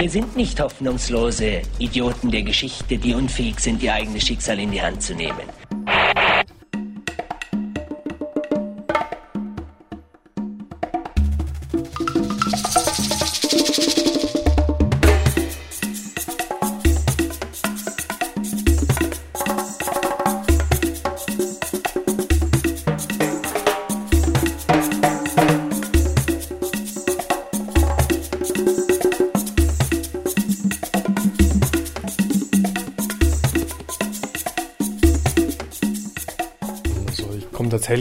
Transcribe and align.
Wir 0.00 0.10
sind 0.10 0.36
nicht 0.36 0.60
hoffnungslose 0.60 1.62
Idioten 1.78 2.30
der 2.30 2.42
Geschichte, 2.42 2.98
die 2.98 3.14
unfähig 3.14 3.60
sind, 3.60 3.82
ihr 3.82 3.94
eigenes 3.94 4.26
Schicksal 4.26 4.58
in 4.58 4.70
die 4.72 4.82
Hand 4.82 5.02
zu 5.02 5.14
nehmen. 5.14 5.63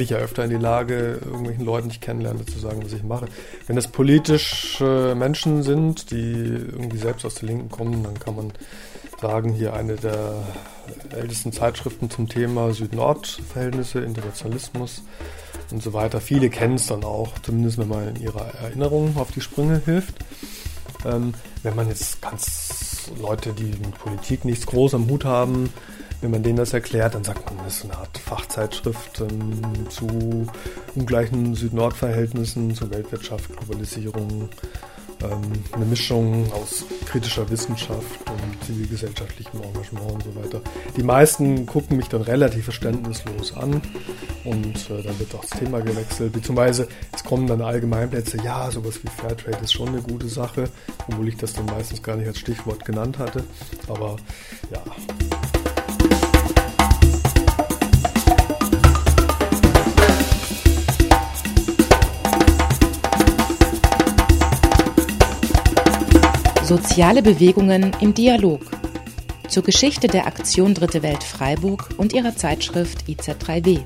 Ich 0.01 0.09
komme 0.09 0.09
tatsächlich 0.09 0.09
ja 0.09 0.17
öfter 0.17 0.43
in 0.43 0.49
die 0.49 0.55
Lage, 0.57 1.19
irgendwelchen 1.23 1.65
Leuten, 1.65 1.89
die 1.89 1.95
ich 1.95 2.01
kennenlerne, 2.01 2.45
zu 2.45 2.59
sagen, 2.59 2.83
was 2.83 2.93
ich 2.93 3.03
mache. 3.03 3.25
Wenn 3.67 3.75
das 3.75 3.87
politische 3.87 5.15
Menschen 5.17 5.63
sind, 5.63 6.11
die 6.11 6.33
irgendwie 6.33 6.97
selbst 6.97 7.25
aus 7.25 7.35
der 7.35 7.49
Linken 7.49 7.69
kommen, 7.69 8.03
dann 8.03 8.19
kann 8.19 8.35
man 8.35 8.51
sagen, 9.21 9.53
hier 9.53 9.73
eine 9.73 9.95
der 9.95 10.33
ältesten 11.11 11.51
Zeitschriften 11.51 12.09
zum 12.09 12.27
Thema 12.27 12.73
Süd-Nord-Verhältnisse, 12.73 13.99
Internationalismus 13.99 15.03
und 15.71 15.81
so 15.81 15.93
weiter. 15.93 16.19
Viele 16.19 16.49
kennen 16.49 16.75
es 16.75 16.87
dann 16.87 17.03
auch, 17.03 17.39
zumindest 17.39 17.77
wenn 17.77 17.87
man 17.87 18.15
in 18.15 18.21
ihrer 18.21 18.53
Erinnerung 18.63 19.15
auf 19.17 19.31
die 19.31 19.41
Sprünge 19.41 19.81
hilft. 19.85 20.15
Ähm, 21.05 21.33
wenn 21.63 21.75
man 21.75 21.87
jetzt 21.87 22.21
ganz 22.21 23.11
Leute, 23.21 23.53
die 23.53 23.65
mit 23.65 23.97
Politik 23.97 24.45
nichts 24.45 24.65
groß 24.65 24.95
am 24.95 25.09
Hut 25.09 25.25
haben, 25.25 25.69
wenn 26.23 26.31
man 26.31 26.41
denen 26.41 26.55
das 26.55 26.73
erklärt, 26.73 27.15
dann 27.15 27.23
sagt 27.25 27.45
man, 27.45 27.63
das 27.65 27.77
ist 27.77 27.83
eine 27.83 27.97
Art 27.97 28.17
Fachzeitschrift 28.17 29.19
ähm, 29.19 29.89
zu 29.89 30.47
ungleichen 30.95 31.53
Süd-Nord-Verhältnissen, 31.53 32.73
zur 32.73 32.89
Weltwirtschaft, 32.91 33.55
Globalisierung, 33.57 34.49
ähm, 35.21 35.41
eine 35.73 35.85
Mischung 35.85 36.49
aus 36.53 36.85
kritischer 37.05 37.49
Wissenschaft 37.49 38.19
und 38.29 38.65
zivilgesellschaftlichem 38.65 39.61
Engagement 39.63 40.13
und 40.13 40.23
so 40.23 40.35
weiter. 40.35 40.61
Die 40.95 41.03
meisten 41.03 41.65
gucken 41.65 41.97
mich 41.97 42.07
dann 42.07 42.21
relativ 42.21 42.63
verständnislos 42.63 43.53
an 43.57 43.81
und 44.45 44.89
äh, 44.89 45.03
dann 45.03 45.19
wird 45.19 45.35
auch 45.35 45.43
das 45.43 45.59
Thema 45.59 45.81
gewechselt. 45.81 46.31
Beziehungsweise 46.31 46.87
es 47.13 47.23
kommen 47.25 47.47
dann 47.47 47.61
Allgemeinplätze, 47.61 48.37
ja, 48.45 48.71
sowas 48.71 49.03
wie 49.03 49.09
Fairtrade 49.09 49.61
ist 49.61 49.73
schon 49.73 49.89
eine 49.89 50.01
gute 50.01 50.29
Sache, 50.29 50.69
obwohl 51.09 51.27
ich 51.27 51.35
das 51.35 51.51
dann 51.51 51.65
meistens 51.65 52.01
gar 52.01 52.15
nicht 52.15 52.27
als 52.27 52.39
Stichwort 52.39 52.85
genannt 52.85 53.19
hatte. 53.19 53.43
Aber 53.89 54.15
ja. 54.71 54.81
Soziale 66.75 67.21
Bewegungen 67.21 67.91
im 68.01 68.15
Dialog. 68.15 68.61
Zur 69.47 69.61
Geschichte 69.61 70.07
der 70.07 70.25
Aktion 70.25 70.73
Dritte 70.73 71.03
Welt 71.03 71.23
Freiburg 71.23 71.89
und 71.97 72.13
ihrer 72.13 72.35
Zeitschrift 72.35 73.07
IZ3W. 73.07 73.81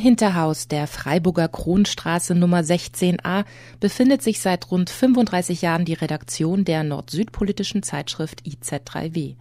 Hinterhaus 0.00 0.66
der 0.66 0.86
Freiburger 0.86 1.46
Kronstraße 1.46 2.34
Nummer 2.34 2.60
16a 2.60 3.44
befindet 3.80 4.22
sich 4.22 4.40
seit 4.40 4.70
rund 4.70 4.88
35 4.88 5.60
Jahren 5.60 5.84
die 5.84 5.92
Redaktion 5.92 6.64
der 6.64 6.82
nord-süd-politischen 6.84 7.82
Zeitschrift 7.82 8.42
IZ3W. 8.46 9.36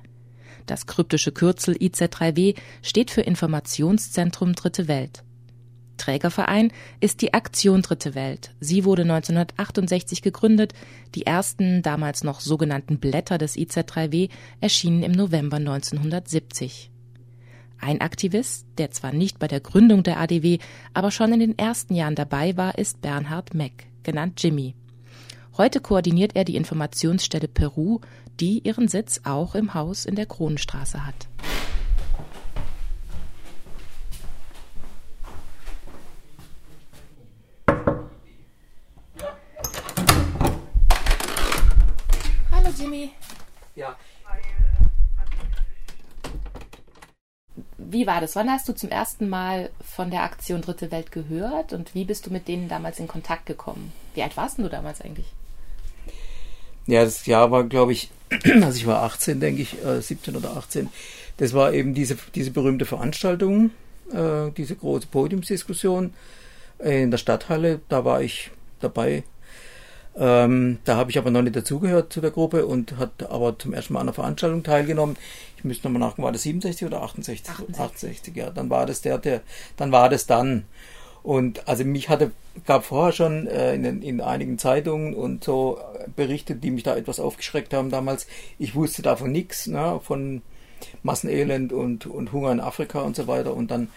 Das 0.66 0.86
kryptische 0.86 1.32
Kürzel 1.32 1.76
IZ3W 1.76 2.56
steht 2.82 3.10
für 3.10 3.22
Informationszentrum 3.22 4.54
Dritte 4.54 4.90
Welt. 4.90 5.24
Trägerverein 5.98 6.72
ist 7.00 7.22
die 7.22 7.34
Aktion 7.34 7.82
Dritte 7.82 8.14
Welt. 8.14 8.52
Sie 8.60 8.84
wurde 8.84 9.04
1968 9.04 10.22
gegründet. 10.22 10.74
Die 11.16 11.26
ersten, 11.26 11.82
damals 11.82 12.24
noch 12.26 12.42
sogenannten 12.42 13.00
Blätter 13.00 13.38
des 13.38 13.56
IZ3W 13.56 14.30
erschienen 14.60 15.04
im 15.04 15.14
November 15.14 15.58
1970. 15.58 16.92
Ein 17.82 18.02
Aktivist, 18.02 18.66
der 18.78 18.92
zwar 18.92 19.14
nicht 19.14 19.40
bei 19.40 19.48
der 19.48 19.62
Gründung 19.62 20.04
der 20.04 20.20
ADW, 20.20 20.60
aber 20.94 21.12
schon 21.12 21.32
in 21.32 21.40
den 21.40 21.58
ersten 21.58 21.96
Jahren 21.96 22.16
dabei 22.16 22.58
war, 22.58 22.78
ist 22.78 23.02
Bernhard 23.02 23.54
Meck, 23.54 23.88
genannt 24.04 24.44
Jimmy. 24.44 24.76
Heute 25.58 25.80
koordiniert 25.80 26.36
er 26.36 26.44
die 26.44 26.58
Informationsstelle 26.58 27.48
Peru, 27.48 28.00
die 28.40 28.60
ihren 28.60 28.90
Sitz 28.90 29.22
auch 29.24 29.56
im 29.56 29.74
Haus 29.74 30.06
in 30.06 30.16
der 30.16 30.26
Kronenstraße 30.26 31.06
hat. 31.06 31.28
Hallo 42.52 42.70
Jimmy. 42.78 43.12
Ja. 43.76 43.96
Wie 47.92 48.06
war 48.06 48.22
das? 48.22 48.36
Wann 48.36 48.52
hast 48.52 48.70
du 48.70 48.74
zum 48.74 48.92
ersten 48.92 49.30
Mal 49.30 49.72
von 49.84 50.12
der 50.12 50.22
Aktion 50.22 50.62
Dritte 50.62 50.92
Welt 50.92 51.12
gehört 51.12 51.74
und 51.74 51.96
wie 51.96 52.06
bist 52.06 52.28
du 52.28 52.30
mit 52.30 52.48
denen 52.48 52.70
damals 52.70 53.00
in 53.00 53.08
Kontakt 53.08 53.48
gekommen? 53.48 53.92
Wie 54.14 54.22
alt 54.22 54.38
warst 54.38 54.60
du 54.60 54.70
damals 54.70 55.02
eigentlich? 55.02 55.26
Ja, 56.86 57.04
das 57.04 57.26
Jahr 57.26 57.50
war, 57.50 57.64
glaube 57.64 57.94
ich, 57.94 58.12
also 58.62 58.78
ich 58.78 58.86
war 58.86 59.02
18, 59.02 59.40
denke 59.40 59.64
ich, 59.64 59.84
äh, 59.84 60.02
17 60.02 60.36
oder 60.36 60.56
18. 60.56 60.90
Das 61.38 61.54
war 61.54 61.74
eben 61.74 61.96
diese, 61.96 62.16
diese 62.36 62.52
berühmte 62.52 62.86
Veranstaltung, 62.86 63.72
äh, 64.14 64.52
diese 64.56 64.76
große 64.76 65.08
Podiumsdiskussion 65.08 66.14
in 66.78 67.10
der 67.10 67.18
Stadthalle. 67.18 67.82
Da 67.90 68.06
war 68.06 68.22
ich 68.22 68.52
dabei. 68.82 69.24
Ähm, 70.18 70.80
da 70.86 70.96
habe 70.98 71.12
ich 71.12 71.18
aber 71.18 71.32
noch 71.32 71.42
nicht 71.42 71.56
dazugehört 71.56 72.12
zu 72.12 72.20
der 72.22 72.32
Gruppe 72.32 72.66
und 72.66 72.98
hat 72.98 73.30
aber 73.30 73.58
zum 73.58 73.74
ersten 73.74 73.94
Mal 73.94 74.02
an 74.02 74.08
der 74.08 74.14
Veranstaltung 74.14 74.64
teilgenommen. 74.64 75.18
Ich 75.58 75.64
müsste 75.64 75.88
nochmal 75.88 76.02
nachgucken, 76.02 76.24
war 76.24 76.32
das 76.32 76.44
67 76.44 76.86
oder 76.88 77.02
68? 77.04 77.50
68. 77.50 77.80
68, 77.80 78.36
ja. 78.36 78.50
Dann 78.50 78.70
war 78.70 78.86
das 78.86 79.02
der, 79.02 79.18
der, 79.18 79.42
dann 79.78 79.92
war 79.92 80.10
das 80.10 80.26
dann. 80.26 80.66
Und 81.22 81.68
also 81.68 81.84
mich 81.84 82.10
hatte, 82.10 82.32
gab 82.66 82.86
vorher 82.86 83.12
schon 83.14 83.46
äh, 83.48 83.76
in, 83.76 83.84
den- 83.84 84.02
in 84.02 84.22
einigen 84.22 84.58
Zeitungen 84.58 85.14
und 85.14 85.44
so 85.44 85.78
Berichte, 86.16 86.56
die 86.56 86.72
mich 86.72 86.84
da 86.84 86.96
etwas 86.96 87.20
aufgeschreckt 87.20 87.74
haben 87.74 87.90
damals. 87.90 88.26
Ich 88.58 88.74
wusste 88.76 89.02
davon 89.02 89.32
nichts, 89.32 89.68
ne, 89.68 90.00
von 90.04 90.42
Massenelend 91.04 91.74
und, 91.74 92.06
und 92.06 92.32
Hunger 92.32 92.52
in 92.52 92.60
Afrika 92.62 93.02
und 93.02 93.16
so 93.16 93.28
weiter. 93.28 93.54
Und 93.54 93.70
dann 93.70 93.90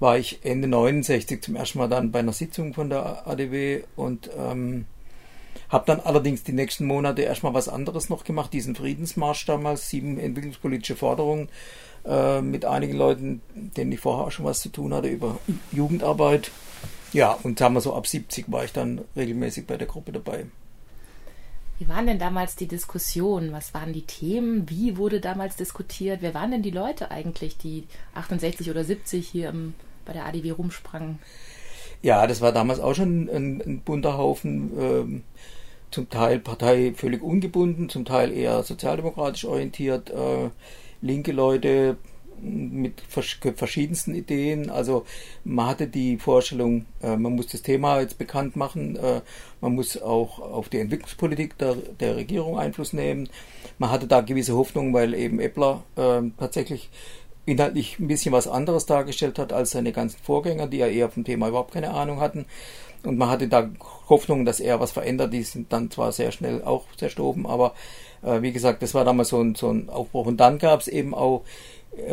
war 0.00 0.18
ich 0.18 0.40
Ende 0.44 0.66
69 0.68 1.42
zum 1.42 1.56
ersten 1.56 1.78
Mal 1.78 1.88
dann 1.88 2.10
bei 2.12 2.20
einer 2.20 2.32
Sitzung 2.32 2.74
von 2.74 2.90
der 2.90 3.26
ADW 3.26 3.82
und 3.96 4.30
ähm, 4.38 4.86
habe 5.68 5.86
dann 5.86 6.00
allerdings 6.00 6.42
die 6.42 6.52
nächsten 6.52 6.86
Monate 6.86 7.22
erstmal 7.22 7.54
was 7.54 7.68
anderes 7.68 8.08
noch 8.08 8.24
gemacht, 8.24 8.52
diesen 8.52 8.76
Friedensmarsch 8.76 9.46
damals, 9.46 9.88
sieben 9.88 10.18
entwicklungspolitische 10.18 10.96
Forderungen 10.96 11.48
äh, 12.04 12.40
mit 12.40 12.64
einigen 12.64 12.94
Leuten, 12.94 13.42
denen 13.54 13.92
ich 13.92 14.00
vorher 14.00 14.26
auch 14.26 14.30
schon 14.30 14.44
was 14.44 14.60
zu 14.60 14.68
tun 14.68 14.92
hatte 14.92 15.08
über 15.08 15.38
Jugendarbeit. 15.72 16.50
Ja, 17.12 17.32
und 17.42 17.58
sagen 17.58 17.74
wir 17.74 17.80
so 17.80 17.94
ab 17.94 18.06
70 18.06 18.50
war 18.50 18.64
ich 18.64 18.72
dann 18.72 19.02
regelmäßig 19.16 19.66
bei 19.66 19.76
der 19.76 19.86
Gruppe 19.86 20.12
dabei. 20.12 20.46
Wie 21.78 21.88
waren 21.88 22.06
denn 22.06 22.18
damals 22.18 22.54
die 22.54 22.68
Diskussionen? 22.68 23.52
Was 23.52 23.74
waren 23.74 23.92
die 23.92 24.06
Themen? 24.06 24.70
Wie 24.70 24.96
wurde 24.96 25.20
damals 25.20 25.56
diskutiert? 25.56 26.22
Wer 26.22 26.32
waren 26.32 26.52
denn 26.52 26.62
die 26.62 26.70
Leute 26.70 27.10
eigentlich, 27.10 27.56
die 27.58 27.88
68 28.14 28.70
oder 28.70 28.84
70 28.84 29.28
hier 29.28 29.48
im, 29.48 29.74
bei 30.04 30.12
der 30.12 30.26
ADW 30.26 30.52
rumsprangen? 30.52 31.18
Ja, 32.02 32.26
das 32.26 32.40
war 32.40 32.52
damals 32.52 32.80
auch 32.80 32.94
schon 32.94 33.28
ein, 33.28 33.62
ein 33.64 33.80
bunter 33.80 34.18
Haufen, 34.18 34.72
ähm, 34.78 35.22
zum 35.92 36.08
Teil 36.08 36.38
Partei 36.40 36.94
völlig 36.96 37.22
ungebunden, 37.22 37.88
zum 37.88 38.04
Teil 38.04 38.32
eher 38.32 38.62
sozialdemokratisch 38.62 39.44
orientiert. 39.44 40.10
Äh, 40.10 40.50
linke 41.00 41.32
Leute 41.32 41.96
mit 42.40 43.00
verschiedensten 43.00 44.14
Ideen. 44.14 44.68
Also 44.68 45.04
man 45.44 45.66
hatte 45.66 45.86
die 45.86 46.16
Vorstellung, 46.16 46.86
äh, 47.02 47.16
man 47.16 47.36
muss 47.36 47.46
das 47.48 47.62
Thema 47.62 48.00
jetzt 48.00 48.18
bekannt 48.18 48.56
machen, 48.56 48.96
äh, 48.96 49.20
man 49.60 49.74
muss 49.74 50.00
auch 50.00 50.40
auf 50.40 50.68
die 50.68 50.78
Entwicklungspolitik 50.78 51.56
der, 51.58 51.76
der 52.00 52.16
Regierung 52.16 52.58
Einfluss 52.58 52.92
nehmen. 52.92 53.28
Man 53.78 53.90
hatte 53.90 54.08
da 54.08 54.22
gewisse 54.22 54.56
Hoffnung, 54.56 54.92
weil 54.92 55.14
eben 55.14 55.38
Eppler 55.38 55.84
äh, 55.96 56.22
tatsächlich 56.38 56.90
inhaltlich 57.44 57.98
ein 57.98 58.08
bisschen 58.08 58.32
was 58.32 58.46
anderes 58.46 58.86
dargestellt 58.86 59.38
hat 59.38 59.52
als 59.52 59.72
seine 59.72 59.92
ganzen 59.92 60.18
Vorgänger, 60.22 60.66
die 60.66 60.78
ja 60.78 60.86
eher 60.86 61.10
vom 61.10 61.24
Thema 61.24 61.48
überhaupt 61.48 61.72
keine 61.72 61.92
Ahnung 61.92 62.20
hatten. 62.20 62.46
Und 63.04 63.18
man 63.18 63.30
hatte 63.30 63.48
da 63.48 63.68
Hoffnung, 64.08 64.44
dass 64.44 64.60
er 64.60 64.78
was 64.78 64.92
verändert. 64.92 65.32
Die 65.32 65.42
sind 65.42 65.72
dann 65.72 65.90
zwar 65.90 66.12
sehr 66.12 66.30
schnell 66.30 66.62
auch 66.62 66.84
zerstoben, 66.96 67.46
aber 67.46 67.74
äh, 68.22 68.42
wie 68.42 68.52
gesagt, 68.52 68.82
das 68.82 68.94
war 68.94 69.04
damals 69.04 69.30
so 69.30 69.40
ein, 69.40 69.54
so 69.54 69.70
ein 69.70 69.88
Aufbruch. 69.88 70.26
Und 70.26 70.38
dann 70.38 70.58
gab 70.58 70.80
es 70.80 70.88
eben 70.88 71.14
auch 71.14 71.42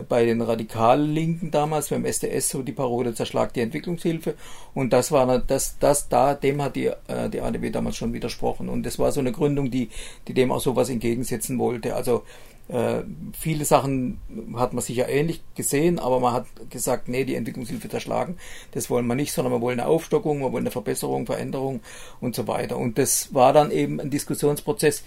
bei 0.09 0.25
den 0.25 0.41
radikalen 0.41 1.13
Linken 1.13 1.51
damals 1.51 1.89
beim 1.89 2.03
SDS 2.03 2.49
so 2.49 2.61
die 2.63 2.73
Parole 2.73 3.13
zerschlagt 3.13 3.55
die 3.55 3.61
Entwicklungshilfe. 3.61 4.35
Und 4.73 4.91
das 4.91 5.11
war 5.11 5.39
das 5.39 5.79
das 5.79 6.09
da 6.09 6.33
dem 6.33 6.61
hat 6.61 6.75
die 6.75 6.87
äh, 7.07 7.29
die 7.31 7.41
ADW 7.41 7.69
damals 7.69 7.95
schon 7.95 8.13
widersprochen. 8.13 8.67
Und 8.67 8.85
das 8.85 8.99
war 8.99 9.11
so 9.11 9.21
eine 9.21 9.31
Gründung 9.31 9.71
die 9.71 9.89
die 10.27 10.33
dem 10.33 10.51
auch 10.51 10.59
sowas 10.59 10.89
entgegensetzen 10.89 11.59
wollte. 11.59 11.95
Also 11.95 12.23
äh, 12.69 13.03
viele 13.33 13.65
Sachen 13.65 14.19
hat 14.55 14.73
man 14.73 14.83
sicher 14.83 15.09
ähnlich 15.09 15.41
gesehen, 15.55 15.97
aber 15.97 16.19
man 16.19 16.33
hat 16.33 16.45
gesagt, 16.69 17.07
nee, 17.07 17.23
die 17.23 17.33
Entwicklungshilfe 17.33 17.89
zerschlagen, 17.89 18.37
das 18.73 18.91
wollen 18.91 19.07
wir 19.07 19.15
nicht, 19.15 19.33
sondern 19.33 19.53
wir 19.53 19.61
wollen 19.61 19.79
eine 19.79 19.89
Aufstockung, 19.89 20.41
wir 20.41 20.51
wollen 20.51 20.63
eine 20.63 20.71
Verbesserung, 20.71 21.25
Veränderung 21.25 21.79
und 22.21 22.35
so 22.35 22.47
weiter. 22.47 22.77
Und 22.77 22.99
das 22.99 23.33
war 23.33 23.53
dann 23.53 23.71
eben 23.71 23.99
ein 23.99 24.11
Diskussionsprozess, 24.11 25.03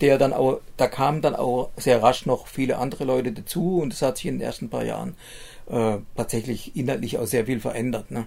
der 0.00 0.18
dann 0.18 0.32
auch, 0.32 0.60
da 0.76 0.86
kamen 0.86 1.22
dann 1.22 1.36
auch 1.36 1.70
sehr 1.76 2.02
rasch 2.02 2.26
noch 2.26 2.46
viele 2.46 2.78
andere 2.78 3.04
Leute 3.04 3.32
dazu 3.32 3.78
und 3.78 3.92
es 3.92 4.02
hat 4.02 4.16
sich 4.16 4.26
in 4.26 4.38
den 4.38 4.46
ersten 4.46 4.68
paar 4.68 4.84
Jahren 4.84 5.14
äh, 5.70 5.98
tatsächlich 6.16 6.76
inhaltlich 6.76 7.18
auch 7.18 7.26
sehr 7.26 7.46
viel 7.46 7.60
verändert. 7.60 8.10
Ne? 8.10 8.26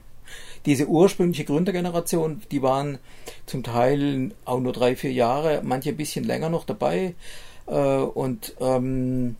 Diese 0.65 0.87
ursprüngliche 0.87 1.45
Gründergeneration, 1.45 2.41
die 2.51 2.61
waren 2.61 2.99
zum 3.45 3.63
Teil 3.63 4.31
auch 4.45 4.59
nur 4.59 4.73
drei, 4.73 4.95
vier 4.95 5.11
Jahre, 5.11 5.61
manche 5.63 5.89
ein 5.89 5.97
bisschen 5.97 6.25
länger 6.25 6.49
noch 6.49 6.65
dabei 6.65 7.15
äh, 7.67 7.97
und 7.97 8.55
ähm, 8.59 9.35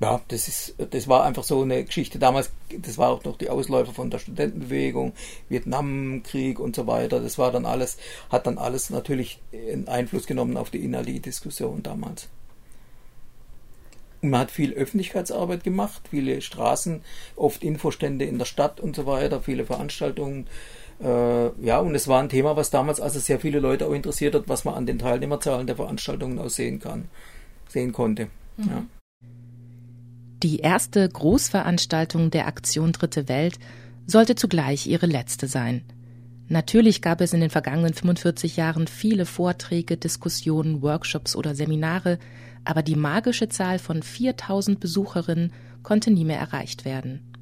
ja, 0.00 0.20
das 0.28 0.46
ist, 0.46 0.74
das 0.90 1.08
war 1.08 1.24
einfach 1.24 1.42
so 1.42 1.62
eine 1.62 1.84
Geschichte 1.84 2.18
damals, 2.20 2.50
das 2.70 2.98
war 2.98 3.10
auch 3.10 3.24
noch 3.24 3.36
die 3.36 3.50
Ausläufer 3.50 3.92
von 3.92 4.10
der 4.10 4.18
Studentenbewegung, 4.18 5.12
Vietnamkrieg 5.48 6.60
und 6.60 6.76
so 6.76 6.86
weiter. 6.86 7.20
Das 7.20 7.36
war 7.36 7.50
dann 7.50 7.66
alles, 7.66 7.98
hat 8.30 8.46
dann 8.46 8.58
alles 8.58 8.90
natürlich 8.90 9.40
einen 9.52 9.88
Einfluss 9.88 10.26
genommen 10.26 10.56
auf 10.56 10.70
die 10.70 10.84
innerliche 10.84 11.20
Diskussion 11.20 11.82
damals. 11.82 12.28
Und 14.22 14.30
man 14.30 14.40
hat 14.40 14.50
viel 14.52 14.72
Öffentlichkeitsarbeit 14.72 15.64
gemacht, 15.64 16.02
viele 16.10 16.40
Straßen, 16.42 17.02
oft 17.34 17.64
Infostände 17.64 18.24
in 18.24 18.38
der 18.38 18.46
Stadt 18.46 18.80
und 18.80 18.94
so 18.94 19.04
weiter, 19.06 19.40
viele 19.40 19.64
Veranstaltungen. 19.64 20.46
Äh, 21.02 21.64
ja, 21.64 21.78
und 21.78 21.94
es 21.94 22.06
war 22.06 22.20
ein 22.20 22.28
Thema, 22.28 22.56
was 22.56 22.70
damals 22.70 23.00
also 23.00 23.18
sehr 23.18 23.40
viele 23.40 23.58
Leute 23.58 23.86
auch 23.86 23.92
interessiert 23.92 24.34
hat, 24.34 24.48
was 24.48 24.64
man 24.64 24.74
an 24.74 24.86
den 24.86 24.98
Teilnehmerzahlen 24.98 25.66
der 25.66 25.76
Veranstaltungen 25.76 26.38
auch 26.38 26.50
sehen 26.50 26.80
kann, 26.80 27.08
sehen 27.68 27.92
konnte. 27.92 28.28
Mhm. 28.56 28.68
Ja. 28.68 28.84
Die 30.44 30.58
erste 30.58 31.08
Großveranstaltung 31.08 32.30
der 32.30 32.46
Aktion 32.46 32.92
Dritte 32.92 33.28
Welt 33.28 33.58
sollte 34.06 34.36
zugleich 34.36 34.86
ihre 34.86 35.06
letzte 35.06 35.48
sein. 35.48 35.82
Natürlich 36.46 37.02
gab 37.02 37.20
es 37.20 37.32
in 37.32 37.40
den 37.40 37.50
vergangenen 37.50 37.92
45 37.92 38.56
Jahren 38.56 38.86
viele 38.86 39.26
Vorträge, 39.26 39.96
Diskussionen, 39.96 40.80
Workshops 40.80 41.34
oder 41.34 41.56
Seminare, 41.56 42.20
aber 42.64 42.82
die 42.82 42.94
magische 42.94 43.48
Zahl 43.48 43.80
von 43.80 44.00
4000 44.02 44.78
Besucherinnen 44.78 45.52
konnte 45.82 46.12
nie 46.12 46.24
mehr 46.24 46.38
erreicht 46.38 46.84
werden. 46.84 47.32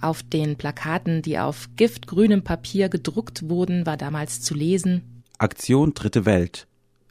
Auf 0.00 0.24
den 0.24 0.56
Plakaten, 0.56 1.22
die 1.22 1.38
auf 1.38 1.68
giftgrünem 1.76 2.42
Papier 2.42 2.88
gedruckt 2.88 3.48
wurden, 3.48 3.86
war 3.86 3.96
damals 3.96 4.40
zu 4.42 4.54
lesen 4.54 5.22
Aktion 5.38 5.94
Dritte 5.94 6.26
Welt. 6.26 6.66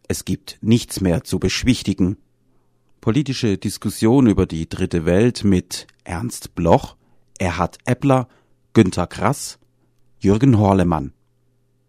Es 0.07 0.25
gibt 0.25 0.57
nichts 0.61 0.99
mehr 0.99 1.23
zu 1.23 1.39
beschwichtigen 1.39 2.17
politische 3.05 3.59
Diskussion 3.59 4.25
über 4.25 4.47
die 4.47 4.67
dritte 4.67 5.05
Welt 5.05 5.43
mit 5.43 5.85
Ernst 6.05 6.55
Bloch, 6.55 6.95
Erhard 7.37 7.77
Eppler, 7.85 8.27
Günter 8.73 9.05
Grass, 9.05 9.59
Jürgen 10.17 10.57
Horlemann. 10.57 11.13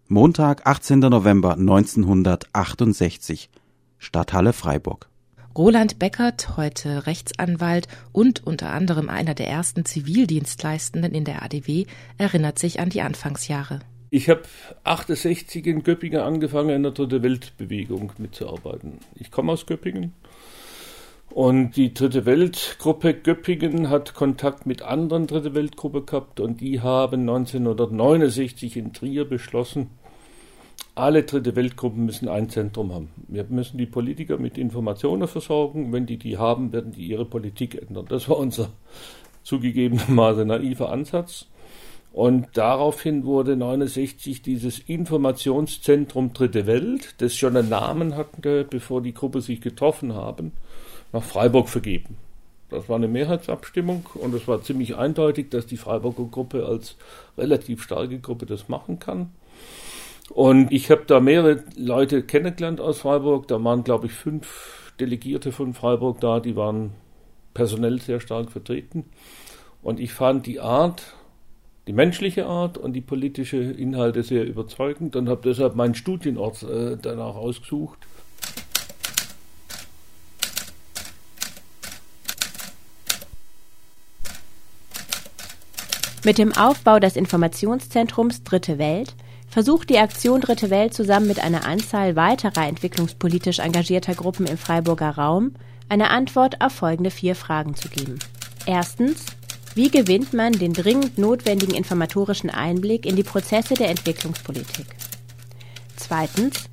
Montag, 0.08 0.66
18. 0.66 0.98
November 0.98 1.54
1968, 1.54 3.48
Stadthalle 3.96 4.52
Freiburg. 4.52 5.08
Roland 5.56 5.98
Beckert, 5.98 6.58
heute 6.58 7.06
Rechtsanwalt 7.06 7.88
und 8.12 8.46
unter 8.46 8.72
anderem 8.72 9.08
einer 9.08 9.32
der 9.32 9.48
ersten 9.48 9.86
Zivildienstleistenden 9.86 11.14
in 11.14 11.24
der 11.24 11.42
ADW, 11.42 11.86
erinnert 12.18 12.58
sich 12.58 12.78
an 12.78 12.90
die 12.90 13.00
Anfangsjahre. 13.00 13.78
Ich 14.10 14.28
habe 14.28 14.42
68 14.84 15.66
in 15.66 15.82
Göppingen 15.82 16.20
angefangen, 16.20 16.76
in 16.76 16.82
der 16.82 16.92
Dritte 16.92 17.22
Weltbewegung 17.22 18.12
mitzuarbeiten. 18.18 18.98
Ich 19.14 19.30
komme 19.30 19.52
aus 19.52 19.64
Göppingen 19.64 20.12
und 21.30 21.76
die 21.76 21.92
Dritte 21.92 22.24
Weltgruppe 22.24 23.14
Göppingen 23.14 23.90
hat 23.90 24.14
Kontakt 24.14 24.66
mit 24.66 24.82
anderen 24.82 25.26
Dritte 25.26 25.54
Weltgruppe 25.54 26.02
gehabt 26.02 26.40
und 26.40 26.60
die 26.60 26.80
haben 26.80 27.20
1969 27.20 28.76
in 28.76 28.92
Trier 28.92 29.24
beschlossen, 29.24 29.90
alle 30.94 31.24
Dritte 31.24 31.54
Weltgruppen 31.56 32.06
müssen 32.06 32.28
ein 32.28 32.48
Zentrum 32.48 32.92
haben. 32.92 33.10
Wir 33.28 33.44
müssen 33.50 33.76
die 33.76 33.86
Politiker 33.86 34.38
mit 34.38 34.56
Informationen 34.56 35.28
versorgen. 35.28 35.92
Wenn 35.92 36.06
die 36.06 36.16
die 36.16 36.38
haben, 36.38 36.72
werden 36.72 36.92
die 36.92 37.06
ihre 37.06 37.26
Politik 37.26 37.74
ändern. 37.74 38.06
Das 38.08 38.30
war 38.30 38.38
unser 38.38 38.70
zugegebenermaßen 39.42 40.48
naiver 40.48 40.90
Ansatz. 40.90 41.46
Und 42.12 42.48
daraufhin 42.54 43.26
wurde 43.26 43.52
1969 43.52 44.40
dieses 44.40 44.78
Informationszentrum 44.78 46.32
Dritte 46.32 46.66
Welt, 46.66 47.14
das 47.18 47.36
schon 47.36 47.58
einen 47.58 47.68
Namen 47.68 48.16
hatte, 48.16 48.64
bevor 48.64 49.02
die 49.02 49.12
Gruppe 49.12 49.42
sich 49.42 49.60
getroffen 49.60 50.14
haben, 50.14 50.52
nach 51.12 51.22
Freiburg 51.22 51.68
vergeben. 51.68 52.16
Das 52.68 52.88
war 52.88 52.96
eine 52.96 53.08
Mehrheitsabstimmung 53.08 54.06
und 54.14 54.34
es 54.34 54.48
war 54.48 54.62
ziemlich 54.62 54.96
eindeutig, 54.96 55.50
dass 55.50 55.66
die 55.66 55.76
Freiburger 55.76 56.24
Gruppe 56.24 56.66
als 56.66 56.96
relativ 57.38 57.82
starke 57.82 58.18
Gruppe 58.18 58.46
das 58.46 58.68
machen 58.68 58.98
kann. 58.98 59.30
Und 60.30 60.72
ich 60.72 60.90
habe 60.90 61.04
da 61.06 61.20
mehrere 61.20 61.62
Leute 61.76 62.22
kennengelernt 62.22 62.80
aus 62.80 62.98
Freiburg. 62.98 63.46
Da 63.46 63.62
waren, 63.62 63.84
glaube 63.84 64.06
ich, 64.06 64.12
fünf 64.12 64.92
Delegierte 64.98 65.52
von 65.52 65.74
Freiburg 65.74 66.20
da, 66.20 66.40
die 66.40 66.56
waren 66.56 66.92
personell 67.54 68.00
sehr 68.00 68.20
stark 68.20 68.50
vertreten. 68.50 69.04
Und 69.82 70.00
ich 70.00 70.12
fand 70.12 70.46
die 70.46 70.58
Art, 70.58 71.14
die 71.86 71.92
menschliche 71.92 72.46
Art 72.46 72.76
und 72.76 72.94
die 72.94 73.00
politische 73.00 73.58
Inhalte 73.58 74.24
sehr 74.24 74.44
überzeugend 74.44 75.14
und 75.14 75.28
habe 75.28 75.42
deshalb 75.44 75.76
meinen 75.76 75.94
Studienort 75.94 76.64
äh, 76.64 76.96
danach 77.00 77.36
ausgesucht. 77.36 77.98
Mit 86.26 86.38
dem 86.38 86.52
Aufbau 86.56 86.98
des 86.98 87.14
Informationszentrums 87.14 88.42
Dritte 88.42 88.78
Welt 88.78 89.14
versucht 89.46 89.90
die 89.90 89.98
Aktion 89.98 90.40
Dritte 90.40 90.70
Welt 90.70 90.92
zusammen 90.92 91.28
mit 91.28 91.38
einer 91.38 91.64
Anzahl 91.64 92.16
weiterer 92.16 92.66
entwicklungspolitisch 92.66 93.60
engagierter 93.60 94.16
Gruppen 94.16 94.44
im 94.44 94.58
Freiburger 94.58 95.10
Raum 95.10 95.54
eine 95.88 96.10
Antwort 96.10 96.60
auf 96.60 96.72
folgende 96.72 97.12
vier 97.12 97.36
Fragen 97.36 97.76
zu 97.76 97.88
geben. 97.88 98.18
Erstens, 98.66 99.24
wie 99.76 99.88
gewinnt 99.88 100.32
man 100.32 100.50
den 100.50 100.72
dringend 100.72 101.16
notwendigen 101.16 101.76
informatorischen 101.76 102.50
Einblick 102.50 103.06
in 103.06 103.14
die 103.14 103.22
Prozesse 103.22 103.74
der 103.74 103.90
Entwicklungspolitik? 103.90 104.86
Zweitens, 105.94 106.64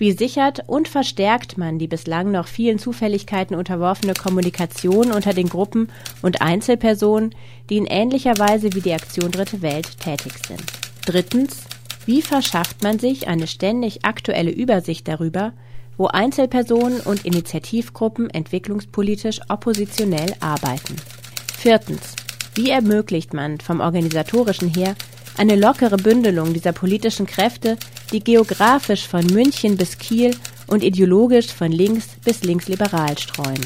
wie 0.00 0.12
sichert 0.12 0.64
und 0.66 0.88
verstärkt 0.88 1.58
man 1.58 1.78
die 1.78 1.86
bislang 1.86 2.32
noch 2.32 2.48
vielen 2.48 2.78
Zufälligkeiten 2.78 3.54
unterworfene 3.54 4.14
Kommunikation 4.14 5.12
unter 5.12 5.34
den 5.34 5.48
Gruppen 5.48 5.88
und 6.22 6.40
Einzelpersonen, 6.40 7.34
die 7.68 7.76
in 7.76 7.84
ähnlicher 7.84 8.38
Weise 8.38 8.72
wie 8.72 8.80
die 8.80 8.94
Aktion 8.94 9.30
Dritte 9.30 9.60
Welt 9.60 10.00
tätig 10.00 10.32
sind? 10.48 10.64
Drittens, 11.04 11.64
wie 12.06 12.22
verschafft 12.22 12.82
man 12.82 12.98
sich 12.98 13.28
eine 13.28 13.46
ständig 13.46 14.06
aktuelle 14.06 14.50
Übersicht 14.50 15.06
darüber, 15.06 15.52
wo 15.98 16.06
Einzelpersonen 16.06 17.00
und 17.00 17.26
Initiativgruppen 17.26 18.30
entwicklungspolitisch 18.30 19.40
oppositionell 19.50 20.34
arbeiten? 20.40 20.96
Viertens, 21.58 22.16
wie 22.54 22.70
ermöglicht 22.70 23.34
man 23.34 23.60
vom 23.60 23.80
organisatorischen 23.80 24.72
her 24.72 24.94
eine 25.36 25.56
lockere 25.56 25.98
Bündelung 25.98 26.54
dieser 26.54 26.72
politischen 26.72 27.26
Kräfte, 27.26 27.76
die 28.12 28.20
geografisch 28.20 29.06
von 29.06 29.24
München 29.26 29.76
bis 29.76 29.98
Kiel 29.98 30.36
und 30.66 30.82
ideologisch 30.82 31.48
von 31.48 31.72
links 31.72 32.08
bis 32.24 32.42
linksliberal 32.42 33.16
streuen. 33.18 33.64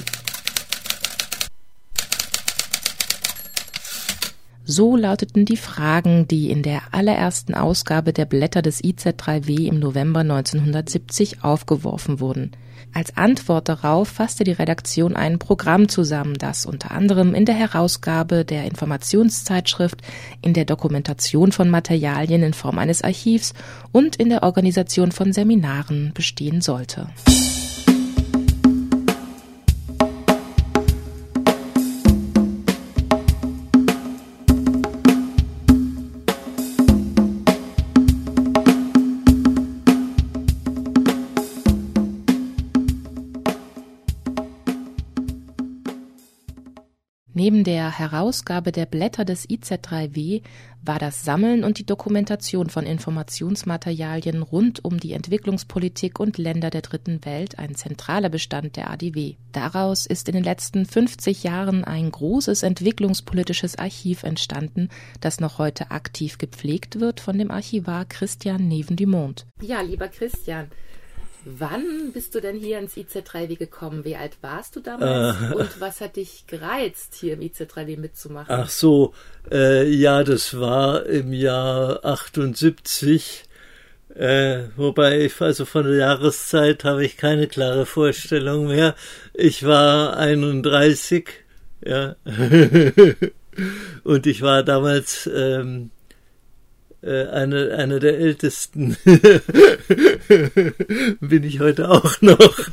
So 4.67 4.97
lauteten 4.97 5.45
die 5.45 5.59
Fragen, 5.59 6.27
die 6.27 6.51
in 6.51 6.63
der 6.63 6.83
allerersten 6.93 7.55
Ausgabe 7.55 8.15
der 8.15 8.25
Blätter 8.25 8.63
des 8.63 8.83
IZ3W 8.83 9.69
im 9.69 9.79
November 9.79 10.21
1970 10.21 11.45
aufgeworfen 11.45 12.19
wurden. 12.19 12.53
Als 12.95 13.17
Antwort 13.17 13.69
darauf 13.69 14.09
fasste 14.09 14.45
die 14.45 14.53
Redaktion 14.53 15.17
ein 15.17 15.41
Programm 15.41 15.89
zusammen, 15.89 16.35
das 16.39 16.65
unter 16.65 16.93
anderem 16.93 17.35
in 17.35 17.45
der 17.45 17.57
Herausgabe 17.57 18.45
der 18.45 18.65
Informationszeitschrift, 18.67 20.01
in 20.43 20.55
der 20.55 20.65
Dokumentation 20.65 21.51
von 21.51 21.69
Materialien 21.69 22.45
in 22.45 22.55
Form 22.55 22.79
eines 22.79 23.03
Archivs 23.03 23.53
und 23.91 24.15
in 24.15 24.29
der 24.29 24.45
Organisation 24.45 25.11
von 25.11 25.33
Seminaren 25.33 26.13
bestehen 26.15 26.61
sollte. 26.61 27.09
Neben 47.45 47.63
der 47.63 47.99
Herausgabe 47.99 48.73
der 48.73 48.87
Blätter 48.87 49.27
des 49.27 49.47
IZ3W 49.47 50.41
war 50.81 50.99
das 50.99 51.27
Sammeln 51.27 51.63
und 51.63 51.79
die 51.79 51.85
Dokumentation 51.85 52.71
von 52.71 52.87
Informationsmaterialien 52.87 54.41
rund 54.41 54.83
um 54.83 54.99
die 54.99 55.13
Entwicklungspolitik 55.13 56.21
und 56.21 56.39
Länder 56.39 56.71
der 56.71 56.81
Dritten 56.81 57.23
Welt 57.27 57.59
ein 57.59 57.75
zentraler 57.75 58.31
Bestand 58.31 58.77
der 58.77 58.89
ADW. 58.89 59.35
Daraus 59.53 60.07
ist 60.07 60.27
in 60.31 60.37
den 60.37 60.43
letzten 60.43 60.87
50 60.87 61.43
Jahren 61.45 61.85
ein 61.85 62.11
großes 62.11 62.63
entwicklungspolitisches 62.63 63.77
Archiv 63.77 64.23
entstanden, 64.23 64.89
das 65.21 65.39
noch 65.39 65.59
heute 65.59 65.91
aktiv 65.91 66.39
gepflegt 66.39 66.99
wird 66.99 67.21
von 67.21 67.37
dem 67.37 67.51
Archivar 67.51 68.07
Christian 68.07 68.69
Neven-Dumont. 68.69 69.45
Ja, 69.61 69.83
lieber 69.83 70.09
Christian, 70.09 70.71
Wann 71.45 72.13
bist 72.13 72.35
du 72.35 72.41
denn 72.41 72.57
hier 72.57 72.79
ins 72.79 72.97
IZ3W 72.97 73.57
gekommen? 73.57 74.05
Wie 74.05 74.17
alt 74.17 74.39
warst 74.41 74.77
du 74.77 74.81
damals? 74.81 75.37
Äh, 75.51 75.55
und 75.55 75.81
was 75.81 76.01
hat 76.01 76.17
dich 76.17 76.47
gereizt, 76.47 77.15
hier 77.15 77.35
im 77.35 77.41
IZ3W 77.41 77.99
mitzumachen? 77.99 78.55
Ach 78.55 78.69
so, 78.69 79.13
äh, 79.51 79.89
ja, 79.89 80.25
das 80.25 80.59
war 80.59 81.07
im 81.07 81.33
Jahr 81.33 82.05
78. 82.05 83.45
Äh, 84.15 84.69
wobei 84.77 85.23
ich, 85.23 85.41
also 85.41 85.65
von 85.65 85.85
der 85.85 85.97
Jahreszeit 85.97 86.85
habe 86.85 87.05
ich 87.05 87.17
keine 87.17 87.49
klare 87.49 87.85
Vorstellung 87.85 88.69
mehr. 88.69 88.95
Ich 89.35 89.67
war 89.67 90.17
31, 90.17 91.29
ja. 91.85 92.17
Und 94.05 94.27
ich 94.27 94.43
war 94.43 94.63
damals 94.63 95.31
ähm, 95.33 95.91
äh, 97.05 97.27
eine, 97.29 97.73
eine 97.73 98.01
der 98.01 98.19
ältesten 98.19 98.97
bin 101.21 101.45
ich 101.45 101.61
heute 101.61 101.91
auch 101.91 102.21
noch. 102.23 102.73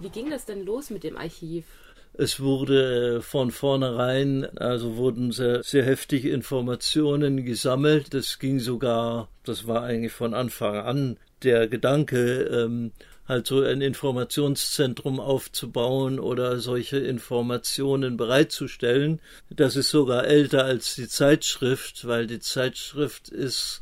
Wie 0.00 0.08
ging 0.08 0.30
das 0.30 0.46
denn 0.46 0.64
los 0.64 0.88
mit 0.90 1.04
dem 1.04 1.16
Archiv? 1.16 1.66
Es 2.14 2.40
wurde 2.40 3.22
von 3.22 3.50
vornherein, 3.50 4.46
also 4.58 4.96
wurden 4.96 5.32
sehr, 5.32 5.62
sehr 5.62 5.84
heftige 5.84 6.30
Informationen 6.30 7.44
gesammelt. 7.44 8.12
Das 8.12 8.38
ging 8.38 8.58
sogar, 8.58 9.28
das 9.44 9.66
war 9.66 9.82
eigentlich 9.82 10.12
von 10.12 10.34
Anfang 10.34 10.76
an 10.76 11.16
der 11.42 11.68
Gedanke, 11.68 12.42
ähm, 12.44 12.92
halt 13.26 13.46
so 13.46 13.62
ein 13.62 13.80
Informationszentrum 13.80 15.20
aufzubauen 15.20 16.18
oder 16.18 16.58
solche 16.58 16.98
Informationen 16.98 18.16
bereitzustellen. 18.16 19.20
Das 19.50 19.76
ist 19.76 19.90
sogar 19.90 20.26
älter 20.26 20.64
als 20.64 20.94
die 20.94 21.08
Zeitschrift, 21.08 22.06
weil 22.06 22.26
die 22.26 22.40
Zeitschrift 22.40 23.28
ist, 23.28 23.80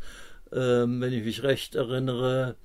ähm, 0.52 1.00
wenn 1.00 1.12
ich 1.12 1.25
mich 1.25 1.42
recht 1.42 1.75
erinnere, 1.75 2.56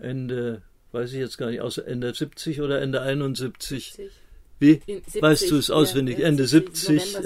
Ende, 0.00 0.62
weiß 0.92 1.12
ich 1.12 1.18
jetzt 1.18 1.38
gar 1.38 1.50
nicht, 1.50 1.60
aus 1.60 1.78
Ende 1.78 2.14
70 2.14 2.60
oder 2.60 2.80
Ende 2.80 3.02
71. 3.02 3.92
70. 3.94 4.12
Wie? 4.58 4.80
70, 4.86 5.22
weißt 5.22 5.50
du 5.50 5.56
es 5.56 5.70
auswendig? 5.70 6.18
Ja, 6.18 6.28
Ende 6.28 6.46
70, 6.46 7.02
70 7.02 7.24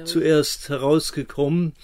äh, 0.00 0.04
zuerst 0.04 0.68
herausgekommen 0.68 1.74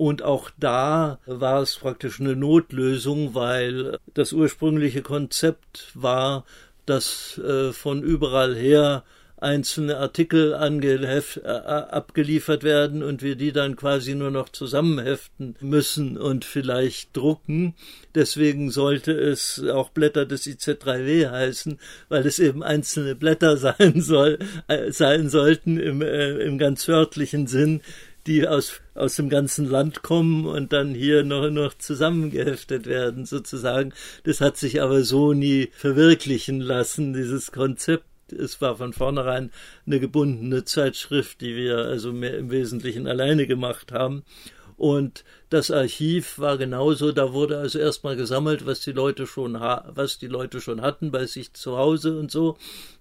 und 0.00 0.22
auch 0.22 0.48
da 0.58 1.18
war 1.26 1.60
es 1.60 1.76
praktisch 1.76 2.20
eine 2.20 2.34
Notlösung, 2.34 3.34
weil 3.34 3.98
das 4.14 4.32
ursprüngliche 4.32 5.02
Konzept 5.02 5.90
war, 5.92 6.46
dass 6.86 7.36
äh, 7.36 7.74
von 7.74 8.02
überall 8.02 8.56
her 8.56 9.04
einzelne 9.36 9.98
Artikel 9.98 10.54
angeheft, 10.54 11.42
äh, 11.44 11.48
abgeliefert 11.48 12.62
werden 12.62 13.02
und 13.02 13.20
wir 13.20 13.36
die 13.36 13.52
dann 13.52 13.76
quasi 13.76 14.14
nur 14.14 14.30
noch 14.30 14.48
zusammenheften 14.48 15.56
müssen 15.60 16.16
und 16.16 16.46
vielleicht 16.46 17.14
drucken. 17.14 17.74
Deswegen 18.14 18.70
sollte 18.70 19.12
es 19.12 19.62
auch 19.70 19.90
Blätter 19.90 20.24
des 20.24 20.46
IZ3W 20.46 21.30
heißen, 21.30 21.78
weil 22.08 22.26
es 22.26 22.38
eben 22.38 22.62
einzelne 22.62 23.16
Blätter 23.16 23.56
sein 23.58 24.00
soll, 24.00 24.38
äh, 24.66 24.92
sein 24.92 25.28
sollten 25.28 25.78
im, 25.78 26.00
äh, 26.00 26.38
im 26.38 26.56
ganz 26.56 26.88
wörtlichen 26.88 27.46
Sinn, 27.46 27.82
die 28.26 28.46
aus, 28.46 28.80
aus 28.94 29.16
dem 29.16 29.28
ganzen 29.28 29.68
Land 29.68 30.02
kommen 30.02 30.46
und 30.46 30.72
dann 30.72 30.94
hier 30.94 31.24
noch, 31.24 31.50
noch 31.50 31.74
zusammengeheftet 31.74 32.86
werden, 32.86 33.24
sozusagen. 33.24 33.92
Das 34.24 34.40
hat 34.40 34.56
sich 34.56 34.82
aber 34.82 35.02
so 35.02 35.32
nie 35.32 35.70
verwirklichen 35.72 36.60
lassen, 36.60 37.12
dieses 37.12 37.52
Konzept. 37.52 38.04
Es 38.32 38.60
war 38.60 38.76
von 38.76 38.92
vornherein 38.92 39.50
eine 39.86 39.98
gebundene 39.98 40.64
Zeitschrift, 40.64 41.40
die 41.40 41.56
wir 41.56 41.78
also 41.78 42.12
mehr 42.12 42.38
im 42.38 42.50
Wesentlichen 42.50 43.06
alleine 43.08 43.46
gemacht 43.46 43.92
haben. 43.92 44.22
Und 44.80 45.24
das 45.50 45.70
Archiv 45.70 46.38
war 46.38 46.56
genauso, 46.56 47.12
da 47.12 47.34
wurde 47.34 47.58
also 47.58 47.78
erstmal 47.78 48.16
gesammelt, 48.16 48.64
was 48.64 48.80
die 48.80 48.92
Leute 48.92 49.26
schon 49.26 49.52
was 49.52 50.16
die 50.16 50.26
Leute 50.26 50.62
schon 50.62 50.80
hatten 50.80 51.10
bei 51.10 51.26
sich 51.26 51.52
zu 51.52 51.76
Hause 51.76 52.18
und 52.18 52.30
so. 52.30 52.56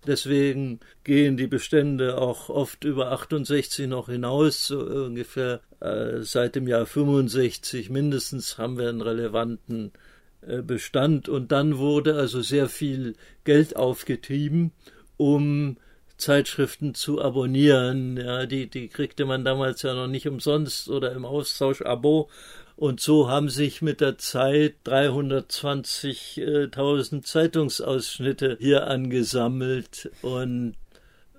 Deswegen 0.06 0.82
gehen 1.06 1.38
die 1.38 1.48
Bestände 1.48 2.18
auch 2.18 2.50
oft 2.50 2.84
über 2.84 3.14
68 3.14 3.88
noch 3.88 4.10
hinaus, 4.10 4.68
so 4.68 4.82
ungefähr 4.82 5.62
äh, 5.80 6.18
seit 6.20 6.56
dem 6.56 6.68
Jahr 6.68 6.86
65 6.86 7.90
mindestens 7.90 8.58
haben 8.58 8.78
wir 8.78 8.90
einen 8.90 9.00
relevanten 9.00 9.94
äh, 10.42 10.62
Bestand 10.62 11.30
und 11.30 11.54
dann 11.54 11.78
wurde 11.78 12.16
also 12.16 12.42
sehr 12.42 12.68
viel 12.68 13.16
Geld 13.46 13.78
aufgetrieben, 13.78 14.74
um 15.16 15.78
Zeitschriften 16.20 16.94
zu 16.94 17.22
abonnieren. 17.22 18.16
Ja, 18.18 18.46
die, 18.46 18.70
die 18.70 18.88
kriegte 18.88 19.26
man 19.26 19.44
damals 19.44 19.82
ja 19.82 19.94
noch 19.94 20.08
nicht 20.08 20.26
umsonst 20.28 20.88
oder 20.90 21.12
im 21.14 21.26
Austausch-Abo. 21.26 22.30
Und 22.76 23.02
so 23.02 23.30
haben 23.30 23.50
sich 23.50 23.82
mit 23.82 24.00
der 24.00 24.18
Zeit 24.18 24.76
320.000 24.86 27.24
Zeitungsausschnitte 27.24 28.56
hier 28.60 28.88
angesammelt 28.88 30.10
und 30.22 30.76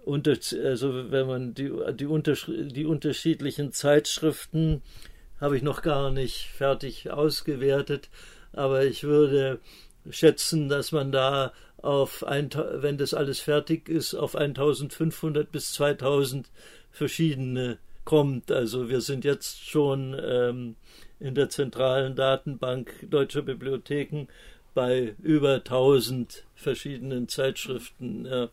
unter, 0.05 0.37
also 0.65 1.11
wenn 1.11 1.27
man 1.27 1.55
die, 1.55 1.73
die, 1.95 2.07
die 2.73 2.85
unterschiedlichen 2.85 3.73
Zeitschriften 3.73 4.83
habe 5.41 5.57
ich 5.57 5.63
noch 5.63 5.83
gar 5.83 6.11
nicht 6.11 6.51
fertig 6.55 7.11
ausgewertet, 7.11 8.11
aber 8.53 8.85
ich 8.85 9.05
würde 9.05 9.59
schätzen, 10.11 10.69
dass 10.69 10.93
man 10.93 11.13
da 11.13 11.53
auf 11.83 12.25
ein, 12.25 12.51
wenn 12.55 12.99
das 12.99 13.15
alles 13.15 13.41
fertig 13.41 13.89
ist, 13.89 14.15
auf 14.15 14.37
1500 14.37 15.51
bis 15.51 15.73
2000 15.73 16.51
verschiedene 16.91 17.79
kommt. 18.05 18.51
Also 18.51 18.89
wir 18.89 19.01
sind 19.01 19.25
jetzt 19.25 19.65
schon 19.69 20.17
ähm, 20.23 20.77
in 21.19 21.35
der 21.35 21.49
zentralen 21.49 22.17
Datenbank 22.17 23.07
deutscher 23.09 23.43
Bibliotheken 23.43 24.27
bei 24.75 25.15
über 25.23 25.57
1000 25.57 26.45
verschiedenen 26.55 27.29
Zeitschriften. 27.29 28.25
Ja. 28.25 28.47
Das 28.47 28.51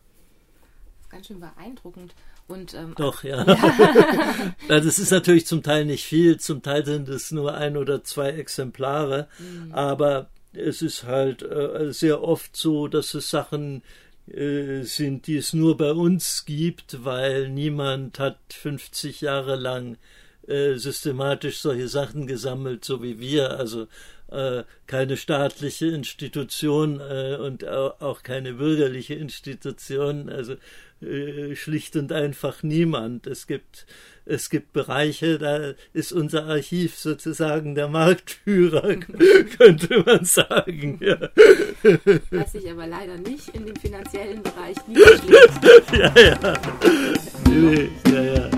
ist 1.02 1.10
ganz 1.10 1.26
schön 1.26 1.40
beeindruckend. 1.40 2.14
Und, 2.48 2.72
ähm, 2.72 2.94
Doch, 2.96 3.24
ja. 3.24 3.44
ja. 3.46 4.54
das 4.68 4.98
ist 4.98 5.10
natürlich 5.10 5.46
zum 5.46 5.62
Teil 5.62 5.84
nicht 5.84 6.04
viel, 6.04 6.40
zum 6.40 6.62
Teil 6.62 6.84
sind 6.84 7.08
es 7.08 7.30
nur 7.30 7.54
ein 7.54 7.76
oder 7.76 8.04
zwei 8.04 8.30
Exemplare, 8.30 9.28
mhm. 9.38 9.72
aber 9.72 10.30
es 10.58 10.82
ist 10.82 11.04
halt 11.04 11.42
äh, 11.42 11.92
sehr 11.92 12.22
oft 12.22 12.56
so, 12.56 12.88
dass 12.88 13.14
es 13.14 13.30
Sachen 13.30 13.82
äh, 14.26 14.82
sind, 14.82 15.26
die 15.26 15.36
es 15.36 15.52
nur 15.52 15.76
bei 15.76 15.92
uns 15.92 16.44
gibt, 16.44 17.04
weil 17.04 17.48
niemand 17.48 18.18
hat 18.18 18.38
50 18.50 19.22
Jahre 19.22 19.56
lang 19.56 19.96
äh, 20.46 20.74
systematisch 20.74 21.58
solche 21.58 21.88
Sachen 21.88 22.26
gesammelt, 22.26 22.84
so 22.84 23.02
wie 23.02 23.18
wir. 23.18 23.58
Also 23.58 23.86
äh, 24.30 24.64
keine 24.86 25.16
staatliche 25.16 25.86
Institution 25.86 27.00
und 27.00 27.66
auch 27.66 28.22
keine 28.22 28.54
bürgerliche 28.54 29.14
Institution. 29.14 30.28
Also 30.28 30.56
äh, 31.02 31.54
schlicht 31.54 31.96
und 31.96 32.12
einfach 32.12 32.62
niemand. 32.62 33.26
Es 33.26 33.46
gibt 33.46 33.86
es 34.28 34.50
gibt 34.50 34.74
Bereiche, 34.74 35.38
da 35.38 35.72
ist 35.94 36.12
unser 36.12 36.44
Archiv 36.44 36.96
sozusagen 36.96 37.74
der 37.74 37.88
Marktführer, 37.88 38.96
könnte 39.58 40.02
man 40.04 40.24
sagen. 40.26 41.00
Ja. 41.00 41.30
Was 42.30 42.52
sich 42.52 42.70
aber 42.70 42.86
leider 42.86 43.16
nicht 43.16 43.48
in 43.54 43.64
dem 43.64 43.76
finanziellen 43.76 44.42
Bereich 44.42 44.76
niederschlägt. 44.86 45.92
ja, 45.92 46.12
ja. 46.14 46.54
Nee, 47.48 47.88
ja, 48.12 48.22
ja. 48.22 48.57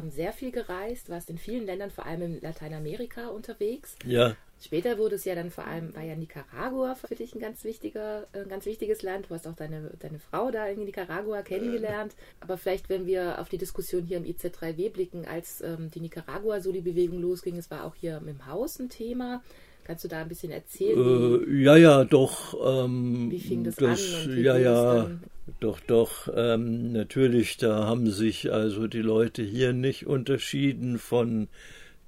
Ähm, 0.00 0.10
sehr 0.10 0.32
viel 0.32 0.50
gereist, 0.50 1.08
warst 1.10 1.30
in 1.30 1.38
vielen 1.38 1.66
Ländern, 1.66 1.90
vor 1.90 2.06
allem 2.06 2.22
in 2.22 2.40
Lateinamerika 2.40 3.28
unterwegs. 3.28 3.96
Ja. 4.04 4.36
Später 4.62 4.98
wurde 4.98 5.14
es 5.14 5.24
ja 5.24 5.34
dann 5.34 5.50
vor 5.50 5.66
allem, 5.66 5.94
war 5.94 6.02
ja 6.02 6.14
Nicaragua 6.14 6.94
für 6.94 7.14
dich 7.14 7.34
ein 7.34 7.40
ganz 7.40 7.64
wichtiger, 7.64 8.26
ein 8.34 8.48
ganz 8.48 8.66
wichtiges 8.66 9.02
Land. 9.02 9.30
Du 9.30 9.34
hast 9.34 9.46
auch 9.46 9.56
deine, 9.56 9.92
deine 9.98 10.18
Frau 10.18 10.50
da 10.50 10.66
in 10.66 10.84
Nicaragua 10.84 11.40
kennengelernt. 11.42 12.14
Aber 12.40 12.58
vielleicht, 12.58 12.90
wenn 12.90 13.06
wir 13.06 13.40
auf 13.40 13.48
die 13.48 13.56
Diskussion 13.56 14.04
hier 14.04 14.18
im 14.18 14.24
IZ3W 14.24 14.90
blicken, 14.90 15.24
als 15.24 15.62
ähm, 15.62 15.90
die 15.90 16.00
Nicaragua 16.00 16.60
so 16.60 16.72
die 16.72 16.82
Bewegung 16.82 17.20
losging, 17.20 17.56
es 17.56 17.70
war 17.70 17.84
auch 17.84 17.94
hier 17.94 18.20
im 18.26 18.46
Haus 18.46 18.78
ein 18.78 18.90
Thema. 18.90 19.42
Kannst 19.84 20.04
du 20.04 20.08
da 20.08 20.20
ein 20.20 20.28
bisschen 20.28 20.52
erzählen? 20.52 21.48
Äh, 21.48 21.62
ja, 21.62 21.76
ja, 21.76 22.04
doch. 22.04 22.54
Ähm, 22.84 23.30
wie 23.30 23.40
fing 23.40 23.64
das, 23.64 23.76
das 23.76 24.26
an? 24.26 24.42
ja, 24.42 24.56
ja, 24.56 25.10
doch, 25.58 25.80
doch. 25.80 26.28
Ähm, 26.34 26.92
natürlich, 26.92 27.56
da 27.56 27.86
haben 27.86 28.10
sich 28.10 28.52
also 28.52 28.86
die 28.86 29.02
Leute 29.02 29.42
hier 29.42 29.72
nicht 29.72 30.06
unterschieden 30.06 30.98
von 30.98 31.48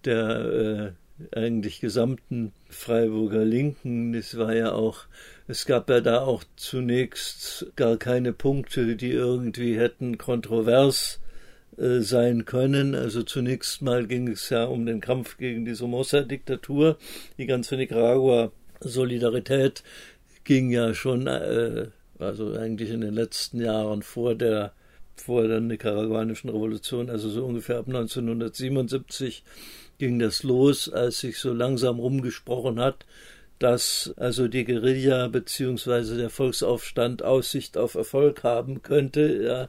der 0.04 0.94
äh, 1.30 1.36
eigentlich 1.36 1.80
gesamten 1.80 2.52
Freiburger 2.68 3.44
Linken. 3.44 4.14
Es 4.14 4.36
war 4.36 4.54
ja 4.54 4.72
auch, 4.72 5.04
es 5.48 5.66
gab 5.66 5.90
ja 5.90 6.00
da 6.00 6.22
auch 6.22 6.44
zunächst 6.56 7.66
gar 7.76 7.96
keine 7.96 8.32
Punkte, 8.32 8.96
die 8.96 9.10
irgendwie 9.10 9.76
hätten 9.78 10.18
kontrovers 10.18 11.20
sein 11.76 12.44
können. 12.44 12.94
Also 12.94 13.22
zunächst 13.22 13.80
mal 13.82 14.06
ging 14.06 14.28
es 14.28 14.50
ja 14.50 14.64
um 14.64 14.86
den 14.86 15.00
Kampf 15.00 15.38
gegen 15.38 15.64
die 15.64 15.74
Somoza-Diktatur. 15.74 16.98
Die 17.38 17.46
ganze 17.46 17.76
Nicaragua-Solidarität 17.76 19.82
ging 20.44 20.70
ja 20.70 20.94
schon, 20.94 21.26
äh, 21.26 21.88
also 22.18 22.52
eigentlich 22.52 22.90
in 22.90 23.00
den 23.00 23.14
letzten 23.14 23.60
Jahren 23.60 24.02
vor 24.02 24.34
der 24.34 24.72
vor 25.14 25.46
der 25.46 25.60
nicaraguanischen 25.60 26.50
Revolution, 26.50 27.10
also 27.10 27.28
so 27.28 27.44
ungefähr 27.44 27.78
ab 27.78 27.86
1977 27.86 29.44
ging 29.98 30.18
das 30.18 30.42
los, 30.42 30.88
als 30.88 31.20
sich 31.20 31.38
so 31.38 31.52
langsam 31.52 32.00
rumgesprochen 32.00 32.80
hat, 32.80 33.06
dass 33.58 34.14
also 34.16 34.48
die 34.48 34.64
Guerilla 34.64 35.28
beziehungsweise 35.28 36.16
der 36.16 36.30
Volksaufstand 36.30 37.22
Aussicht 37.22 37.78
auf 37.78 37.94
Erfolg 37.94 38.42
haben 38.42 38.82
könnte. 38.82 39.44
Ja, 39.44 39.68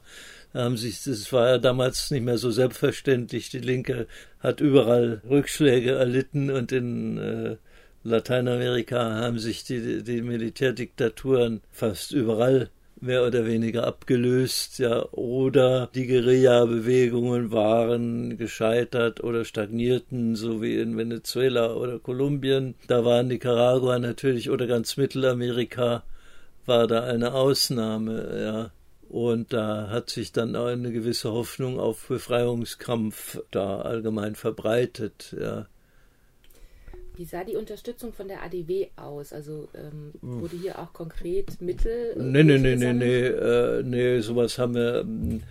haben 0.54 0.78
sich, 0.78 1.04
das 1.04 1.32
war 1.34 1.50
ja 1.50 1.58
damals 1.58 2.12
nicht 2.12 2.24
mehr 2.24 2.38
so 2.38 2.52
selbstverständlich. 2.52 3.50
Die 3.50 3.60
Linke 3.60 4.08
hat 4.40 4.62
überall 4.62 5.22
Rückschläge 5.30 5.92
erlitten 5.92 6.52
und 6.52 6.72
in 6.72 7.18
äh, 7.18 7.56
Lateinamerika 8.04 9.00
haben 9.22 9.40
sich 9.40 9.64
die, 9.64 10.04
die 10.04 10.22
Militärdiktaturen 10.22 11.62
fast 11.72 12.12
überall 12.12 12.70
mehr 13.04 13.26
oder 13.26 13.46
weniger 13.46 13.86
abgelöst, 13.86 14.80
ja, 14.80 15.04
oder 15.12 15.90
die 15.94 16.08
Guerilla-Bewegungen 16.08 17.52
waren 17.52 18.38
gescheitert 18.38 19.22
oder 19.24 19.44
stagnierten, 19.44 20.36
so 20.36 20.62
wie 20.62 20.78
in 20.80 20.98
Venezuela 20.98 21.74
oder 21.74 22.00
Kolumbien. 22.00 22.76
Da 22.88 23.04
war 23.04 23.24
Nicaragua 23.24 24.00
natürlich 24.00 24.50
oder 24.50 24.68
ganz 24.68 24.96
Mittelamerika 24.96 26.04
war 26.66 26.88
da 26.88 27.04
eine 27.04 27.34
Ausnahme, 27.34 28.42
ja. 28.42 28.83
Und 29.14 29.54
da 29.54 29.92
hat 29.92 30.10
sich 30.10 30.32
dann 30.32 30.56
auch 30.56 30.66
eine 30.66 30.92
gewisse 30.92 31.32
Hoffnung 31.32 31.80
auf 31.80 32.08
Befreiungskampf 32.08 33.40
da 33.52 33.82
allgemein 33.82 34.34
verbreitet, 34.34 35.36
ja. 35.40 35.68
Wie 37.16 37.26
sah 37.26 37.44
die 37.44 37.56
Unterstützung 37.56 38.12
von 38.12 38.28
der 38.28 38.42
ADW 38.42 38.88
aus? 38.96 39.32
Also 39.32 39.70
ähm, 39.76 40.14
wurde 40.24 40.56
hier 40.58 40.80
auch 40.80 40.94
konkret 40.94 41.62
Mittel? 41.62 42.16
Nee, 42.18 42.42
nee, 42.42 42.58
nee, 42.58 42.76
nee, 42.76 42.94
nee, 42.94 43.28
äh, 43.28 43.84
nee, 43.84 44.20
sowas 44.22 44.58
haben 44.58 44.74
wir 44.74 45.02
ähm, 45.02 45.44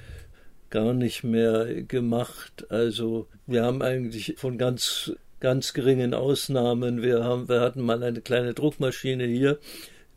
gar 0.71 0.93
nicht 0.93 1.23
mehr 1.23 1.85
gemacht. 1.85 2.67
Also 2.69 3.29
wir 3.47 3.63
haben 3.63 3.81
eigentlich 3.81 4.35
von 4.39 4.59
ganz, 4.59 5.13
ganz 5.39 5.73
geringen 5.73 6.15
Ausnahmen, 6.15 7.01
wir, 7.01 7.23
haben, 7.23 7.49
wir 7.49 7.61
hatten 7.61 7.83
mal 7.83 8.03
eine 8.03 8.23
kleine 8.23 8.55
Druckmaschine 8.55 9.25
hier, 9.25 9.61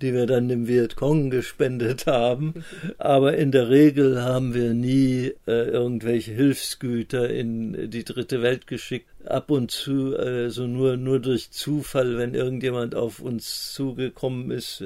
die 0.01 0.13
wir 0.13 0.25
dann 0.25 0.49
dem 0.49 0.67
Vietcong 0.67 1.29
gespendet 1.29 2.05
haben. 2.05 2.65
Aber 2.97 3.37
in 3.37 3.51
der 3.51 3.69
Regel 3.69 4.21
haben 4.21 4.53
wir 4.53 4.73
nie 4.73 5.33
äh, 5.47 5.69
irgendwelche 5.69 6.31
Hilfsgüter 6.31 7.29
in 7.29 7.89
die 7.89 8.03
dritte 8.03 8.41
Welt 8.41 8.67
geschickt. 8.67 9.07
Ab 9.25 9.49
und 9.49 9.71
zu, 9.71 10.15
also 10.15 10.67
nur, 10.67 10.97
nur 10.97 11.19
durch 11.19 11.49
Zufall, 11.49 12.17
wenn 12.17 12.35
irgendjemand 12.35 12.93
auf 12.93 13.19
uns 13.19 13.73
zugekommen 13.73 14.51
ist. 14.51 14.83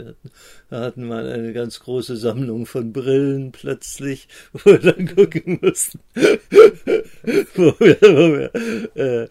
Da 0.70 0.80
hatten 0.80 1.08
wir 1.08 1.18
eine 1.18 1.52
ganz 1.52 1.82
große 1.82 2.16
Sammlung 2.16 2.66
von 2.66 2.94
Brillen 2.94 3.52
plötzlich, 3.52 4.30
wo 4.54 4.72
wir 4.72 4.80
dann 4.80 5.14
gucken 5.14 5.60
mussten, 5.62 6.00
wo 6.16 7.76
wir, 7.80 7.98
wo 8.02 8.38
wir 8.38 8.56
äh, 8.96 9.28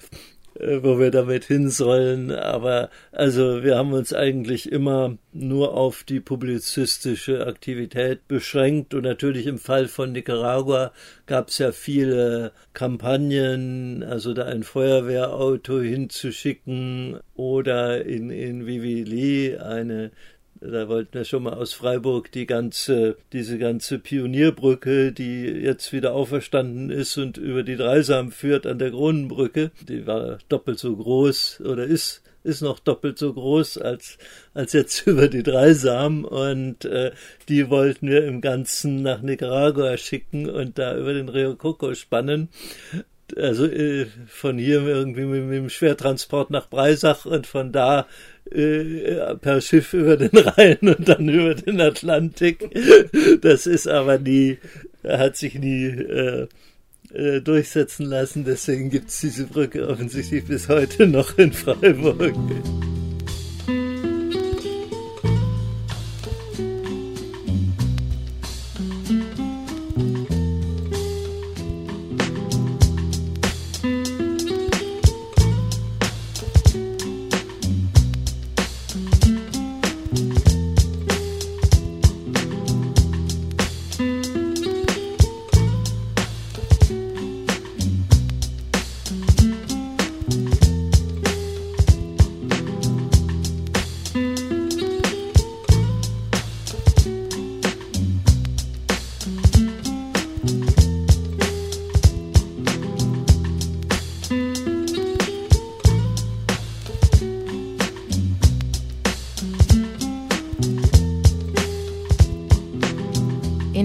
wo 0.60 0.98
wir 0.98 1.10
damit 1.10 1.44
hin 1.44 1.70
sollen. 1.70 2.30
Aber 2.30 2.90
also 3.12 3.62
wir 3.62 3.76
haben 3.76 3.92
uns 3.92 4.12
eigentlich 4.12 4.70
immer 4.70 5.16
nur 5.32 5.74
auf 5.74 6.04
die 6.04 6.20
publizistische 6.20 7.46
Aktivität 7.46 8.26
beschränkt 8.28 8.94
und 8.94 9.02
natürlich 9.02 9.46
im 9.46 9.58
Fall 9.58 9.88
von 9.88 10.12
Nicaragua 10.12 10.92
gab 11.26 11.48
es 11.48 11.58
ja 11.58 11.72
viele 11.72 12.52
Kampagnen, 12.72 14.02
also 14.02 14.34
da 14.34 14.46
ein 14.46 14.62
Feuerwehrauto 14.62 15.80
hinzuschicken 15.80 17.20
oder 17.34 18.04
in, 18.04 18.30
in 18.30 18.66
Vivili 18.66 19.56
eine 19.56 20.10
da 20.60 20.88
wollten 20.88 21.14
wir 21.14 21.24
schon 21.24 21.44
mal 21.44 21.54
aus 21.54 21.72
Freiburg 21.72 22.32
die 22.32 22.46
ganze, 22.46 23.16
diese 23.32 23.58
ganze 23.58 23.98
Pionierbrücke, 23.98 25.12
die 25.12 25.44
jetzt 25.44 25.92
wieder 25.92 26.14
auferstanden 26.14 26.90
ist 26.90 27.16
und 27.16 27.36
über 27.36 27.62
die 27.62 27.76
Dreisam 27.76 28.32
führt 28.32 28.66
an 28.66 28.78
der 28.78 28.90
Kronenbrücke. 28.90 29.70
Die 29.88 30.06
war 30.06 30.38
doppelt 30.48 30.78
so 30.78 30.96
groß 30.96 31.62
oder 31.64 31.84
ist 31.84 32.22
ist 32.44 32.62
noch 32.62 32.78
doppelt 32.78 33.18
so 33.18 33.34
groß 33.34 33.78
als, 33.78 34.16
als 34.54 34.72
jetzt 34.72 35.00
über 35.06 35.28
die 35.28 35.42
Dreisam 35.42 36.24
und 36.24 36.84
äh, 36.84 37.10
die 37.48 37.68
wollten 37.68 38.08
wir 38.08 38.24
im 38.24 38.40
Ganzen 38.40 39.02
nach 39.02 39.20
Nicaragua 39.20 39.96
schicken 39.96 40.48
und 40.48 40.78
da 40.78 40.96
über 40.96 41.12
den 41.12 41.28
Rio 41.28 41.56
Coco 41.56 41.94
spannen 41.94 42.48
also 43.36 43.66
äh, 43.66 44.06
von 44.26 44.58
hier 44.58 44.82
irgendwie 44.86 45.24
mit, 45.24 45.44
mit, 45.44 45.56
dem 45.56 45.68
Schwertransport 45.68 46.50
nach 46.50 46.68
Breisach 46.68 47.26
und 47.26 47.46
von 47.46 47.72
da 47.72 48.06
äh, 48.52 49.34
per 49.36 49.60
Schiff 49.60 49.94
über 49.94 50.16
den 50.16 50.36
Rhein 50.36 50.78
und 50.80 51.08
dann 51.08 51.28
über 51.28 51.54
den 51.54 51.80
Atlantik. 51.80 52.68
Das 53.42 53.66
ist 53.66 53.88
aber 53.88 54.18
nie, 54.18 54.58
hat 55.04 55.36
sich 55.36 55.54
nie 55.58 55.86
äh, 55.86 56.48
äh, 57.12 57.40
durchsetzen 57.40 58.06
lassen. 58.06 58.44
Deswegen 58.44 58.90
gibt 58.90 59.08
es 59.08 59.20
diese 59.20 59.46
Brücke 59.46 59.88
offensichtlich 59.88 60.44
bis 60.44 60.68
heute 60.68 61.06
noch 61.06 61.38
in 61.38 61.52
Freiburg. 61.52 62.34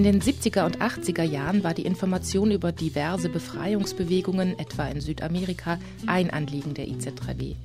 In 0.03 0.19
den 0.19 0.21
70er 0.21 0.65
und 0.65 0.79
80er 0.81 1.23
Jahren 1.23 1.63
war 1.63 1.73
die 1.73 1.85
Information 1.85 2.51
über 2.51 2.73
diverse 2.73 3.29
Befreiungsbewegungen, 3.29 4.59
etwa 4.59 4.85
in 4.89 4.99
Südamerika, 4.99 5.79
ein 6.07 6.29
Anliegen 6.29 6.73
der 6.73 6.89
IZ3W. 6.89 7.55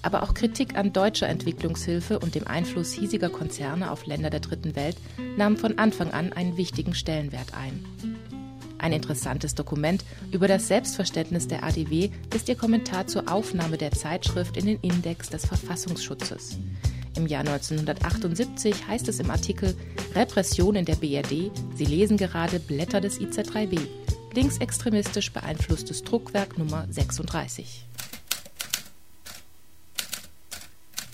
Aber 0.00 0.22
auch 0.22 0.32
Kritik 0.32 0.74
an 0.74 0.94
deutscher 0.94 1.28
Entwicklungshilfe 1.28 2.18
und 2.18 2.34
dem 2.34 2.46
Einfluss 2.46 2.94
hiesiger 2.94 3.28
Konzerne 3.28 3.90
auf 3.90 4.06
Länder 4.06 4.30
der 4.30 4.40
Dritten 4.40 4.74
Welt 4.74 4.96
nahm 5.36 5.58
von 5.58 5.76
Anfang 5.76 6.12
an 6.12 6.32
einen 6.32 6.56
wichtigen 6.56 6.94
Stellenwert 6.94 7.52
ein. 7.52 7.84
Ein 8.78 8.94
interessantes 8.94 9.54
Dokument 9.54 10.02
über 10.30 10.48
das 10.48 10.68
Selbstverständnis 10.68 11.46
der 11.46 11.62
ADW 11.62 12.08
ist 12.34 12.48
ihr 12.48 12.56
Kommentar 12.56 13.06
zur 13.06 13.30
Aufnahme 13.30 13.76
der 13.76 13.90
Zeitschrift 13.90 14.56
in 14.56 14.64
den 14.64 14.80
Index 14.80 15.28
des 15.28 15.44
Verfassungsschutzes. 15.44 16.56
Im 17.16 17.26
Jahr 17.26 17.40
1978 17.40 18.86
heißt 18.88 19.08
es 19.08 19.20
im 19.20 19.30
Artikel 19.30 19.74
Repression 20.14 20.74
in 20.74 20.84
der 20.84 20.96
BRD, 20.96 21.50
Sie 21.74 21.84
lesen 21.84 22.16
gerade 22.16 22.58
Blätter 22.58 23.00
des 23.00 23.20
IZ3B. 23.20 23.78
linksextremistisch 24.34 25.30
beeinflusstes 25.32 26.04
Druckwerk 26.04 26.56
Nummer 26.56 26.86
36. 26.90 27.86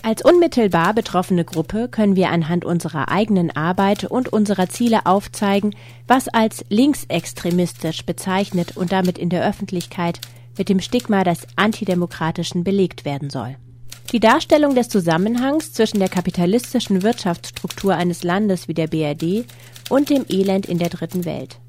Als 0.01 0.23
unmittelbar 0.23 0.93
betroffene 0.93 1.43
Gruppe 1.43 1.89
können 1.89 2.15
wir 2.15 2.29
anhand 2.29 2.63
unserer 2.63 3.09
eigenen 3.09 3.51
Arbeit 3.51 4.05
und 4.05 4.31
unserer 4.31 4.69
Ziele 4.69 5.05
aufzeigen, 5.05 5.75
was 6.07 6.29
als 6.29 6.63
linksextremistisch 6.69 8.05
bezeichnet 8.05 8.77
und 8.77 8.93
damit 8.93 9.17
in 9.17 9.29
der 9.29 9.45
Öffentlichkeit 9.45 10.21
mit 10.57 10.69
dem 10.69 10.79
Stigma 10.79 11.25
des 11.25 11.45
Antidemokratischen 11.57 12.63
belegt 12.63 13.03
werden 13.03 13.29
soll. 13.29 13.57
Die 14.11 14.19
Darstellung 14.19 14.75
des 14.75 14.89
Zusammenhangs 14.89 15.73
zwischen 15.73 15.99
der 15.99 16.09
kapitalistischen 16.09 17.03
Wirtschaftsstruktur 17.03 17.95
eines 17.95 18.23
Landes 18.23 18.67
wie 18.67 18.73
der 18.73 18.87
BRD 18.87 19.45
und 19.89 20.09
dem 20.09 20.25
Elend 20.27 20.65
in 20.65 20.79
der 20.79 20.89
Dritten 20.89 21.25
Welt 21.25 21.59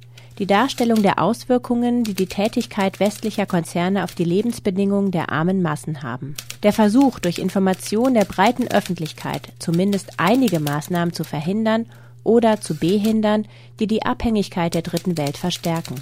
die 0.41 0.47
Darstellung 0.47 1.03
der 1.03 1.23
Auswirkungen, 1.23 2.03
die 2.03 2.15
die 2.15 2.27
Tätigkeit 2.27 2.99
westlicher 2.99 3.45
Konzerne 3.45 4.03
auf 4.05 4.15
die 4.15 4.25
Lebensbedingungen 4.25 5.11
der 5.11 5.31
armen 5.31 5.61
Massen 5.61 6.03
haben. 6.03 6.35
Der 6.63 6.73
Versuch, 6.73 7.19
durch 7.19 7.39
Information 7.39 8.15
der 8.15 8.25
breiten 8.25 8.67
Öffentlichkeit 8.67 9.53
zumindest 9.59 10.13
einige 10.17 10.59
Maßnahmen 10.59 11.13
zu 11.13 11.25
verhindern 11.25 11.85
oder 12.25 12.59
zu 12.59 12.75
behindern, 12.75 13.47
die 13.81 13.87
die 13.87 14.03
Abhängigkeit 14.03 14.73
der 14.73 14.81
Dritten 14.81 15.19
Welt 15.19 15.37
verstärken. 15.37 15.97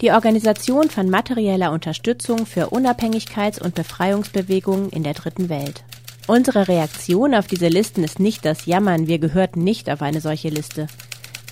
Die 0.00 0.12
Organisation 0.12 0.90
von 0.90 1.10
materieller 1.10 1.72
Unterstützung 1.72 2.46
für 2.46 2.68
Unabhängigkeits- 2.72 3.60
und 3.60 3.74
Befreiungsbewegungen 3.74 4.90
in 4.90 5.02
der 5.02 5.14
Dritten 5.14 5.48
Welt. 5.48 5.82
Unsere 6.28 6.68
Reaktion 6.68 7.34
auf 7.34 7.48
diese 7.48 7.66
Listen 7.66 8.04
ist 8.04 8.20
nicht 8.20 8.44
das 8.44 8.66
Jammern, 8.66 9.08
wir 9.08 9.18
gehörten 9.18 9.64
nicht 9.64 9.90
auf 9.90 10.00
eine 10.00 10.20
solche 10.20 10.50
Liste. 10.50 10.86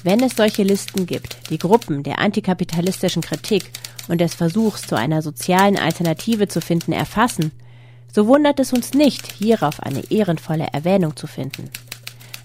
Wenn 0.04 0.22
es 0.22 0.36
solche 0.36 0.62
Listen 0.62 1.06
gibt, 1.06 1.50
die 1.50 1.58
Gruppen 1.58 2.04
der 2.04 2.20
antikapitalistischen 2.20 3.22
Kritik 3.22 3.64
und 4.06 4.20
des 4.20 4.34
Versuchs 4.34 4.82
zu 4.82 4.94
einer 4.94 5.22
sozialen 5.22 5.76
Alternative 5.76 6.46
zu 6.46 6.60
finden 6.60 6.92
erfassen, 6.92 7.50
so 8.12 8.28
wundert 8.28 8.60
es 8.60 8.72
uns 8.72 8.94
nicht, 8.94 9.26
hierauf 9.32 9.80
eine 9.80 10.08
ehrenvolle 10.10 10.68
Erwähnung 10.72 11.16
zu 11.16 11.26
finden. 11.26 11.68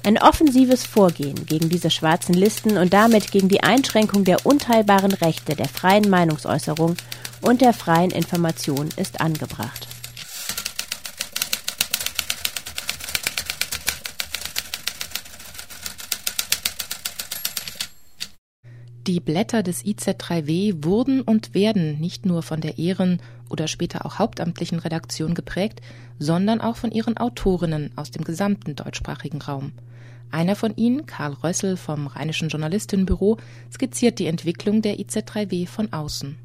Ein 0.03 0.17
offensives 0.17 0.83
Vorgehen 0.83 1.45
gegen 1.45 1.69
diese 1.69 1.91
schwarzen 1.91 2.33
Listen 2.33 2.77
und 2.77 2.91
damit 2.91 3.31
gegen 3.31 3.49
die 3.49 3.61
Einschränkung 3.61 4.23
der 4.23 4.45
unteilbaren 4.45 5.13
Rechte 5.13 5.55
der 5.55 5.67
freien 5.67 6.09
Meinungsäußerung 6.09 6.95
und 7.41 7.61
der 7.61 7.73
freien 7.73 8.09
Information 8.09 8.89
ist 8.97 9.21
angebracht. 9.21 9.87
Die 19.07 19.19
Blätter 19.19 19.63
des 19.63 19.83
IZ3W 19.83 20.85
wurden 20.85 21.21
und 21.21 21.55
werden 21.55 21.99
nicht 21.99 22.23
nur 22.27 22.43
von 22.43 22.61
der 22.61 22.77
Ehren- 22.77 23.19
oder 23.49 23.67
später 23.67 24.05
auch 24.05 24.19
hauptamtlichen 24.19 24.77
Redaktion 24.77 25.33
geprägt, 25.33 25.81
sondern 26.19 26.61
auch 26.61 26.75
von 26.75 26.91
ihren 26.91 27.17
Autorinnen 27.17 27.91
aus 27.95 28.11
dem 28.11 28.23
gesamten 28.23 28.75
deutschsprachigen 28.75 29.41
Raum. 29.41 29.71
Einer 30.31 30.55
von 30.55 30.75
ihnen, 30.75 31.07
Karl 31.07 31.33
Rössel 31.43 31.77
vom 31.77 32.05
Rheinischen 32.05 32.49
Journalistinnenbüro, 32.49 33.37
skizziert 33.73 34.19
die 34.19 34.27
Entwicklung 34.27 34.83
der 34.83 34.97
IZ3W 34.97 35.67
von 35.67 35.91
außen. 35.91 36.37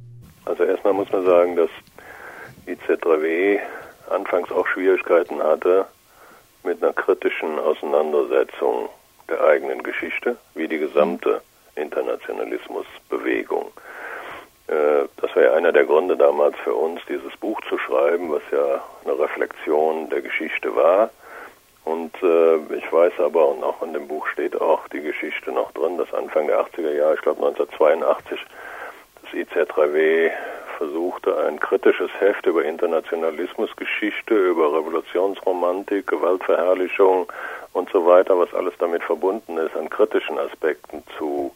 Also 0.46 0.64
erstmal 0.64 0.94
muss 0.94 1.12
man 1.12 1.26
sagen, 1.26 1.56
dass 1.56 1.70
IZ3W 2.66 3.58
anfangs 4.08 4.50
auch 4.50 4.66
Schwierigkeiten 4.68 5.42
hatte 5.42 5.84
mit 6.64 6.82
einer 6.82 6.94
kritischen 6.94 7.58
Auseinandersetzung 7.58 8.88
der 9.28 9.44
eigenen 9.44 9.82
Geschichte, 9.82 10.38
wie 10.54 10.68
die 10.68 10.78
gesamte 10.78 11.42
Internationalismusbewegung. 11.76 13.70
Äh, 14.68 15.06
das 15.20 15.34
war 15.36 15.42
ja 15.42 15.52
einer 15.54 15.72
der 15.72 15.84
Gründe 15.84 16.16
damals 16.16 16.56
für 16.64 16.74
uns, 16.74 17.00
dieses 17.08 17.36
Buch 17.36 17.60
zu 17.68 17.78
schreiben, 17.78 18.32
was 18.32 18.42
ja 18.50 18.82
eine 19.04 19.18
Reflexion 19.18 20.10
der 20.10 20.22
Geschichte 20.22 20.74
war. 20.74 21.10
Und 21.84 22.12
äh, 22.20 22.56
ich 22.74 22.92
weiß 22.92 23.12
aber, 23.20 23.48
und 23.48 23.62
auch 23.62 23.80
in 23.82 23.92
dem 23.92 24.08
Buch 24.08 24.26
steht 24.26 24.60
auch 24.60 24.88
die 24.88 25.00
Geschichte 25.00 25.52
noch 25.52 25.70
drin, 25.72 25.96
dass 25.98 26.12
Anfang 26.12 26.48
der 26.48 26.60
80er 26.60 26.92
Jahre, 26.92 27.14
ich 27.14 27.22
glaube 27.22 27.46
1982, 27.46 28.40
das 29.22 29.32
IZ3W 29.32 30.32
versuchte, 30.78 31.38
ein 31.46 31.60
kritisches 31.60 32.10
Heft 32.18 32.44
über 32.46 32.64
Internationalismusgeschichte, 32.64 34.34
über 34.34 34.72
Revolutionsromantik, 34.72 36.08
Gewaltverherrlichung 36.08 37.32
und 37.72 37.88
so 37.90 38.04
weiter, 38.04 38.36
was 38.38 38.52
alles 38.52 38.74
damit 38.78 39.02
verbunden 39.04 39.56
ist, 39.58 39.76
an 39.76 39.88
kritischen 39.88 40.38
Aspekten 40.38 41.04
zu 41.16 41.52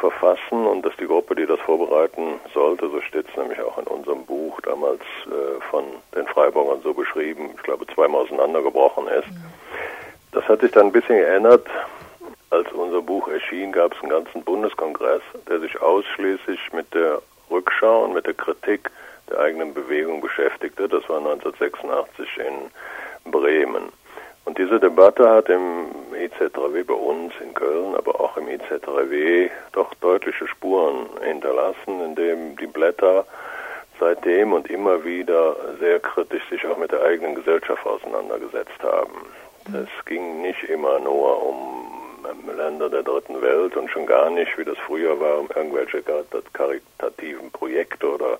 verfassen 0.00 0.66
und 0.66 0.82
dass 0.84 0.96
die 0.96 1.06
Gruppe, 1.06 1.34
die 1.34 1.46
das 1.46 1.60
vorbereiten 1.60 2.40
sollte, 2.54 2.88
so 2.88 3.00
steht 3.00 3.26
es 3.28 3.36
nämlich 3.36 3.60
auch 3.60 3.78
in 3.78 3.86
unserem 3.86 4.24
Buch, 4.24 4.60
damals 4.62 5.00
äh, 5.26 5.60
von 5.70 5.84
den 6.14 6.26
Freiburgern 6.26 6.80
so 6.82 6.92
beschrieben, 6.92 7.50
ich 7.54 7.62
glaube 7.62 7.86
zweimal 7.88 8.22
auseinandergebrochen 8.22 9.08
ist. 9.08 9.28
Mhm. 9.28 9.44
Das 10.32 10.44
hat 10.48 10.60
sich 10.60 10.70
dann 10.72 10.86
ein 10.86 10.92
bisschen 10.92 11.16
geändert. 11.16 11.66
Als 12.50 12.70
unser 12.72 13.02
Buch 13.02 13.28
erschien, 13.28 13.72
gab 13.72 13.94
es 13.94 14.00
einen 14.02 14.10
ganzen 14.10 14.44
Bundeskongress, 14.44 15.22
der 15.48 15.60
sich 15.60 15.80
ausschließlich 15.80 16.72
mit 16.72 16.92
der 16.94 17.20
Rückschau 17.50 18.04
und 18.04 18.14
mit 18.14 18.26
der 18.26 18.34
Kritik 18.34 18.90
der 19.30 19.40
eigenen 19.40 19.74
Bewegung 19.74 20.20
beschäftigte. 20.20 20.88
Das 20.88 21.08
war 21.08 21.18
1986 21.18 22.28
in 22.38 23.32
Bremen. 23.32 23.92
Und 24.46 24.58
diese 24.58 24.78
Debatte 24.78 25.28
hat 25.28 25.48
im 25.48 25.88
IZ3W 26.14 26.84
bei 26.84 26.94
uns 26.94 27.34
in 27.42 27.52
Köln, 27.52 27.96
aber 27.96 28.20
auch 28.20 28.36
im 28.36 28.46
IZ3W 28.46 29.50
doch 29.72 29.92
deutliche 29.94 30.46
Spuren 30.46 31.08
hinterlassen, 31.22 32.00
indem 32.04 32.56
die 32.56 32.68
Blätter 32.68 33.26
seitdem 33.98 34.52
und 34.52 34.70
immer 34.70 35.04
wieder 35.04 35.56
sehr 35.80 35.98
kritisch 35.98 36.48
sich 36.48 36.64
auch 36.64 36.78
mit 36.78 36.92
der 36.92 37.02
eigenen 37.02 37.34
Gesellschaft 37.34 37.84
auseinandergesetzt 37.84 38.80
haben. 38.82 39.26
Es 39.66 40.04
ging 40.04 40.42
nicht 40.42 40.62
immer 40.64 41.00
nur 41.00 41.42
um 41.42 41.86
Länder 42.56 42.88
der 42.88 43.02
dritten 43.02 43.42
Welt 43.42 43.76
und 43.76 43.90
schon 43.90 44.06
gar 44.06 44.30
nicht, 44.30 44.56
wie 44.56 44.64
das 44.64 44.78
früher 44.86 45.18
war, 45.20 45.40
um 45.40 45.48
irgendwelche 45.54 46.02
karitativen 46.52 47.50
Projekte 47.50 48.14
oder 48.14 48.38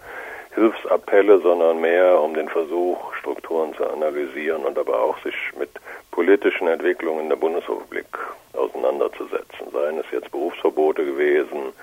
Hilfsappelle, 0.56 1.38
sondern 1.40 1.80
mehr 1.82 2.20
um 2.20 2.32
den 2.32 2.48
Versuch, 2.48 3.14
Strukturen 3.14 3.74
zu 3.74 3.86
analysieren 3.88 4.64
und 4.64 4.78
aber 4.78 5.00
auch 5.00 5.18
sich 5.22 5.34
mit 5.58 5.68
politischen 6.10 6.66
Entwicklungen 6.66 7.28
der 7.28 7.36
Bundesrepublik 7.36 8.06
auseinanderzusetzen. 8.54 9.70
Seien 9.70 9.98
es 9.98 10.06
jetzt 10.10 10.30
Berufsverbote 10.30 11.04
gewesen, 11.04 11.74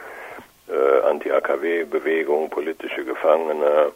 äh, 0.70 1.02
Anti-AKW-Bewegung, 1.08 2.50
politische 2.50 3.06
Gefangene, 3.06 3.92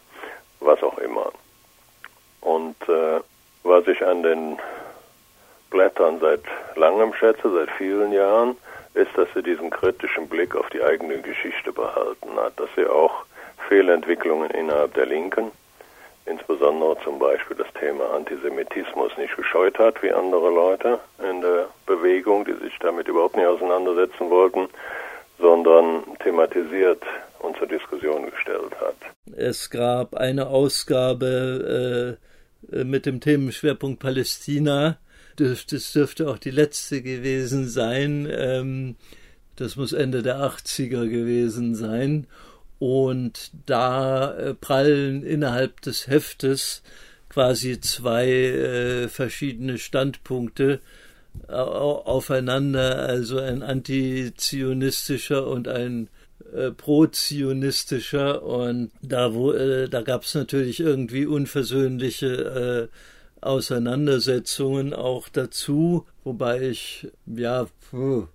was 0.60 0.80
auch 0.84 0.98
immer. 0.98 1.32
Und 2.40 2.76
äh, 2.88 3.20
was 3.64 3.86
ich 3.88 4.04
an 4.04 4.22
den 4.22 4.58
Blättern 5.70 6.20
seit 6.20 6.42
langem 6.76 7.12
schätze, 7.14 7.50
seit 7.50 7.70
vielen 7.72 8.12
Jahren, 8.12 8.56
ist, 8.94 9.10
dass 9.16 9.28
sie 9.34 9.42
diesen 9.42 9.70
kritischen 9.70 10.28
Blick 10.28 10.54
auf 10.54 10.68
die 10.70 10.82
eigene 10.82 11.20
Geschichte 11.20 11.72
behalten 11.72 12.36
hat, 12.36 12.58
dass 12.60 12.68
sie 12.76 12.86
auch 12.86 13.24
Fehlentwicklungen 13.68 14.50
innerhalb 14.50 14.94
der 14.94 15.06
Linken, 15.06 15.52
insbesondere 16.26 16.96
zum 17.04 17.18
Beispiel 17.18 17.56
das 17.56 17.72
Thema 17.78 18.10
Antisemitismus, 18.14 19.16
nicht 19.16 19.36
gescheut 19.36 19.78
hat 19.78 20.02
wie 20.02 20.12
andere 20.12 20.50
Leute 20.50 20.98
in 21.30 21.40
der 21.40 21.68
Bewegung, 21.86 22.44
die 22.44 22.54
sich 22.54 22.76
damit 22.80 23.08
überhaupt 23.08 23.36
nicht 23.36 23.46
auseinandersetzen 23.46 24.30
wollten, 24.30 24.68
sondern 25.38 26.02
thematisiert 26.22 27.02
und 27.40 27.56
zur 27.56 27.66
Diskussion 27.66 28.30
gestellt 28.30 28.74
hat. 28.80 28.96
Es 29.36 29.70
gab 29.70 30.14
eine 30.14 30.48
Ausgabe 30.48 32.18
äh, 32.72 32.84
mit 32.84 33.06
dem 33.06 33.20
Themenschwerpunkt 33.20 34.00
Palästina. 34.00 34.98
Das, 35.36 35.66
dürfte 35.66 36.28
auch 36.28 36.38
die 36.38 36.50
letzte 36.50 37.00
gewesen 37.00 37.68
sein. 37.68 38.28
Ähm, 38.30 38.96
das 39.56 39.76
muss 39.76 39.92
Ende 39.92 40.22
der 40.22 40.38
80er 40.38 41.08
gewesen 41.08 41.74
sein. 41.74 42.26
Und 42.78 43.50
da 43.66 44.36
äh, 44.36 44.54
prallen 44.54 45.24
innerhalb 45.24 45.80
des 45.80 46.06
Heftes 46.06 46.82
quasi 47.28 47.80
zwei 47.80 48.28
äh, 48.28 49.08
verschiedene 49.08 49.78
Standpunkte 49.78 50.80
äh, 51.48 51.52
aufeinander, 51.52 53.00
also 53.00 53.38
ein 53.38 53.62
antizionistischer 53.62 55.46
und 55.46 55.68
ein 55.68 56.08
äh, 56.54 56.70
pro-zionistischer. 56.70 58.42
Und 58.42 58.90
da, 59.02 59.34
wo, 59.34 59.52
äh, 59.52 59.88
da 59.88 60.02
gab 60.02 60.22
es 60.22 60.34
natürlich 60.34 60.80
irgendwie 60.80 61.26
unversöhnliche 61.26 62.88
Auseinandersetzungen 63.40 64.94
auch 64.94 65.28
dazu, 65.28 66.06
wobei 66.24 66.60
ich, 66.68 67.08
ja, 67.26 67.66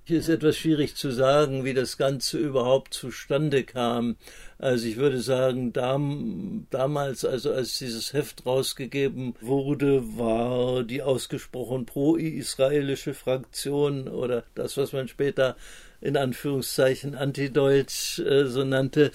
hier 0.06 0.20
ist 0.20 0.30
etwas 0.30 0.58
schwierig 0.58 0.96
zu 0.96 1.12
sagen, 1.12 1.64
wie 1.64 1.74
das 1.74 1.98
Ganze 1.98 2.40
überhaupt 2.40 2.94
zustande 2.94 3.64
kam. 3.64 4.16
Also 4.58 4.88
ich 4.88 4.98
würde 4.98 5.22
sagen, 5.22 5.74
dam, 5.74 6.66
damals, 6.72 7.24
also 7.24 7.52
als 7.52 7.78
dieses 7.78 8.14
Heft 8.14 8.46
rausgegeben 8.46 9.36
wurde, 9.42 10.18
war 10.18 10.84
die 10.84 11.04
ausgesprochen 11.04 11.86
pro-israelische 11.86 13.14
Fraktion 13.14 14.08
oder 14.08 14.44
das, 14.56 14.78
was 14.78 14.94
man 14.94 15.08
später 15.08 15.56
in 16.02 16.18
Anführungszeichen 16.18 17.16
antideutsch 17.16 18.20
äh, 18.20 18.46
so 18.46 18.64
nannte, 18.64 19.12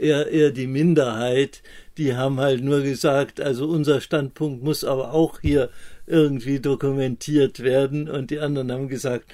eher, 0.00 0.28
eher 0.28 0.50
die 0.50 0.66
Minderheit. 0.66 1.62
Die 1.98 2.14
haben 2.14 2.40
halt 2.40 2.62
nur 2.62 2.82
gesagt, 2.82 3.40
also 3.40 3.66
unser 3.66 4.00
Standpunkt 4.00 4.62
muss 4.62 4.84
aber 4.84 5.12
auch 5.12 5.40
hier 5.40 5.70
irgendwie 6.06 6.60
dokumentiert 6.60 7.60
werden. 7.60 8.08
Und 8.08 8.30
die 8.30 8.40
anderen 8.40 8.72
haben 8.72 8.88
gesagt, 8.88 9.30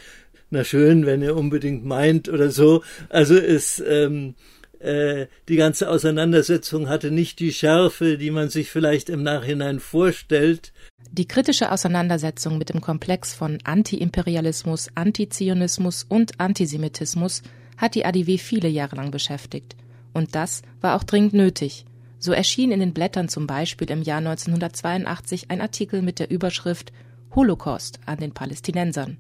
na 0.51 0.65
schön, 0.65 1.07
wenn 1.07 1.23
ihr 1.23 1.37
unbedingt 1.37 1.85
meint 1.85 2.29
oder 2.29 2.51
so. 2.51 2.83
Also 3.09 3.37
es, 3.37 3.83
ähm, 3.87 4.35
äh, 4.79 5.27
die 5.49 5.57
ganze 5.57 5.89
Auseinandersetzung 5.91 6.89
hatte 6.89 7.11
nicht 7.11 7.41
die 7.41 7.53
Schärfe, 7.53 8.19
die 8.19 8.31
man 8.31 8.51
sich 8.51 8.71
vielleicht 8.71 9.09
im 9.09 9.23
Nachhinein 9.23 9.81
vorstellt. 9.81 10.73
Die 11.11 11.27
kritische 11.27 11.73
Auseinandersetzung 11.73 12.59
mit 12.59 12.69
dem 12.69 12.81
Komplex 12.81 13.35
von 13.35 13.59
Antiimperialismus, 13.65 14.89
Antizionismus 14.95 16.05
und 16.09 16.39
Antisemitismus 16.41 17.43
hat 17.77 17.95
die 17.95 18.05
ADW 18.05 18.39
viele 18.39 18.69
Jahre 18.69 18.97
lang 18.97 19.11
beschäftigt. 19.11 19.77
Und 20.17 20.35
das 20.35 20.63
war 20.81 20.97
auch 20.97 21.05
dringend 21.05 21.35
nötig. 21.35 21.85
So 22.19 22.33
erschien 22.33 22.73
in 22.73 22.81
den 22.81 22.95
Blättern 22.95 23.29
zum 23.29 23.47
Beispiel 23.47 23.91
im 23.91 24.01
Jahr 24.01 24.17
1982 24.17 25.51
ein 25.51 25.61
Artikel 25.61 26.01
mit 26.01 26.19
der 26.19 26.31
Überschrift 26.31 26.91
Holocaust 27.35 28.01
an 28.07 28.17
den 28.17 28.33
Palästinensern. 28.33 29.19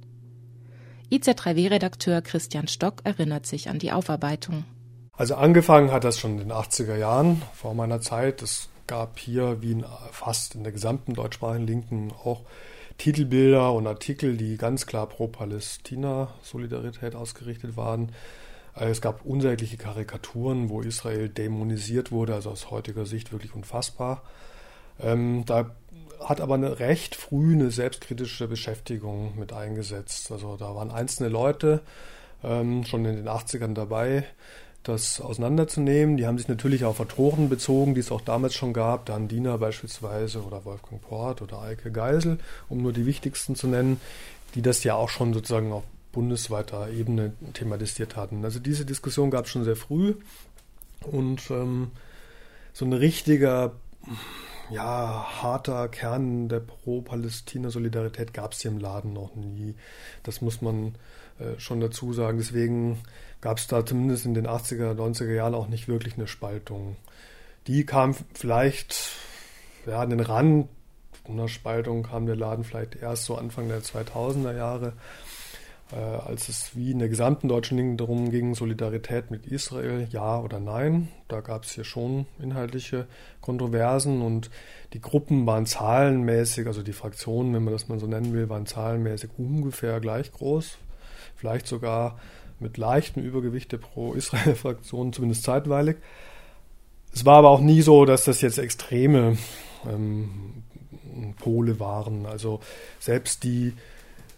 IZ3W-Redakteur 1.13 2.23
Christian 2.23 2.67
Stock 2.67 3.03
erinnert 3.05 3.45
sich 3.45 3.69
an 3.69 3.79
die 3.79 3.93
Aufarbeitung. 3.93 4.65
Also 5.13 5.35
angefangen 5.35 5.93
hat 5.93 6.05
das 6.05 6.19
schon 6.19 6.33
in 6.33 6.49
den 6.49 6.53
80er 6.53 6.97
Jahren 6.97 7.43
vor 7.53 7.75
meiner 7.75 8.01
Zeit. 8.01 8.41
Es 8.41 8.71
gab 8.87 9.19
hier, 9.19 9.61
wie 9.61 9.73
in, 9.73 9.85
fast 10.13 10.55
in 10.55 10.63
der 10.63 10.73
gesamten 10.73 11.13
deutschsprachigen 11.13 11.67
Linken, 11.67 12.11
auch 12.25 12.41
Titelbilder 12.97 13.75
und 13.75 13.87
Artikel, 13.87 14.39
die 14.39 14.57
ganz 14.57 14.87
klar 14.87 15.07
pro 15.07 15.29
Palästina-Solidarität 15.29 17.15
ausgerichtet 17.15 17.77
waren. 17.77 18.13
Äh, 18.77 18.91
es 18.91 19.01
gab 19.01 19.25
unsägliche 19.25 19.77
Karikaturen, 19.77 20.69
wo 20.69 20.81
Israel 20.81 21.29
dämonisiert 21.29 22.13
wurde, 22.13 22.35
also 22.35 22.51
aus 22.51 22.71
heutiger 22.71 23.07
Sicht 23.07 23.33
wirklich 23.33 23.55
unfassbar. 23.55 24.23
Ähm, 25.01 25.45
da 25.47 25.71
hat 26.21 26.41
aber 26.41 26.55
eine 26.55 26.79
recht 26.79 27.15
früh 27.15 27.53
eine 27.53 27.71
selbstkritische 27.71 28.49
Beschäftigung 28.49 29.39
mit 29.39 29.53
eingesetzt. 29.53 30.33
Also 30.33 30.57
da 30.57 30.75
waren 30.75 30.91
einzelne 30.91 31.29
Leute 31.29 31.83
ähm, 32.43 32.85
schon 32.85 33.05
in 33.05 33.17
den 33.17 33.29
80ern 33.29 33.75
dabei, 33.75 34.25
das 34.83 35.21
auseinanderzunehmen. 35.21 36.17
Die 36.17 36.27
haben 36.27 36.39
sich 36.39 36.49
natürlich 36.49 36.85
auf 36.85 37.01
Autoren 37.01 37.49
bezogen, 37.49 37.95
die 37.95 38.01
es 38.01 38.11
auch 38.11 38.21
damals 38.21 38.55
schon 38.55 38.73
gab, 38.73 39.07
Dan 39.07 39.29
Diener 39.29 39.59
beispielsweise 39.59 40.43
oder 40.43 40.65
Wolfgang 40.65 41.03
Port 41.03 41.43
oder 41.43 41.61
Eike 41.61 41.93
Geisel, 41.93 42.39
um 42.69 42.83
nur 42.83 42.93
die 42.93 43.05
wichtigsten 43.05 43.55
zu 43.55 43.67
nennen, 43.67 44.01
die 44.55 44.63
das 44.63 44.85
ja 44.85 44.95
auch 44.95 45.11
schon 45.11 45.35
sozusagen 45.35 45.73
auf 45.73 45.85
bundesweiter 46.17 46.89
Ebene 46.89 47.35
thematisiert 47.53 48.17
hatten. 48.17 48.43
Also 48.43 48.59
diese 48.59 48.87
Diskussion 48.87 49.31
gab 49.31 49.45
es 49.45 49.51
schon 49.51 49.65
sehr 49.65 49.77
früh 49.77 50.15
und 51.03 51.51
ähm, 51.51 51.91
so 52.73 52.87
ein 52.87 52.95
richtiger, 52.95 53.73
ja, 54.71 55.27
harter 55.43 55.89
Kern 55.89 56.49
der 56.49 56.61
Pro-Palästina-Solidarität 56.61 58.33
gab 58.33 58.53
es 58.53 58.63
hier 58.63 58.71
im 58.71 58.79
Laden 58.79 59.13
noch 59.13 59.37
nie. 59.37 59.75
Das 60.23 60.41
muss 60.41 60.63
man 60.63 60.95
äh, 61.39 61.61
schon 61.61 61.81
dazu 61.81 62.15
sagen. 62.15 62.39
Deswegen 62.39 62.99
gab 63.43 63.59
es 63.59 63.67
da 63.67 63.85
zumindest 63.85 64.25
in 64.25 64.33
den 64.33 64.47
80er, 64.47 64.95
90er 64.95 65.35
Jahren 65.35 65.55
auch 65.55 65.69
nicht 65.69 65.87
wirklich 65.87 66.15
eine 66.15 66.29
Spaltung. 66.29 66.97
Die 67.67 67.85
kam 67.85 68.15
vielleicht 68.33 69.11
ja, 69.87 70.01
an 70.01 70.09
den 70.09 70.21
Rand 70.21 70.69
einer 71.29 71.49
Spaltung 71.49 72.05
kam 72.05 72.27
der 72.27 72.37
Laden 72.37 72.65
vielleicht 72.65 72.97
erst 72.97 73.25
so 73.25 73.37
Anfang 73.37 73.69
der 73.69 73.83
2000er 73.83 74.57
Jahre 74.57 74.93
als 75.95 76.49
es 76.49 76.75
wie 76.75 76.91
in 76.91 76.99
der 76.99 77.09
gesamten 77.09 77.49
deutschen 77.49 77.77
Linken 77.77 77.97
darum 77.97 78.31
ging, 78.31 78.55
Solidarität 78.55 79.31
mit 79.31 79.47
Israel, 79.47 80.09
ja 80.11 80.41
oder 80.41 80.59
nein. 80.59 81.09
Da 81.29 81.41
gab 81.41 81.63
es 81.63 81.73
hier 81.73 81.85
schon 81.85 82.27
inhaltliche 82.41 83.07
Kontroversen 83.41 84.21
und 84.21 84.51
die 84.95 85.01
Gruppen 85.01 85.47
waren 85.47 85.67
zahlenmäßig, 85.67 86.67
also 86.67 86.83
die 86.83 86.93
Fraktionen, 86.93 87.55
wenn 87.55 87.63
man 87.63 87.73
das 87.73 87.89
mal 87.89 88.01
so 88.01 88.07
nennen 88.07 88.33
will, 88.33 88.49
waren 88.49 88.67
zahlenmäßig 88.67 89.31
ungefähr 89.39 90.01
gleich 90.01 90.33
groß. 90.33 90.79
Vielleicht 91.37 91.69
sogar 91.69 92.19
mit 92.59 92.79
leichtem 92.79 93.23
Übergewicht 93.23 93.71
der 93.71 93.79
Pro-Israel-Fraktion, 93.79 95.13
zumindest 95.13 95.45
zeitweilig. 95.45 95.99
Es 97.15 97.25
war 97.25 97.37
aber 97.37 97.51
auch 97.51 97.61
nie 97.61 97.83
so, 97.83 98.05
dass 98.05 98.25
das 98.25 98.41
jetzt 98.41 98.59
extreme 98.59 99.39
ähm, 99.89 100.65
Pole 101.39 101.79
waren. 101.79 102.27
Also 102.27 102.61
selbst 102.99 103.45
die 103.45 103.73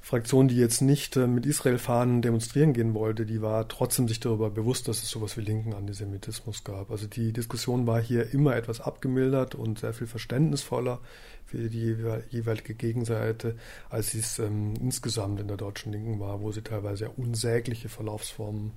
Fraktion, 0.09 0.49
die 0.49 0.57
jetzt 0.57 0.81
nicht 0.81 1.18
äh, 1.18 1.27
mit 1.27 1.44
Israel-Fahnen 1.44 2.23
demonstrieren 2.23 2.73
gehen 2.73 2.94
wollte, 2.94 3.27
die 3.27 3.42
war 3.42 3.68
trotzdem 3.68 4.09
sich 4.09 4.21
darüber 4.21 4.49
bewusst, 4.49 4.88
dass 4.88 5.03
es 5.03 5.11
sowas 5.11 5.37
wie 5.37 5.42
linken 5.42 5.75
Antisemitismus 5.75 6.64
gab. 6.64 6.90
Also 6.90 7.07
die 7.07 7.31
Diskussion 7.35 7.87
war 7.87 8.01
hier 8.01 8.33
immer 8.33 8.57
etwas 8.57 8.81
abgemildert 8.81 9.55
und 9.55 9.81
sehr 9.81 9.92
viel 9.92 10.07
verständnisvoller 10.07 11.01
für 11.44 11.68
die 11.68 11.94
jeweilige 12.31 12.73
Gegenseite, 12.73 13.57
als 13.90 14.14
es 14.14 14.38
ähm, 14.38 14.73
insgesamt 14.81 15.40
in 15.40 15.49
der 15.49 15.59
deutschen 15.59 15.92
Linken 15.92 16.18
war, 16.21 16.40
wo 16.40 16.53
sie 16.53 16.62
teilweise 16.62 17.05
ja 17.05 17.11
unsägliche 17.14 17.90
Verlaufsformen 17.90 18.73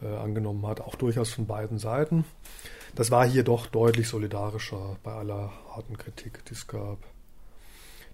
äh, 0.00 0.06
angenommen 0.06 0.64
hat, 0.64 0.80
auch 0.80 0.94
durchaus 0.94 1.30
von 1.30 1.48
beiden 1.48 1.78
Seiten. 1.78 2.24
Das 2.94 3.10
war 3.10 3.26
hier 3.26 3.42
doch 3.42 3.66
deutlich 3.66 4.06
solidarischer 4.06 4.96
bei 5.02 5.10
aller 5.10 5.50
harten 5.74 5.98
Kritik, 5.98 6.44
die 6.44 6.54
es 6.54 6.68
gab. 6.68 6.98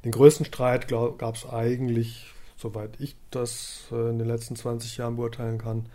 Den 0.07 0.12
größten 0.12 0.46
Streit 0.46 0.88
gab 0.88 1.35
es 1.35 1.44
eigentlich 1.44 2.34
soweit 2.57 3.01
ich 3.01 3.17
das 3.31 3.85
äh, 3.93 4.11
in 4.11 4.19
den 4.19 4.29
letzten 4.29 4.57
20 4.57 4.97
Jahren 4.97 5.17
beurteilen 5.17 5.59
kann, 5.59 5.87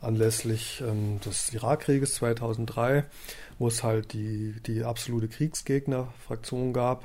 anlässlich 0.00 0.82
ähm, 0.86 1.20
des 1.24 1.52
Irakkrieges 1.52 2.14
2003, 2.14 3.04
wo 3.58 3.68
es 3.68 3.82
halt 3.82 4.12
die, 4.12 4.54
die 4.66 4.84
absolute 4.84 5.28
Kriegsgegnerfraktion 5.28 6.72
gab 6.72 7.04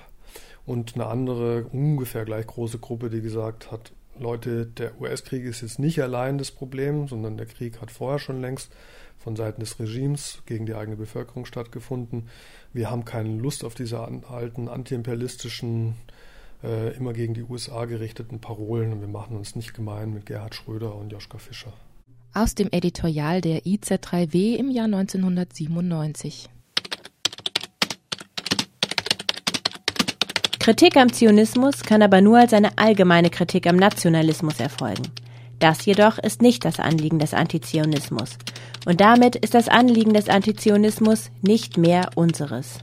und 0.66 0.96
eine 0.96 1.08
andere, 1.08 1.66
ungefähr 1.72 2.26
gleich 2.26 2.48
große 2.48 2.80
Gruppe, 2.80 3.10
die 3.10 3.22
gesagt 3.22 3.72
hat, 3.72 3.92
Leute, 4.20 4.66
der 4.66 5.00
US-Krieg 5.02 5.46
ist 5.46 5.62
jetzt 5.62 5.80
nicht 5.80 6.02
allein 6.02 6.38
das 6.38 6.52
Problem, 6.52 7.08
sondern 7.08 7.38
der 7.38 7.48
Krieg 7.48 7.82
hat 7.82 7.92
vorher 7.92 8.20
schon 8.20 8.42
längst 8.42 8.72
von 9.18 9.36
Seiten 9.36 9.62
des 9.62 9.80
Regimes 9.80 10.42
gegen 10.46 10.66
die 10.66 10.74
eigene 10.74 10.98
Bevölkerung 10.98 11.46
stattgefunden. 11.46 12.28
Wir 12.74 12.90
haben 12.90 13.06
keine 13.06 13.36
Lust 13.38 13.64
auf 13.64 13.74
diese 13.76 14.00
alten 14.00 14.68
antiimperialistischen 14.68 15.96
äh, 16.64 16.96
immer 16.96 17.14
gegen 17.14 17.34
die 17.34 17.44
USA 17.44 17.86
gerichteten 17.86 18.40
Parolen 18.40 18.94
und 18.94 19.02
wir 19.02 19.08
machen 19.08 19.38
uns 19.38 19.56
nicht 19.56 19.74
gemein 19.74 20.14
mit 20.14 20.26
Gerhard 20.26 20.56
Schröder 20.56 20.96
und 20.96 21.12
Joschka 21.12 21.38
Fischer. 21.38 21.74
Aus 22.34 22.56
dem 22.56 22.70
Editorial 22.72 23.42
der 23.42 23.64
IZ3W 23.66 24.56
im 24.56 24.72
Jahr 24.72 24.86
1997. 24.86 26.50
Kritik 30.60 30.96
am 30.96 31.12
Zionismus 31.12 31.82
kann 31.82 32.04
aber 32.04 32.22
nur 32.22 32.38
als 32.38 32.54
eine 32.54 32.78
allgemeine 32.78 33.32
Kritik 33.32 33.66
am 33.66 33.78
Nationalismus 33.78 34.60
erfolgen. 34.60 35.08
Das 35.58 35.86
jedoch 35.86 36.20
ist 36.20 36.42
nicht 36.42 36.66
das 36.66 36.80
Anliegen 36.80 37.18
des 37.18 37.34
Antizionismus. 37.34 38.38
Und 38.86 39.02
damit 39.02 39.36
ist 39.36 39.54
das 39.54 39.70
Anliegen 39.70 40.14
des 40.14 40.30
Antizionismus 40.30 41.32
nicht 41.42 41.78
mehr 41.78 42.12
unseres. 42.16 42.80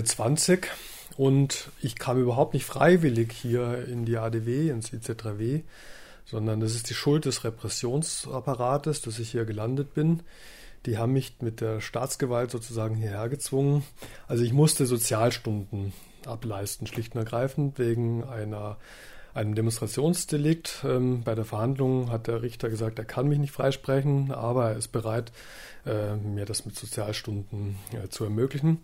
Ende 0.00 0.08
20 0.08 0.68
und 1.18 1.70
ich 1.82 1.96
kam 1.96 2.18
überhaupt 2.18 2.54
nicht 2.54 2.64
freiwillig 2.64 3.32
hier 3.32 3.86
in 3.86 4.06
die 4.06 4.16
ADW, 4.16 4.70
ins 4.70 4.94
IZ3W, 4.94 5.62
sondern 6.24 6.60
das 6.60 6.74
ist 6.74 6.88
die 6.88 6.94
Schuld 6.94 7.26
des 7.26 7.44
Repressionsapparates, 7.44 9.02
dass 9.02 9.18
ich 9.18 9.30
hier 9.30 9.44
gelandet 9.44 9.92
bin. 9.92 10.22
Die 10.86 10.96
haben 10.96 11.12
mich 11.12 11.34
mit 11.42 11.60
der 11.60 11.82
Staatsgewalt 11.82 12.50
sozusagen 12.50 12.94
hierher 12.94 13.28
gezwungen. 13.28 13.84
Also 14.26 14.42
ich 14.42 14.54
musste 14.54 14.86
Sozialstunden 14.86 15.92
ableisten, 16.24 16.86
schlicht 16.86 17.14
und 17.14 17.18
ergreifend 17.18 17.78
wegen 17.78 18.24
einer 18.24 18.78
einem 19.34 19.54
Demonstrationsdelikt. 19.54 20.82
Ähm, 20.84 21.22
bei 21.22 21.34
der 21.34 21.44
Verhandlung 21.44 22.10
hat 22.10 22.26
der 22.26 22.42
Richter 22.42 22.68
gesagt, 22.68 22.98
er 22.98 23.04
kann 23.04 23.28
mich 23.28 23.38
nicht 23.38 23.52
freisprechen, 23.52 24.32
aber 24.32 24.70
er 24.70 24.76
ist 24.76 24.88
bereit, 24.88 25.30
äh, 25.86 26.16
mir 26.16 26.46
das 26.46 26.64
mit 26.64 26.76
Sozialstunden 26.76 27.76
äh, 27.92 28.08
zu 28.08 28.24
ermöglichen. 28.24 28.80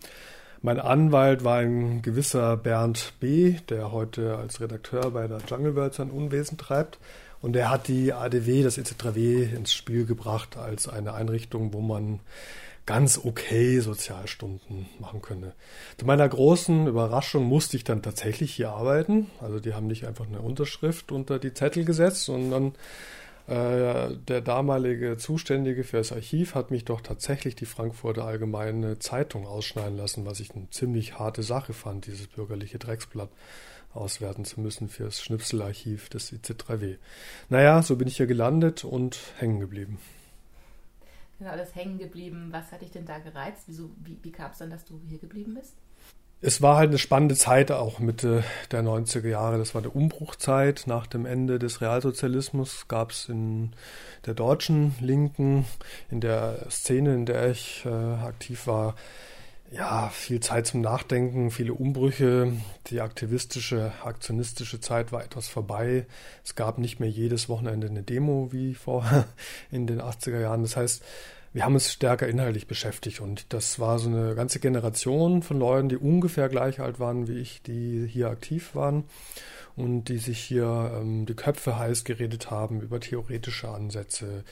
Mein 0.61 0.79
Anwalt 0.79 1.43
war 1.43 1.57
ein 1.57 2.01
gewisser 2.01 2.57
Bernd 2.57 3.13
B., 3.19 3.55
der 3.69 3.91
heute 3.91 4.37
als 4.37 4.59
Redakteur 4.59 5.11
bei 5.11 5.27
der 5.27 5.39
Jungle 5.47 5.75
World 5.75 5.93
sein 5.93 6.09
Unwesen 6.09 6.57
treibt. 6.57 6.97
Und 7.41 7.55
er 7.55 7.69
hat 7.69 7.87
die 7.87 8.13
ADW, 8.13 8.63
das 8.63 8.79
EZ3W, 8.79 9.53
ins 9.55 9.71
Spiel 9.73 10.05
gebracht 10.05 10.57
als 10.57 10.87
eine 10.87 11.13
Einrichtung, 11.13 11.73
wo 11.73 11.81
man 11.81 12.19
ganz 12.87 13.19
okay 13.23 13.79
Sozialstunden 13.79 14.87
machen 14.99 15.21
könne. 15.21 15.53
Zu 15.97 16.05
meiner 16.05 16.27
großen 16.27 16.87
Überraschung 16.87 17.43
musste 17.43 17.77
ich 17.77 17.83
dann 17.83 18.01
tatsächlich 18.01 18.55
hier 18.55 18.71
arbeiten. 18.71 19.27
Also 19.39 19.59
die 19.59 19.73
haben 19.73 19.87
nicht 19.87 20.07
einfach 20.07 20.25
eine 20.25 20.39
Unterschrift 20.39 21.11
unter 21.11 21.37
die 21.37 21.53
Zettel 21.53 21.85
gesetzt, 21.85 22.23
sondern 22.23 22.73
der 23.47 24.41
damalige 24.41 25.17
Zuständige 25.17 25.85
für 25.85 25.97
das 25.97 26.11
Archiv 26.11 26.53
hat 26.53 26.69
mich 26.69 26.83
doch 26.83 26.99
tatsächlich 26.99 27.55
die 27.55 27.65
Frankfurter 27.65 28.25
Allgemeine 28.25 28.99
Zeitung 28.99 29.47
ausschneiden 29.47 29.97
lassen, 29.97 30.25
was 30.25 30.41
ich 30.41 30.53
eine 30.53 30.69
ziemlich 30.69 31.17
harte 31.17 31.43
Sache 31.43 31.71
fand, 31.71 32.07
dieses 32.07 32.27
bürgerliche 32.27 32.77
Drecksblatt 32.77 33.29
auswerten 33.93 34.43
zu 34.43 34.59
müssen 34.59 34.89
für 34.89 35.05
das 35.05 35.21
Schnipselarchiv 35.21 36.09
des 36.09 36.33
IC3W. 36.33 36.97
Naja, 37.49 37.81
so 37.81 37.95
bin 37.95 38.07
ich 38.07 38.17
hier 38.17 38.27
gelandet 38.27 38.83
und 38.83 39.17
hängen 39.37 39.61
geblieben. 39.61 39.97
Genau, 41.39 41.51
alles 41.51 41.73
hängen 41.75 41.99
geblieben. 41.99 42.49
Was 42.51 42.71
hat 42.71 42.81
dich 42.81 42.91
denn 42.91 43.05
da 43.05 43.19
gereizt? 43.19 43.63
Wieso, 43.67 43.91
wie, 44.03 44.17
wie 44.23 44.31
kam 44.31 44.51
es 44.51 44.57
dann, 44.57 44.69
dass 44.69 44.85
du 44.85 44.99
hier 45.07 45.19
geblieben 45.19 45.53
bist? 45.53 45.73
Es 46.39 46.61
war 46.61 46.77
halt 46.77 46.89
eine 46.89 46.99
spannende 46.99 47.35
Zeit, 47.35 47.71
auch 47.71 47.97
Mitte 47.97 48.43
der 48.71 48.83
90er 48.83 49.27
Jahre. 49.27 49.57
Das 49.57 49.73
war 49.73 49.81
eine 49.81 49.89
Umbruchzeit. 49.89 50.83
Nach 50.85 51.07
dem 51.07 51.25
Ende 51.25 51.57
des 51.57 51.81
Realsozialismus 51.81 52.87
gab 52.87 53.09
es 53.09 53.27
in 53.27 53.71
der 54.27 54.35
deutschen 54.35 54.93
Linken, 55.01 55.65
in 56.11 56.21
der 56.21 56.67
Szene, 56.69 57.15
in 57.15 57.25
der 57.25 57.49
ich 57.49 57.83
äh, 57.85 57.89
aktiv 57.89 58.67
war, 58.67 58.93
ja, 59.71 60.09
viel 60.09 60.39
Zeit 60.39 60.67
zum 60.67 60.81
Nachdenken, 60.81 61.49
viele 61.49 61.73
Umbrüche. 61.73 62.53
Die 62.87 63.01
aktivistische, 63.01 63.91
aktionistische 64.03 64.79
Zeit 64.79 65.11
war 65.11 65.23
etwas 65.23 65.47
vorbei. 65.47 66.05
Es 66.45 66.53
gab 66.53 66.77
nicht 66.77 66.99
mehr 66.99 67.09
jedes 67.09 67.49
Wochenende 67.49 67.87
eine 67.87 68.03
Demo 68.03 68.49
wie 68.51 68.75
vorher 68.75 69.25
in 69.71 69.87
den 69.87 70.01
80er 70.01 70.39
Jahren. 70.39 70.61
Das 70.61 70.77
heißt, 70.77 71.03
wir 71.57 71.65
haben 71.65 71.73
uns 71.73 71.91
stärker 71.91 72.27
inhaltlich 72.27 72.67
beschäftigt 72.67 73.19
und 73.19 73.51
das 73.51 73.79
war 73.79 73.97
so 73.97 74.09
eine 74.09 74.35
ganze 74.35 74.59
Generation 74.59 75.41
von 75.41 75.57
Leuten, 75.57 75.89
die 75.89 75.97
ungefähr 75.97 76.49
gleich 76.49 76.79
alt 76.79 76.99
waren 76.99 77.27
wie 77.27 77.39
ich, 77.39 77.63
die 77.63 78.05
hier 78.05 78.29
aktiv 78.29 78.75
waren 78.75 79.05
und 79.75 80.03
die 80.03 80.19
sich 80.19 80.37
hier 80.37 80.91
ähm, 81.01 81.25
die 81.25 81.33
Köpfe 81.33 81.79
heiß 81.79 82.03
geredet 82.03 82.51
haben 82.51 82.79
über 82.79 82.99
theoretische 82.99 83.69
Ansätze, 83.69 84.43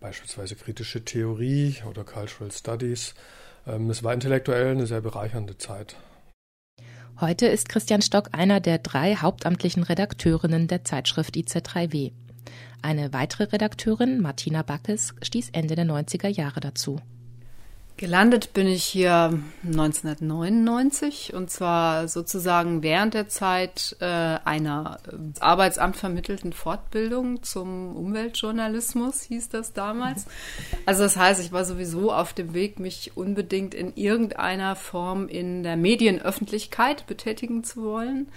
beispielsweise 0.00 0.54
kritische 0.54 1.02
Theorie 1.02 1.76
oder 1.88 2.04
Cultural 2.04 2.52
Studies 2.52 3.14
ähm, 3.66 3.88
es 3.88 4.02
war 4.02 4.12
intellektuell 4.12 4.72
eine 4.72 4.86
sehr 4.86 5.00
bereichernde 5.00 5.56
Zeit. 5.56 5.96
Heute 7.22 7.46
ist 7.46 7.70
Christian 7.70 8.02
Stock 8.02 8.28
einer 8.32 8.60
der 8.60 8.76
drei 8.76 9.14
hauptamtlichen 9.14 9.82
Redakteurinnen 9.82 10.68
der 10.68 10.84
Zeitschrift 10.84 11.36
IZ3W. 11.36 12.12
Eine 12.82 13.12
weitere 13.12 13.44
Redakteurin, 13.44 14.20
Martina 14.20 14.62
Backes, 14.62 15.14
stieß 15.22 15.50
Ende 15.52 15.74
der 15.74 15.86
90er 15.86 16.28
Jahre 16.28 16.60
dazu. 16.60 17.00
Gelandet 18.00 18.54
bin 18.54 18.66
ich 18.66 18.84
hier 18.84 19.38
1999 19.62 21.34
und 21.34 21.50
zwar 21.50 22.08
sozusagen 22.08 22.82
während 22.82 23.12
der 23.12 23.28
Zeit 23.28 23.94
äh, 24.00 24.06
einer 24.06 25.00
äh, 25.06 25.16
Arbeitsamt 25.40 25.96
vermittelten 25.96 26.54
Fortbildung 26.54 27.42
zum 27.42 27.94
Umweltjournalismus, 27.94 29.24
hieß 29.24 29.50
das 29.50 29.74
damals. 29.74 30.24
Also 30.86 31.02
das 31.02 31.18
heißt, 31.18 31.42
ich 31.44 31.52
war 31.52 31.66
sowieso 31.66 32.10
auf 32.10 32.32
dem 32.32 32.54
Weg, 32.54 32.78
mich 32.78 33.18
unbedingt 33.18 33.74
in 33.74 33.94
irgendeiner 33.94 34.76
Form 34.76 35.28
in 35.28 35.62
der 35.62 35.76
Medienöffentlichkeit 35.76 37.06
betätigen 37.06 37.64
zu 37.64 37.82
wollen. 37.82 38.28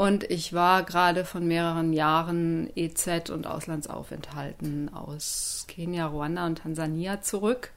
Und 0.00 0.24
ich 0.30 0.54
war 0.54 0.82
gerade 0.84 1.26
von 1.26 1.46
mehreren 1.46 1.92
Jahren 1.92 2.70
EZ 2.74 3.28
und 3.28 3.46
Auslandsaufenthalten 3.46 4.88
aus 4.94 5.66
Kenia, 5.68 6.06
Ruanda 6.06 6.46
und 6.46 6.56
Tansania 6.56 7.20
zurück 7.20 7.70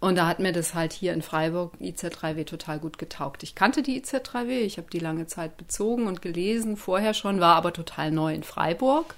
und 0.00 0.16
da 0.16 0.26
hat 0.26 0.40
mir 0.40 0.52
das 0.52 0.74
halt 0.74 0.94
hier 0.94 1.12
in 1.12 1.20
Freiburg 1.20 1.74
IZ3W 1.78 2.46
total 2.46 2.78
gut 2.78 2.96
getaugt. 2.96 3.42
Ich 3.42 3.54
kannte 3.54 3.82
die 3.82 4.02
IZ3W, 4.02 4.48
ich 4.48 4.78
habe 4.78 4.88
die 4.90 4.98
lange 4.98 5.26
Zeit 5.26 5.58
bezogen 5.58 6.06
und 6.06 6.22
gelesen, 6.22 6.78
vorher 6.78 7.12
schon, 7.12 7.38
war 7.38 7.56
aber 7.56 7.74
total 7.74 8.10
neu 8.10 8.32
in 8.32 8.42
Freiburg. 8.42 9.14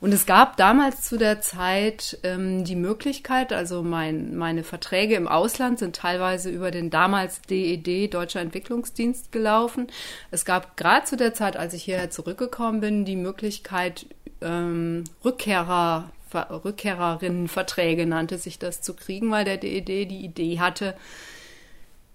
Und 0.00 0.12
es 0.12 0.26
gab 0.26 0.56
damals 0.56 1.02
zu 1.02 1.18
der 1.18 1.40
Zeit 1.40 2.16
ähm, 2.22 2.62
die 2.64 2.76
Möglichkeit, 2.76 3.52
also 3.52 3.82
mein, 3.82 4.36
meine 4.36 4.62
Verträge 4.62 5.16
im 5.16 5.26
Ausland 5.26 5.80
sind 5.80 5.96
teilweise 5.96 6.48
über 6.48 6.70
den 6.70 6.90
damals 6.90 7.42
DED, 7.42 8.14
Deutscher 8.14 8.40
Entwicklungsdienst, 8.40 9.32
gelaufen. 9.32 9.88
Es 10.30 10.44
gab 10.44 10.76
gerade 10.76 11.06
zu 11.06 11.16
der 11.16 11.34
Zeit, 11.34 11.56
als 11.56 11.74
ich 11.74 11.82
hierher 11.82 12.10
zurückgekommen 12.10 12.80
bin, 12.80 13.04
die 13.04 13.16
Möglichkeit, 13.16 14.06
ähm, 14.42 15.02
Rückkehrer 15.24 16.10
Rückkehrerinnenverträge 16.34 18.06
nannte 18.06 18.38
sich 18.38 18.58
das 18.58 18.82
zu 18.82 18.94
kriegen, 18.94 19.30
weil 19.30 19.44
der 19.44 19.56
DED 19.56 19.88
die 19.88 20.24
Idee 20.24 20.58
hatte, 20.58 20.94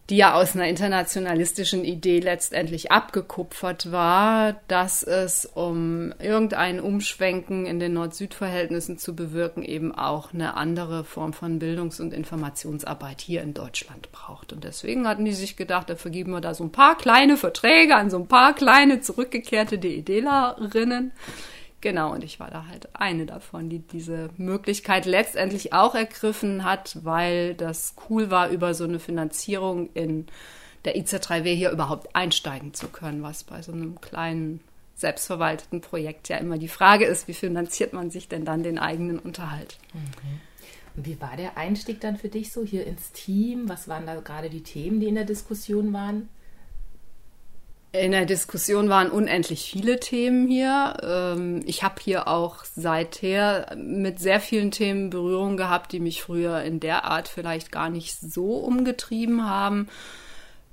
die 0.10 0.18
ja 0.18 0.36
aus 0.36 0.56
einer 0.56 0.68
internationalistischen 0.68 1.84
Idee 1.84 2.20
letztendlich 2.20 2.92
abgekupfert 2.92 3.92
war, 3.92 4.56
dass 4.68 5.02
es, 5.02 5.46
um 5.46 6.14
irgendein 6.20 6.80
Umschwenken 6.80 7.66
in 7.66 7.80
den 7.80 7.94
Nord-Süd-Verhältnissen 7.94 9.00
zu 9.00 9.16
bewirken, 9.16 9.64
eben 9.64 9.96
auch 9.96 10.32
eine 10.32 10.58
andere 10.58 11.06
Form 11.06 11.34
von 11.34 11.58
Bildungs- 11.58 12.00
und 12.00 12.14
Informationsarbeit 12.14 13.20
hier 13.20 13.42
in 13.42 13.56
Deutschland 13.56 14.12
braucht. 14.12 14.54
Und 14.54 14.64
deswegen 14.64 15.08
hatten 15.08 15.26
die 15.26 15.34
sich 15.34 15.58
gedacht, 15.58 15.90
da 15.90 15.96
vergeben 15.96 16.32
wir 16.32 16.42
da 16.42 16.54
so 16.54 16.64
ein 16.64 16.72
paar 16.72 16.98
kleine 16.98 17.36
Verträge 17.36 17.96
an 17.96 18.12
so 18.12 18.18
ein 18.18 18.28
paar 18.28 18.54
kleine 18.54 19.02
zurückgekehrte 19.02 19.80
DEDlerinnen 19.80 21.14
Genau, 21.86 22.14
und 22.14 22.24
ich 22.24 22.40
war 22.40 22.50
da 22.50 22.66
halt 22.66 22.90
eine 22.96 23.28
davon, 23.28 23.70
die 23.70 23.78
diese 23.78 24.32
Möglichkeit 24.38 25.06
letztendlich 25.06 25.72
auch 25.72 25.94
ergriffen 25.94 26.64
hat, 26.64 26.98
weil 27.04 27.54
das 27.54 27.94
cool 28.10 28.32
war, 28.32 28.50
über 28.50 28.74
so 28.74 28.86
eine 28.86 28.98
Finanzierung 28.98 29.92
in 29.94 30.26
der 30.84 30.98
IZ3W 30.98 31.54
hier 31.54 31.70
überhaupt 31.70 32.16
einsteigen 32.16 32.74
zu 32.74 32.88
können, 32.88 33.22
was 33.22 33.44
bei 33.44 33.62
so 33.62 33.72
einem 33.72 34.02
kleinen 34.02 34.62
selbstverwalteten 34.96 35.82
Projekt 35.82 36.28
ja 36.28 36.38
immer 36.38 36.58
die 36.58 36.70
Frage 36.70 37.06
ist, 37.06 37.28
wie 37.28 37.36
finanziert 37.36 37.94
man 37.94 38.10
sich 38.10 38.28
denn 38.28 38.46
dann 38.46 38.64
den 38.64 38.80
eigenen 38.80 39.20
Unterhalt? 39.20 39.78
Okay. 39.92 40.40
Und 40.96 41.06
wie 41.06 41.22
war 41.22 41.38
der 41.38 41.56
Einstieg 41.56 42.02
dann 42.02 42.18
für 42.18 42.30
dich 42.30 42.52
so 42.52 42.64
hier 42.64 42.88
ins 42.88 43.12
Team? 43.12 43.70
Was 43.70 43.88
waren 43.88 44.08
da 44.08 44.20
gerade 44.22 44.50
die 44.50 44.64
Themen, 44.64 45.00
die 45.00 45.08
in 45.08 45.14
der 45.14 45.24
Diskussion 45.24 45.94
waren? 45.94 46.30
In 48.02 48.12
der 48.12 48.26
Diskussion 48.26 48.90
waren 48.90 49.10
unendlich 49.10 49.70
viele 49.72 50.00
Themen 50.00 50.48
hier. 50.48 50.98
Ähm, 51.02 51.62
ich 51.66 51.84
habe 51.84 51.96
hier 52.02 52.28
auch 52.28 52.66
seither 52.66 53.76
mit 53.78 54.20
sehr 54.20 54.40
vielen 54.40 54.72
Themen 54.72 55.10
Berührung 55.10 55.56
gehabt, 55.56 55.92
die 55.92 56.00
mich 56.00 56.22
früher 56.22 56.62
in 56.64 56.80
der 56.80 57.06
Art 57.06 57.28
vielleicht 57.28 57.72
gar 57.72 57.90
nicht 57.90 58.20
so 58.20 58.56
umgetrieben 58.58 59.48
haben. 59.48 59.88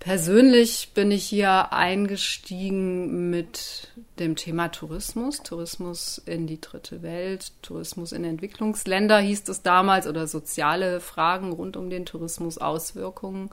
Persönlich 0.00 0.94
bin 0.94 1.12
ich 1.12 1.24
hier 1.24 1.72
eingestiegen 1.72 3.30
mit 3.30 3.92
dem 4.18 4.34
Thema 4.34 4.68
Tourismus, 4.68 5.44
Tourismus 5.44 6.20
in 6.26 6.48
die 6.48 6.60
dritte 6.60 7.02
Welt, 7.02 7.52
Tourismus 7.62 8.10
in 8.10 8.24
Entwicklungsländer 8.24 9.20
hieß 9.20 9.48
es 9.48 9.62
damals 9.62 10.08
oder 10.08 10.26
soziale 10.26 10.98
Fragen 10.98 11.52
rund 11.52 11.76
um 11.76 11.88
den 11.88 12.04
Tourismus, 12.04 12.58
Auswirkungen 12.58 13.50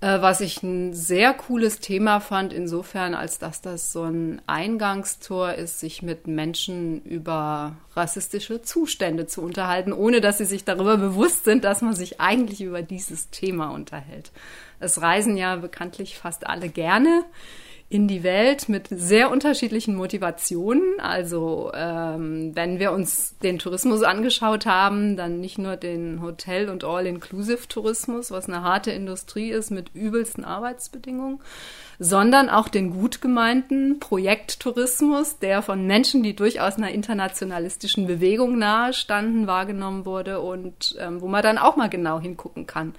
äh, 0.00 0.20
was 0.20 0.40
ich 0.40 0.62
ein 0.62 0.92
sehr 0.94 1.32
cooles 1.32 1.80
Thema 1.80 2.20
fand, 2.20 2.52
insofern, 2.52 3.14
als 3.14 3.38
dass 3.38 3.62
das 3.62 3.92
so 3.92 4.02
ein 4.04 4.42
Eingangstor 4.46 5.54
ist, 5.54 5.80
sich 5.80 6.02
mit 6.02 6.26
Menschen 6.26 7.02
über 7.02 7.76
rassistische 7.94 8.60
Zustände 8.62 9.26
zu 9.26 9.42
unterhalten, 9.42 9.92
ohne 9.92 10.20
dass 10.20 10.38
sie 10.38 10.44
sich 10.44 10.64
darüber 10.64 10.98
bewusst 10.98 11.44
sind, 11.44 11.64
dass 11.64 11.80
man 11.80 11.94
sich 11.94 12.20
eigentlich 12.20 12.60
über 12.60 12.82
dieses 12.82 13.30
Thema 13.30 13.70
unterhält. 13.70 14.32
Es 14.80 15.00
reisen 15.00 15.36
ja 15.36 15.56
bekanntlich 15.56 16.18
fast 16.18 16.46
alle 16.46 16.68
gerne 16.68 17.24
in 17.88 18.08
die 18.08 18.24
Welt 18.24 18.68
mit 18.68 18.88
sehr 18.90 19.30
unterschiedlichen 19.30 19.94
Motivationen. 19.94 20.82
Also 20.98 21.70
ähm, 21.72 22.50
wenn 22.54 22.80
wir 22.80 22.90
uns 22.90 23.38
den 23.38 23.60
Tourismus 23.60 24.02
angeschaut 24.02 24.66
haben, 24.66 25.16
dann 25.16 25.40
nicht 25.40 25.56
nur 25.56 25.76
den 25.76 26.20
Hotel- 26.20 26.68
und 26.68 26.82
All-Inclusive-Tourismus, 26.82 28.32
was 28.32 28.48
eine 28.48 28.62
harte 28.62 28.90
Industrie 28.90 29.50
ist 29.50 29.70
mit 29.70 29.94
übelsten 29.94 30.44
Arbeitsbedingungen, 30.44 31.40
sondern 32.00 32.50
auch 32.50 32.66
den 32.66 32.90
gut 32.90 33.20
gemeinten 33.20 34.00
Projekttourismus, 34.00 35.38
der 35.38 35.62
von 35.62 35.86
Menschen, 35.86 36.24
die 36.24 36.34
durchaus 36.34 36.78
einer 36.78 36.90
internationalistischen 36.90 38.08
Bewegung 38.08 38.58
nahestanden, 38.58 39.46
wahrgenommen 39.46 40.06
wurde 40.06 40.40
und 40.40 40.96
ähm, 40.98 41.20
wo 41.20 41.28
man 41.28 41.42
dann 41.44 41.56
auch 41.56 41.76
mal 41.76 41.88
genau 41.88 42.18
hingucken 42.18 42.66
kann 42.66 42.94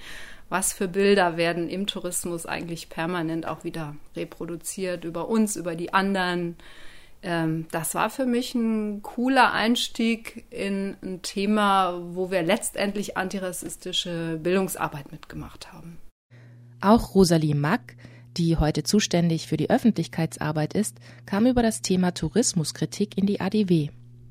was 0.49 0.73
für 0.73 0.87
Bilder 0.87 1.37
werden 1.37 1.69
im 1.69 1.87
Tourismus 1.87 2.45
eigentlich 2.45 2.89
permanent 2.89 3.47
auch 3.47 3.63
wieder 3.63 3.95
reproduziert 4.15 5.03
über 5.03 5.27
uns, 5.27 5.55
über 5.55 5.75
die 5.75 5.93
anderen. 5.93 6.55
Ähm, 7.21 7.65
das 7.71 7.95
war 7.95 8.09
für 8.09 8.25
mich 8.25 8.55
ein 8.55 9.01
cooler 9.01 9.51
Einstieg 9.51 10.45
in 10.49 10.95
ein 11.03 11.21
Thema, 11.21 11.99
wo 12.13 12.31
wir 12.31 12.43
letztendlich 12.43 13.17
antirassistische 13.17 14.39
Bildungsarbeit 14.41 15.11
mitgemacht 15.11 15.73
haben. 15.73 15.97
Auch 16.79 17.15
Rosalie 17.15 17.55
Mack, 17.55 17.95
die 18.37 18.57
heute 18.57 18.83
zuständig 18.83 19.47
für 19.47 19.57
die 19.57 19.69
Öffentlichkeitsarbeit 19.69 20.73
ist, 20.73 20.97
kam 21.25 21.47
über 21.47 21.63
das 21.63 21.81
Thema 21.81 22.13
Tourismuskritik 22.13 23.17
in 23.17 23.25
die 23.25 23.41
ADW. 23.41 23.89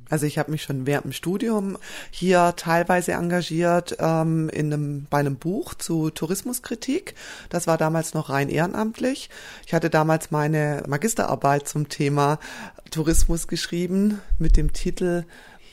Also 0.08 0.26
ich 0.26 0.38
habe 0.38 0.50
mich 0.50 0.62
schon 0.62 0.86
während 0.86 1.04
dem 1.04 1.12
Studium 1.12 1.78
hier 2.10 2.54
teilweise 2.56 3.12
engagiert 3.12 3.96
ähm, 3.98 4.48
in 4.50 4.72
einem, 4.72 5.06
bei 5.10 5.18
einem 5.18 5.36
Buch 5.36 5.74
zu 5.74 6.10
Tourismuskritik. 6.10 7.14
Das 7.48 7.66
war 7.66 7.76
damals 7.76 8.14
noch 8.14 8.30
rein 8.30 8.48
ehrenamtlich. 8.48 9.30
Ich 9.66 9.74
hatte 9.74 9.90
damals 9.90 10.30
meine 10.30 10.82
Magisterarbeit 10.86 11.66
zum 11.66 11.88
Thema 11.88 12.38
Tourismus 12.90 13.48
geschrieben 13.48 14.20
mit 14.38 14.56
dem 14.56 14.72
Titel 14.72 15.24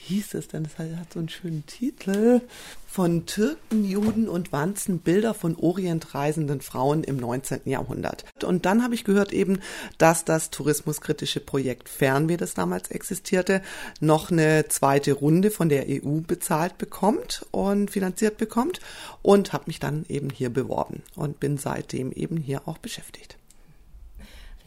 hieß 0.07 0.33
es 0.35 0.47
denn? 0.47 0.63
Das 0.63 0.77
hat 0.77 1.13
so 1.13 1.19
einen 1.19 1.29
schönen 1.29 1.65
Titel. 1.65 2.41
Von 2.85 3.25
Türken, 3.25 3.85
Juden 3.85 4.29
und 4.29 4.51
Wanzen 4.51 4.99
Bilder 4.99 5.33
von 5.33 5.55
orientreisenden 5.55 6.61
Frauen 6.61 7.03
im 7.03 7.17
19. 7.17 7.61
Jahrhundert. 7.65 8.23
Und 8.43 8.67
dann 8.67 8.83
habe 8.83 8.93
ich 8.93 9.03
gehört 9.03 9.33
eben, 9.33 9.59
dass 9.97 10.25
das 10.25 10.51
tourismuskritische 10.51 11.39
Projekt 11.39 11.89
Fernweh, 11.89 12.37
das 12.37 12.53
damals 12.53 12.91
existierte, 12.91 13.63
noch 13.99 14.29
eine 14.29 14.67
zweite 14.67 15.13
Runde 15.13 15.49
von 15.49 15.69
der 15.69 15.85
EU 15.87 16.19
bezahlt 16.19 16.77
bekommt 16.77 17.45
und 17.49 17.89
finanziert 17.89 18.37
bekommt 18.37 18.79
und 19.23 19.53
habe 19.53 19.63
mich 19.67 19.79
dann 19.79 20.05
eben 20.07 20.29
hier 20.29 20.51
beworben 20.51 21.01
und 21.15 21.39
bin 21.39 21.57
seitdem 21.57 22.11
eben 22.11 22.37
hier 22.37 22.67
auch 22.67 22.77
beschäftigt 22.77 23.37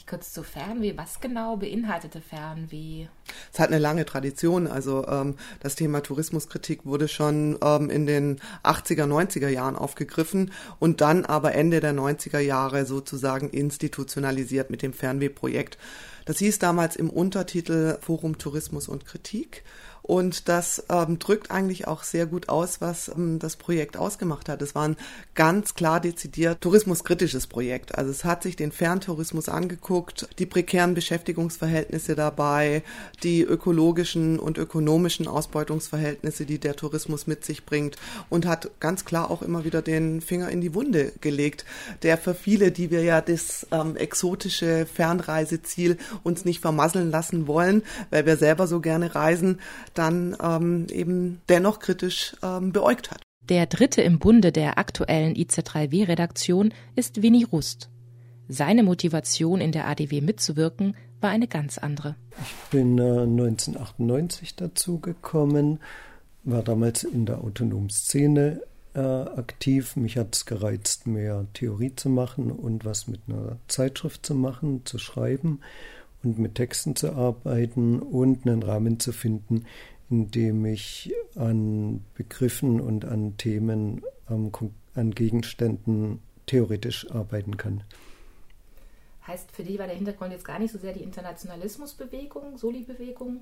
kurz 0.06 0.32
zu 0.32 0.42
Fernweh. 0.42 0.94
Was 0.96 1.20
genau 1.20 1.56
beinhaltete 1.56 2.20
Fernweh? 2.20 3.06
Es 3.52 3.58
hat 3.58 3.68
eine 3.68 3.78
lange 3.78 4.04
Tradition. 4.04 4.66
Also 4.66 5.06
ähm, 5.06 5.34
das 5.60 5.74
Thema 5.74 6.02
Tourismuskritik 6.02 6.84
wurde 6.84 7.08
schon 7.08 7.58
ähm, 7.62 7.90
in 7.90 8.06
den 8.06 8.40
80er, 8.62 9.04
90er 9.04 9.48
Jahren 9.48 9.76
aufgegriffen 9.76 10.52
und 10.78 11.00
dann 11.00 11.24
aber 11.24 11.54
Ende 11.54 11.80
der 11.80 11.92
90er 11.92 12.38
Jahre 12.38 12.86
sozusagen 12.86 13.50
institutionalisiert 13.50 14.70
mit 14.70 14.82
dem 14.82 14.92
Fernweh-Projekt. 14.92 15.78
Das 16.24 16.38
hieß 16.38 16.58
damals 16.58 16.96
im 16.96 17.10
Untertitel 17.10 17.98
Forum 18.00 18.38
Tourismus 18.38 18.88
und 18.88 19.06
Kritik 19.06 19.62
und 20.06 20.48
das 20.48 20.84
ähm, 20.88 21.18
drückt 21.18 21.50
eigentlich 21.50 21.88
auch 21.88 22.04
sehr 22.04 22.26
gut 22.26 22.48
aus, 22.48 22.80
was 22.80 23.08
ähm, 23.08 23.40
das 23.40 23.56
Projekt 23.56 23.96
ausgemacht 23.96 24.48
hat. 24.48 24.62
Es 24.62 24.76
war 24.76 24.86
ein 24.86 24.96
ganz 25.34 25.74
klar 25.74 25.98
dezidiert 25.98 26.60
tourismuskritisches 26.60 27.48
Projekt. 27.48 27.98
Also 27.98 28.12
es 28.12 28.24
hat 28.24 28.44
sich 28.44 28.54
den 28.54 28.70
Ferntourismus 28.70 29.48
angeguckt, 29.48 30.28
die 30.38 30.46
prekären 30.46 30.94
Beschäftigungsverhältnisse 30.94 32.14
dabei, 32.14 32.84
die 33.24 33.42
ökologischen 33.42 34.38
und 34.38 34.58
ökonomischen 34.58 35.26
Ausbeutungsverhältnisse, 35.26 36.46
die 36.46 36.60
der 36.60 36.76
Tourismus 36.76 37.26
mit 37.26 37.44
sich 37.44 37.66
bringt 37.66 37.96
und 38.30 38.46
hat 38.46 38.70
ganz 38.78 39.04
klar 39.04 39.28
auch 39.28 39.42
immer 39.42 39.64
wieder 39.64 39.82
den 39.82 40.20
Finger 40.20 40.50
in 40.50 40.60
die 40.60 40.72
Wunde 40.72 41.14
gelegt, 41.20 41.64
der 42.02 42.16
für 42.16 42.34
viele, 42.34 42.70
die 42.70 42.92
wir 42.92 43.02
ja 43.02 43.20
das 43.20 43.66
ähm, 43.72 43.96
exotische 43.96 44.86
Fernreiseziel 44.86 45.98
uns 46.22 46.44
nicht 46.44 46.60
vermasseln 46.60 47.10
lassen 47.10 47.48
wollen, 47.48 47.82
weil 48.10 48.24
wir 48.24 48.36
selber 48.36 48.68
so 48.68 48.78
gerne 48.78 49.16
reisen, 49.16 49.58
dann 49.98 50.36
ähm, 50.42 50.86
eben 50.90 51.40
dennoch 51.48 51.78
kritisch 51.78 52.36
ähm, 52.42 52.72
beäugt 52.72 53.10
hat. 53.10 53.22
Der 53.48 53.66
dritte 53.66 54.02
im 54.02 54.18
Bunde 54.18 54.50
der 54.50 54.78
aktuellen 54.78 55.34
IC3W-Redaktion 55.34 56.74
ist 56.96 57.22
Winnie 57.22 57.44
Rust. 57.44 57.90
Seine 58.48 58.82
Motivation, 58.82 59.60
in 59.60 59.72
der 59.72 59.86
ADW 59.86 60.20
mitzuwirken, 60.20 60.96
war 61.20 61.30
eine 61.30 61.48
ganz 61.48 61.78
andere. 61.78 62.16
Ich 62.42 62.70
bin 62.70 62.98
äh, 62.98 63.22
1998 63.22 64.56
dazu 64.56 64.98
gekommen, 64.98 65.80
war 66.44 66.62
damals 66.62 67.04
in 67.04 67.26
der 67.26 67.42
autonomen 67.42 67.90
Szene 67.90 68.62
äh, 68.94 69.00
aktiv. 69.00 69.96
Mich 69.96 70.16
hat 70.16 70.34
es 70.34 70.46
gereizt, 70.46 71.06
mehr 71.06 71.46
Theorie 71.54 71.94
zu 71.94 72.08
machen 72.08 72.50
und 72.50 72.84
was 72.84 73.08
mit 73.08 73.20
einer 73.28 73.58
Zeitschrift 73.68 74.26
zu 74.26 74.34
machen, 74.34 74.82
zu 74.84 74.98
schreiben 74.98 75.60
und 76.22 76.38
mit 76.38 76.54
Texten 76.54 76.96
zu 76.96 77.12
arbeiten 77.12 78.00
und 78.00 78.46
einen 78.46 78.62
Rahmen 78.62 79.00
zu 79.00 79.12
finden, 79.12 79.66
in 80.10 80.30
dem 80.30 80.64
ich 80.64 81.12
an 81.34 82.04
Begriffen 82.14 82.80
und 82.80 83.04
an 83.04 83.36
Themen, 83.36 84.02
an 84.26 85.10
Gegenständen 85.10 86.20
theoretisch 86.46 87.10
arbeiten 87.10 87.56
kann. 87.56 87.82
Heißt 89.26 89.50
für 89.50 89.64
dich 89.64 89.78
war 89.78 89.86
der 89.86 89.96
Hintergrund 89.96 90.32
jetzt 90.32 90.44
gar 90.44 90.58
nicht 90.60 90.70
so 90.72 90.78
sehr 90.78 90.92
die 90.92 91.02
Internationalismusbewegung, 91.02 92.56
Soli-Bewegung, 92.56 93.40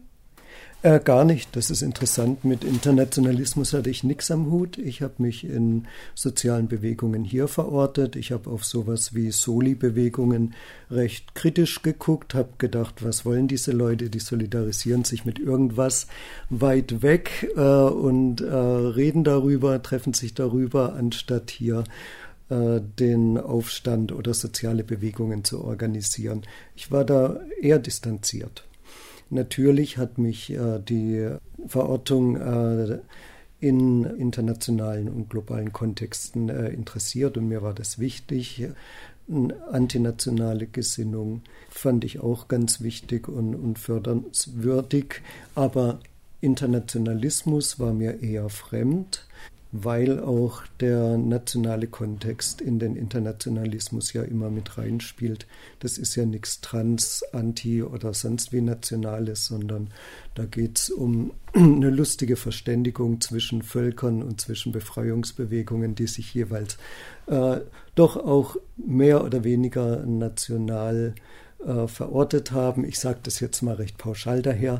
äh, 0.84 1.00
gar 1.00 1.24
nicht. 1.24 1.56
Das 1.56 1.70
ist 1.70 1.80
interessant. 1.80 2.44
Mit 2.44 2.62
Internationalismus 2.62 3.72
hatte 3.72 3.88
ich 3.88 4.04
nichts 4.04 4.30
am 4.30 4.50
Hut. 4.50 4.76
Ich 4.76 5.00
habe 5.00 5.14
mich 5.16 5.44
in 5.44 5.86
sozialen 6.14 6.68
Bewegungen 6.68 7.24
hier 7.24 7.48
verortet. 7.48 8.16
Ich 8.16 8.32
habe 8.32 8.50
auf 8.50 8.66
sowas 8.66 9.14
wie 9.14 9.30
Soli-Bewegungen 9.30 10.52
recht 10.90 11.34
kritisch 11.34 11.80
geguckt, 11.80 12.34
habe 12.34 12.50
gedacht, 12.58 13.02
was 13.02 13.24
wollen 13.24 13.48
diese 13.48 13.72
Leute? 13.72 14.10
Die 14.10 14.18
solidarisieren 14.18 15.04
sich 15.04 15.24
mit 15.24 15.38
irgendwas 15.38 16.06
weit 16.50 17.00
weg 17.00 17.50
äh, 17.56 17.60
und 17.60 18.42
äh, 18.42 18.54
reden 18.54 19.24
darüber, 19.24 19.82
treffen 19.82 20.12
sich 20.12 20.34
darüber, 20.34 20.96
anstatt 20.96 21.50
hier 21.50 21.84
äh, 22.50 22.82
den 22.98 23.38
Aufstand 23.38 24.12
oder 24.12 24.34
soziale 24.34 24.84
Bewegungen 24.84 25.44
zu 25.44 25.64
organisieren. 25.64 26.42
Ich 26.76 26.92
war 26.92 27.06
da 27.06 27.40
eher 27.62 27.78
distanziert. 27.78 28.64
Natürlich 29.30 29.98
hat 29.98 30.18
mich 30.18 30.50
äh, 30.50 30.78
die 30.80 31.28
Verortung 31.66 32.36
äh, 32.36 32.98
in 33.60 34.04
internationalen 34.04 35.08
und 35.08 35.30
globalen 35.30 35.72
Kontexten 35.72 36.48
äh, 36.48 36.68
interessiert 36.68 37.36
und 37.36 37.48
mir 37.48 37.62
war 37.62 37.74
das 37.74 37.98
wichtig. 37.98 38.68
Eine 39.26 39.54
antinationale 39.72 40.66
Gesinnung 40.66 41.42
fand 41.70 42.04
ich 42.04 42.20
auch 42.20 42.48
ganz 42.48 42.82
wichtig 42.82 43.26
und, 43.26 43.54
und 43.54 43.78
fördernswürdig, 43.78 45.22
aber 45.54 46.00
Internationalismus 46.42 47.80
war 47.80 47.94
mir 47.94 48.22
eher 48.22 48.50
fremd 48.50 49.26
weil 49.76 50.20
auch 50.20 50.62
der 50.78 51.18
nationale 51.18 51.88
Kontext 51.88 52.60
in 52.60 52.78
den 52.78 52.94
Internationalismus 52.94 54.12
ja 54.12 54.22
immer 54.22 54.48
mit 54.48 54.78
reinspielt. 54.78 55.48
Das 55.80 55.98
ist 55.98 56.14
ja 56.14 56.24
nichts 56.24 56.60
trans, 56.60 57.24
anti 57.32 57.82
oder 57.82 58.14
sonst 58.14 58.52
wie 58.52 58.60
Nationales, 58.60 59.46
sondern 59.46 59.88
da 60.36 60.44
geht 60.44 60.78
es 60.78 60.90
um 60.90 61.32
eine 61.54 61.90
lustige 61.90 62.36
Verständigung 62.36 63.20
zwischen 63.20 63.62
Völkern 63.62 64.22
und 64.22 64.40
zwischen 64.40 64.70
Befreiungsbewegungen, 64.70 65.96
die 65.96 66.06
sich 66.06 66.32
jeweils 66.32 66.78
äh, 67.26 67.56
doch 67.96 68.16
auch 68.16 68.56
mehr 68.76 69.24
oder 69.24 69.42
weniger 69.42 70.06
national 70.06 71.16
äh, 71.66 71.88
verortet 71.88 72.52
haben. 72.52 72.84
Ich 72.84 73.00
sage 73.00 73.18
das 73.24 73.40
jetzt 73.40 73.60
mal 73.60 73.74
recht 73.74 73.98
pauschal 73.98 74.40
daher. 74.40 74.78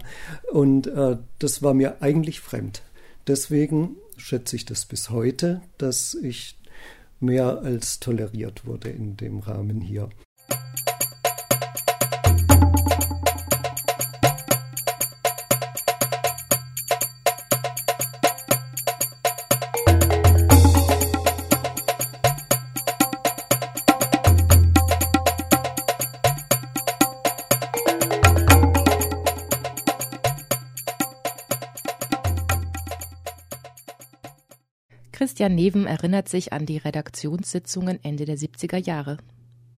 Und 0.53 0.87
äh, 0.87 1.17
das 1.41 1.65
war 1.65 1.75
mir 1.75 2.01
eigentlich 2.01 2.39
fremd. 2.39 2.83
Deswegen 3.27 3.97
schätze 4.17 4.57
ich 4.57 4.65
das 4.65 4.87
bis 4.87 5.11
heute, 5.11 5.63
dass 5.79 6.15
ich 6.15 6.59
mehr 7.21 7.61
als 7.61 8.01
toleriert 8.01 8.67
wurde 8.67 8.91
in 8.91 9.17
dem 9.17 9.39
Rahmen 9.39 9.81
hier. 9.81 10.11
Christian 35.35 35.57
Neven 35.57 35.87
erinnert 35.89 36.29
sich 36.29 36.53
an 36.53 36.65
die 36.65 36.77
Redaktionssitzungen 36.77 37.99
Ende 38.05 38.25
der 38.25 38.39
70er 38.39 38.77
Jahre. 38.77 39.17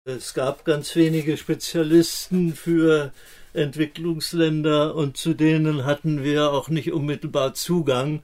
Es 0.04 0.34
gab 0.34 0.66
ganz 0.66 0.94
wenige 0.98 1.38
Spezialisten 1.38 2.54
für 2.54 3.14
Entwicklungsländer 3.54 4.94
und 4.96 5.16
zu 5.16 5.34
denen 5.34 5.86
hatten 5.86 6.26
wir 6.26 6.52
auch 6.52 6.68
nicht 6.68 6.92
unmittelbar 6.92 7.54
Zugang, 7.54 8.22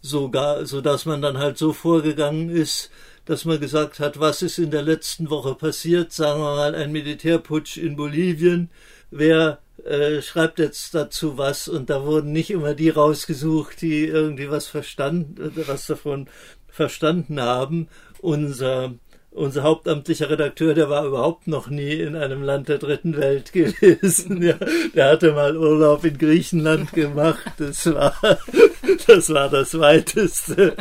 sogar, 0.00 0.64
so 0.64 0.80
dass 0.80 1.04
man 1.04 1.20
dann 1.20 1.36
halt 1.36 1.58
so 1.58 1.74
vorgegangen 1.74 2.48
ist, 2.48 2.90
dass 3.26 3.44
man 3.44 3.60
gesagt 3.60 4.00
hat, 4.00 4.18
was 4.18 4.40
ist 4.40 4.56
in 4.56 4.70
der 4.70 4.80
letzten 4.80 5.28
Woche 5.28 5.54
passiert, 5.54 6.14
sagen 6.14 6.40
wir 6.40 6.56
mal 6.56 6.74
ein 6.74 6.92
Militärputsch 6.92 7.76
in 7.76 7.94
Bolivien, 7.94 8.70
wer 9.10 9.58
äh, 9.84 10.20
schreibt 10.22 10.58
jetzt 10.58 10.94
dazu 10.94 11.38
was? 11.38 11.68
Und 11.68 11.90
da 11.90 12.04
wurden 12.04 12.32
nicht 12.32 12.50
immer 12.50 12.74
die 12.74 12.90
rausgesucht, 12.90 13.80
die 13.80 14.04
irgendwie 14.06 14.50
was 14.50 14.66
verstanden, 14.66 15.52
was 15.66 15.86
davon 15.86 16.28
verstanden 16.70 17.40
haben. 17.40 17.88
Unser 18.20 18.94
unser 19.32 19.62
hauptamtlicher 19.62 20.28
Redakteur, 20.28 20.74
der 20.74 20.90
war 20.90 21.04
überhaupt 21.06 21.46
noch 21.46 21.70
nie 21.70 21.92
in 21.92 22.16
einem 22.16 22.42
Land 22.42 22.68
der 22.68 22.78
dritten 22.78 23.16
Welt 23.16 23.52
gewesen. 23.52 24.42
Ja, 24.42 24.56
der 24.94 25.10
hatte 25.10 25.32
mal 25.32 25.56
Urlaub 25.56 26.04
in 26.04 26.18
Griechenland 26.18 26.92
gemacht. 26.92 27.52
Das 27.58 27.86
war 27.86 28.14
das, 29.06 29.30
war 29.30 29.48
das 29.48 29.78
Weiteste. 29.78 30.76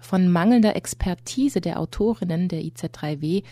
Von 0.00 0.28
mangelnder 0.28 0.76
Expertise 0.76 1.60
der 1.60 1.80
Autorinnen 1.80 2.48
der 2.48 2.60
IZ3W, 2.62 3.42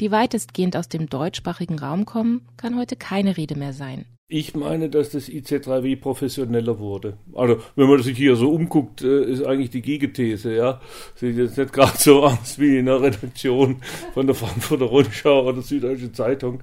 die 0.00 0.10
weitestgehend 0.10 0.76
aus 0.76 0.88
dem 0.88 1.08
deutschsprachigen 1.08 1.78
Raum 1.78 2.04
kommen, 2.04 2.46
kann 2.56 2.78
heute 2.78 2.96
keine 2.96 3.36
Rede 3.36 3.56
mehr 3.56 3.72
sein. 3.72 4.04
Ich 4.32 4.54
meine, 4.54 4.88
dass 4.88 5.10
das 5.10 5.28
IC3W 5.28 6.00
professioneller 6.00 6.78
wurde. 6.78 7.16
Also, 7.34 7.56
wenn 7.74 7.88
man 7.88 8.00
sich 8.00 8.16
hier 8.16 8.36
so 8.36 8.52
umguckt, 8.52 9.02
äh, 9.02 9.24
ist 9.24 9.44
eigentlich 9.44 9.70
die 9.70 9.82
Gegenthese, 9.82 10.54
ja. 10.54 10.80
Sieht 11.16 11.36
jetzt 11.36 11.58
nicht 11.58 11.72
gerade 11.72 11.98
so 11.98 12.22
aus 12.22 12.56
wie 12.56 12.78
in 12.78 12.86
der 12.86 13.02
Redaktion 13.02 13.82
von 14.14 14.28
der 14.28 14.36
Frankfurter 14.36 14.84
Rundschau 14.84 15.48
oder 15.48 15.62
Süddeutsche 15.62 16.12
Zeitung. 16.12 16.60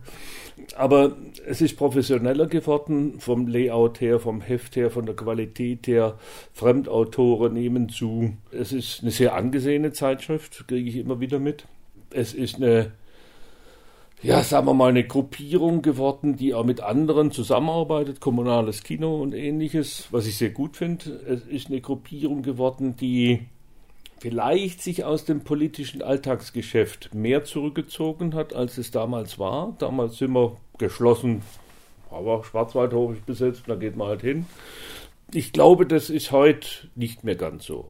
Aber 0.77 1.17
es 1.45 1.59
ist 1.59 1.75
professioneller 1.75 2.47
geworden, 2.47 3.19
vom 3.19 3.47
Layout 3.47 3.99
her, 3.99 4.21
vom 4.21 4.39
Heft 4.39 4.77
her, 4.77 4.89
von 4.89 5.05
der 5.05 5.17
Qualität 5.17 5.87
her. 5.87 6.17
Fremdautoren 6.53 7.53
nehmen 7.53 7.89
zu. 7.89 8.37
Es 8.49 8.71
ist 8.71 9.01
eine 9.01 9.11
sehr 9.11 9.35
angesehene 9.35 9.91
Zeitschrift, 9.91 10.69
kriege 10.69 10.89
ich 10.89 10.95
immer 10.95 11.19
wieder 11.19 11.39
mit. 11.39 11.65
Es 12.11 12.33
ist 12.33 12.55
eine 12.55 12.93
ja, 14.23 14.43
sagen 14.43 14.65
wir 14.65 14.73
mal, 14.73 14.89
eine 14.89 15.03
Gruppierung 15.03 15.81
geworden, 15.81 16.37
die 16.37 16.53
auch 16.53 16.65
mit 16.65 16.81
anderen 16.81 17.31
zusammenarbeitet, 17.31 18.19
kommunales 18.19 18.83
Kino 18.83 19.21
und 19.21 19.33
ähnliches, 19.33 20.07
was 20.11 20.25
ich 20.25 20.37
sehr 20.37 20.49
gut 20.49 20.75
finde. 20.75 21.11
Es 21.27 21.45
ist 21.45 21.67
eine 21.67 21.81
Gruppierung 21.81 22.41
geworden, 22.41 22.95
die 22.95 23.41
vielleicht 24.19 24.81
sich 24.81 25.03
aus 25.03 25.25
dem 25.25 25.41
politischen 25.41 26.01
Alltagsgeschäft 26.01 27.13
mehr 27.13 27.43
zurückgezogen 27.43 28.33
hat, 28.33 28.53
als 28.53 28.79
es 28.79 28.89
damals 28.89 29.37
war. 29.37 29.75
Damals 29.77 30.17
sind 30.17 30.31
wir 30.31 30.57
geschlossen, 30.79 31.43
aber 32.09 32.43
Schwarzwaldhof 32.43 33.13
ist 33.13 33.25
besetzt, 33.25 33.63
da 33.67 33.75
geht 33.75 33.95
man 33.95 34.07
halt 34.07 34.21
hin. 34.21 34.47
Ich 35.31 35.53
glaube, 35.53 35.85
das 35.85 36.09
ist 36.09 36.31
heute 36.31 36.67
nicht 36.95 37.23
mehr 37.23 37.35
ganz 37.35 37.65
so. 37.65 37.87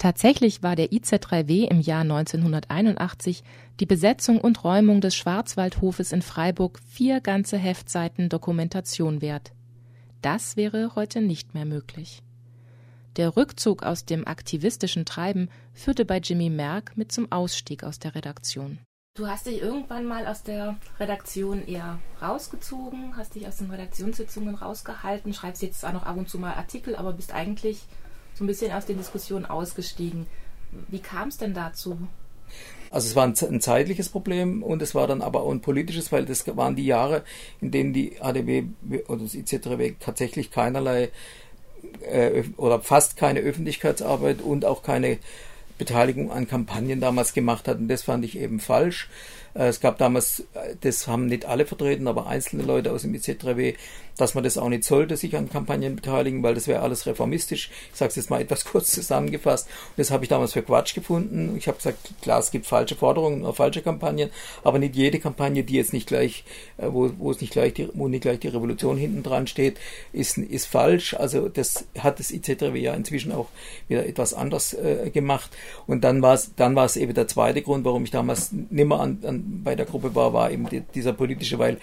Tatsächlich 0.00 0.62
war 0.62 0.76
der 0.76 0.92
IZ3W 0.92 1.68
im 1.68 1.78
Jahr 1.78 2.00
1981 2.00 3.44
die 3.80 3.84
Besetzung 3.84 4.40
und 4.40 4.64
Räumung 4.64 5.02
des 5.02 5.14
Schwarzwaldhofes 5.14 6.12
in 6.12 6.22
Freiburg 6.22 6.80
vier 6.88 7.20
ganze 7.20 7.58
Heftseiten 7.58 8.30
Dokumentation 8.30 9.20
wert. 9.20 9.52
Das 10.22 10.56
wäre 10.56 10.94
heute 10.94 11.20
nicht 11.20 11.52
mehr 11.52 11.66
möglich. 11.66 12.22
Der 13.16 13.36
Rückzug 13.36 13.82
aus 13.82 14.06
dem 14.06 14.26
aktivistischen 14.26 15.04
Treiben 15.04 15.50
führte 15.74 16.06
bei 16.06 16.16
Jimmy 16.16 16.48
Merck 16.48 16.96
mit 16.96 17.12
zum 17.12 17.30
Ausstieg 17.30 17.84
aus 17.84 17.98
der 17.98 18.14
Redaktion. 18.14 18.78
Du 19.18 19.26
hast 19.26 19.44
dich 19.44 19.60
irgendwann 19.60 20.06
mal 20.06 20.26
aus 20.26 20.42
der 20.42 20.78
Redaktion 20.98 21.66
eher 21.66 21.98
rausgezogen, 22.22 23.18
hast 23.18 23.34
dich 23.34 23.46
aus 23.46 23.58
den 23.58 23.70
Redaktionssitzungen 23.70 24.54
rausgehalten, 24.54 25.34
schreibst 25.34 25.60
jetzt 25.60 25.80
zwar 25.80 25.92
noch 25.92 26.04
ab 26.04 26.16
und 26.16 26.30
zu 26.30 26.38
mal 26.38 26.54
Artikel, 26.54 26.96
aber 26.96 27.12
bist 27.12 27.34
eigentlich 27.34 27.84
so 28.40 28.44
ein 28.44 28.46
bisschen 28.46 28.72
aus 28.72 28.86
den 28.86 28.96
Diskussionen 28.96 29.44
ausgestiegen. 29.44 30.26
Wie 30.88 30.98
kam 30.98 31.28
es 31.28 31.36
denn 31.36 31.52
dazu? 31.52 31.98
Also 32.90 33.06
es 33.06 33.14
war 33.14 33.24
ein, 33.24 33.34
ein, 33.38 33.60
zeitliches 33.60 34.08
Problem 34.08 34.62
und 34.62 34.80
es 34.80 34.94
war 34.94 35.06
dann 35.06 35.20
aber 35.20 35.42
auch 35.42 35.50
ein 35.50 35.60
politisches, 35.60 36.10
weil 36.10 36.24
das 36.24 36.44
waren 36.56 36.74
die 36.74 36.86
Jahre, 36.86 37.22
in 37.60 37.70
denen 37.70 37.92
die 37.92 38.18
ADW 38.20 38.64
oder 39.08 39.24
das 39.24 39.34
IZRW 39.34 39.92
tatsächlich 40.00 40.50
keinerlei 40.50 41.10
äh, 42.00 42.44
oder 42.56 42.80
fast 42.80 43.18
keine 43.18 43.40
Öffentlichkeitsarbeit 43.40 44.40
und 44.40 44.64
auch 44.64 44.82
keine 44.82 45.18
Beteiligung 45.76 46.32
an 46.32 46.48
Kampagnen 46.48 47.00
damals 47.00 47.34
gemacht 47.34 47.68
hat. 47.68 47.78
Und 47.78 47.88
das 47.88 48.02
fand 48.02 48.24
ich 48.24 48.38
eben 48.38 48.58
falsch. 48.58 49.10
Äh, 49.54 49.68
es 49.68 49.80
gab 49.80 49.98
damals, 49.98 50.44
äh, 50.54 50.76
das 50.80 51.06
haben 51.06 51.26
nicht 51.26 51.44
alle 51.44 51.66
vertreten, 51.66 52.08
aber 52.08 52.26
einzelne 52.26 52.62
Leute 52.62 52.92
aus 52.92 53.02
dem 53.02 53.12
IZ3W, 53.14 53.74
dass 54.16 54.34
man 54.34 54.44
das 54.44 54.58
auch 54.58 54.68
nicht 54.68 54.84
sollte, 54.84 55.16
sich 55.16 55.36
an 55.36 55.50
Kampagnen 55.50 55.96
beteiligen, 55.96 56.42
weil 56.42 56.54
das 56.54 56.66
wäre 56.66 56.80
alles 56.80 57.06
reformistisch. 57.06 57.70
Ich 57.92 57.98
sage 57.98 58.10
es 58.10 58.16
jetzt 58.16 58.30
mal 58.30 58.40
etwas 58.40 58.64
kurz 58.64 58.92
zusammengefasst. 58.92 59.66
Und 59.66 59.98
das 59.98 60.10
habe 60.10 60.24
ich 60.24 60.28
damals 60.28 60.52
für 60.52 60.62
Quatsch 60.62 60.94
gefunden. 60.94 61.54
Ich 61.56 61.68
habe 61.68 61.76
gesagt, 61.76 61.98
klar, 62.22 62.40
es 62.40 62.50
gibt 62.50 62.66
falsche 62.66 62.96
Forderungen 62.96 63.42
oder 63.42 63.54
falsche 63.54 63.82
Kampagnen, 63.82 64.30
aber 64.62 64.78
nicht 64.78 64.96
jede 64.96 65.18
Kampagne, 65.18 65.64
die 65.64 65.74
jetzt 65.74 65.92
nicht 65.92 66.06
gleich, 66.06 66.44
äh, 66.78 66.86
wo, 66.88 67.10
wo 67.18 67.30
es 67.30 67.40
nicht 67.40 67.52
gleich 67.52 67.74
die, 67.74 67.88
wo 67.94 68.08
nicht 68.08 68.22
gleich 68.22 68.40
die 68.40 68.48
Revolution 68.48 68.96
hinten 68.96 69.22
dran 69.22 69.46
steht, 69.46 69.78
ist, 70.12 70.38
ist 70.38 70.66
falsch. 70.66 71.14
Also 71.14 71.48
das 71.48 71.86
hat 71.98 72.18
das 72.18 72.30
IZ3W 72.30 72.76
ja 72.76 72.94
inzwischen 72.94 73.32
auch 73.32 73.48
wieder 73.88 74.06
etwas 74.06 74.34
anders 74.34 74.74
äh, 74.74 75.10
gemacht. 75.10 75.50
Und 75.86 76.04
dann 76.04 76.22
war 76.22 76.34
es, 76.34 76.54
dann 76.54 76.74
war 76.74 76.84
es 76.84 76.96
eben 76.96 77.14
der 77.14 77.28
zweite 77.28 77.62
Grund, 77.62 77.84
warum 77.84 78.04
ich 78.04 78.10
damals 78.10 78.50
nimmer 78.52 79.00
an, 79.00 79.18
an 79.24 79.62
bei 79.64 79.74
der 79.74 79.86
Gruppe 79.86 80.14
war, 80.14 80.32
war 80.32 80.50
eben 80.50 80.68
die, 80.68 80.80
dieser 80.80 81.12
politische, 81.12 81.58
weil 81.58 81.78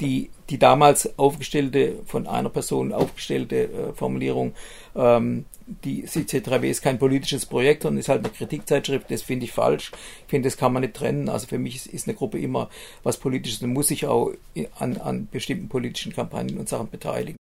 die, 0.00 0.30
die 0.48 0.58
damals 0.58 1.18
aufgestellte, 1.18 1.96
von 2.06 2.26
einer 2.26 2.48
Person 2.48 2.92
aufgestellte 2.92 3.64
äh, 3.64 3.92
Formulierung, 3.94 4.54
ähm, 4.94 5.44
die 5.84 6.04
CC3W 6.04 6.64
ist 6.64 6.82
kein 6.82 6.98
politisches 6.98 7.46
Projekt, 7.46 7.82
sondern 7.82 8.00
ist 8.00 8.08
halt 8.08 8.24
eine 8.24 8.32
Kritikzeitschrift, 8.32 9.10
das 9.10 9.22
finde 9.22 9.44
ich 9.44 9.52
falsch. 9.52 9.92
Ich 10.24 10.30
finde, 10.30 10.48
das 10.48 10.56
kann 10.56 10.72
man 10.72 10.82
nicht 10.82 10.94
trennen. 10.94 11.28
Also 11.28 11.46
für 11.46 11.58
mich 11.58 11.76
ist, 11.76 11.86
ist 11.86 12.08
eine 12.08 12.16
Gruppe 12.16 12.38
immer 12.40 12.68
was 13.04 13.18
Politisches 13.18 13.62
und 13.62 13.72
muss 13.72 13.88
sich 13.88 14.06
auch 14.06 14.32
an, 14.78 14.96
an 14.96 15.28
bestimmten 15.30 15.68
politischen 15.68 16.12
Kampagnen 16.12 16.58
und 16.58 16.68
Sachen 16.68 16.90
beteiligen. 16.90 17.36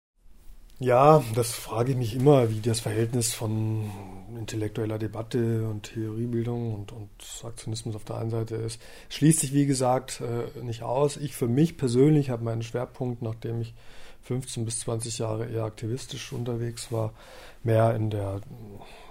Ja, 0.78 1.24
das 1.34 1.52
frage 1.52 1.92
ich 1.92 1.98
mich 1.98 2.14
immer, 2.14 2.50
wie 2.50 2.60
das 2.60 2.80
Verhältnis 2.80 3.34
von 3.34 3.90
intellektueller 4.36 4.98
Debatte 4.98 5.68
und 5.68 5.84
Theoriebildung 5.94 6.74
und, 6.74 6.92
und 6.92 7.10
Aktionismus 7.44 7.96
auf 7.96 8.04
der 8.04 8.16
einen 8.16 8.30
Seite 8.30 8.56
ist. 8.56 8.80
Schließt 9.08 9.40
sich, 9.40 9.52
wie 9.52 9.66
gesagt, 9.66 10.20
äh, 10.20 10.62
nicht 10.62 10.82
aus. 10.82 11.16
Ich 11.16 11.34
für 11.34 11.48
mich 11.48 11.76
persönlich 11.76 12.30
habe 12.30 12.44
meinen 12.44 12.62
Schwerpunkt, 12.62 13.22
nachdem 13.22 13.60
ich 13.60 13.74
15 14.22 14.64
bis 14.64 14.80
20 14.80 15.18
Jahre 15.18 15.46
eher 15.46 15.64
aktivistisch 15.64 16.32
unterwegs 16.32 16.92
war, 16.92 17.14
mehr 17.62 17.94
in 17.94 18.10
der 18.10 18.40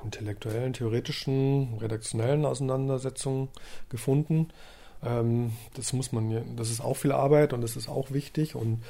intellektuellen, 0.03 0.74
theoretischen, 0.74 1.78
redaktionellen 1.80 2.45
Auseinandersetzung 2.45 3.49
gefunden. 3.89 4.49
Ähm, 5.03 5.53
das 5.76 5.93
muss 5.93 6.11
man, 6.11 6.55
das 6.55 6.70
ist 6.70 6.82
auch 6.82 6.95
viel 6.95 7.11
Arbeit 7.11 7.53
und 7.53 7.61
das 7.61 7.76
ist 7.76 7.89
auch 7.89 8.11
wichtig 8.11 8.55
und 8.55 8.84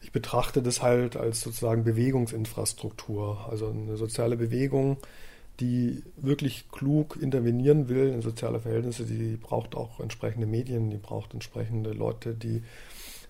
ich 0.00 0.12
betrachte 0.12 0.62
das 0.62 0.80
halt 0.80 1.16
als 1.16 1.40
sozusagen 1.40 1.84
Bewegungsinfrastruktur, 1.84 3.48
also 3.50 3.70
eine 3.70 3.96
soziale 3.96 4.36
Bewegung, 4.36 4.98
die 5.60 6.02
wirklich 6.16 6.68
klug 6.70 7.18
intervenieren 7.20 7.88
will 7.88 8.08
in 8.08 8.22
soziale 8.22 8.60
Verhältnisse, 8.60 9.04
die 9.04 9.36
braucht 9.36 9.74
auch 9.74 10.00
entsprechende 10.00 10.46
Medien, 10.46 10.90
die 10.90 10.98
braucht 10.98 11.34
entsprechende 11.34 11.92
Leute, 11.92 12.34
die 12.34 12.62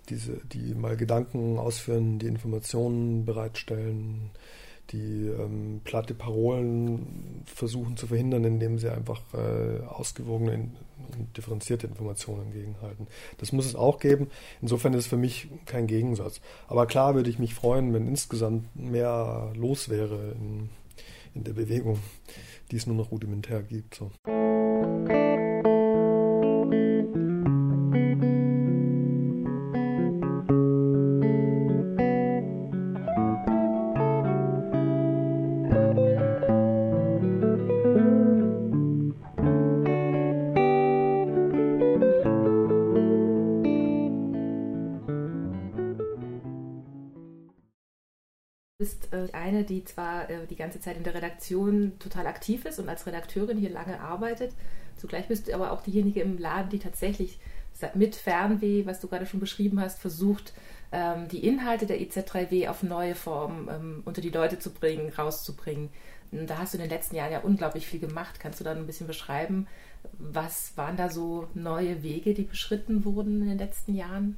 diese, 0.08 0.40
die 0.52 0.74
mal 0.74 0.96
Gedanken 0.96 1.58
ausführen, 1.58 2.18
die 2.18 2.26
Informationen 2.26 3.24
bereitstellen, 3.24 4.30
die 4.90 5.26
ähm, 5.26 5.80
platte 5.84 6.14
Parolen 6.14 7.42
versuchen 7.44 7.96
zu 7.96 8.06
verhindern, 8.06 8.44
indem 8.44 8.78
sie 8.78 8.88
einfach 8.88 9.20
äh, 9.34 9.84
ausgewogene 9.86 10.70
und 11.18 11.36
differenzierte 11.36 11.86
Informationen 11.86 12.46
entgegenhalten. 12.46 13.06
Das 13.36 13.52
muss 13.52 13.66
es 13.66 13.74
auch 13.74 13.98
geben. 13.98 14.28
Insofern 14.62 14.94
ist 14.94 15.04
es 15.04 15.06
für 15.06 15.18
mich 15.18 15.48
kein 15.66 15.86
Gegensatz. 15.86 16.40
Aber 16.68 16.86
klar 16.86 17.14
würde 17.14 17.28
ich 17.28 17.38
mich 17.38 17.54
freuen, 17.54 17.92
wenn 17.92 18.06
insgesamt 18.06 18.74
mehr 18.74 19.52
los 19.54 19.90
wäre 19.90 20.32
in, 20.32 20.70
in 21.38 21.44
der 21.44 21.54
Bewegung, 21.54 21.98
die 22.70 22.76
es 22.76 22.86
nur 22.86 22.96
noch 22.96 23.10
rudimentär 23.10 23.62
gibt. 23.62 23.94
So. 23.94 24.10
Die 49.68 49.84
zwar 49.84 50.28
äh, 50.30 50.46
die 50.48 50.56
ganze 50.56 50.80
Zeit 50.80 50.96
in 50.96 51.04
der 51.04 51.14
Redaktion 51.14 51.92
total 51.98 52.26
aktiv 52.26 52.64
ist 52.64 52.78
und 52.78 52.88
als 52.88 53.06
Redakteurin 53.06 53.58
hier 53.58 53.70
lange 53.70 54.00
arbeitet. 54.00 54.52
Zugleich 54.96 55.28
bist 55.28 55.48
du 55.48 55.54
aber 55.54 55.72
auch 55.72 55.82
diejenige 55.82 56.20
im 56.20 56.38
Laden, 56.38 56.70
die 56.70 56.78
tatsächlich 56.78 57.38
mit 57.94 58.16
Fernweh, 58.16 58.86
was 58.86 59.00
du 59.00 59.08
gerade 59.08 59.26
schon 59.26 59.40
beschrieben 59.40 59.80
hast, 59.80 60.00
versucht, 60.00 60.52
ähm, 60.90 61.28
die 61.28 61.46
Inhalte 61.46 61.86
der 61.86 62.00
EZ3W 62.00 62.68
auf 62.68 62.82
neue 62.82 63.14
Formen 63.14 63.68
ähm, 63.68 64.02
unter 64.04 64.20
die 64.20 64.30
Leute 64.30 64.58
zu 64.58 64.70
bringen, 64.70 65.12
rauszubringen. 65.12 65.90
Da 66.30 66.58
hast 66.58 66.74
du 66.74 66.78
in 66.78 66.82
den 66.82 66.90
letzten 66.90 67.16
Jahren 67.16 67.32
ja 67.32 67.40
unglaublich 67.40 67.86
viel 67.86 68.00
gemacht. 68.00 68.40
Kannst 68.40 68.60
du 68.60 68.64
da 68.64 68.72
ein 68.72 68.86
bisschen 68.86 69.06
beschreiben, 69.06 69.66
was 70.18 70.76
waren 70.76 70.96
da 70.96 71.08
so 71.08 71.48
neue 71.54 72.02
Wege, 72.02 72.34
die 72.34 72.42
beschritten 72.42 73.04
wurden 73.04 73.42
in 73.42 73.48
den 73.48 73.58
letzten 73.58 73.94
Jahren? 73.94 74.36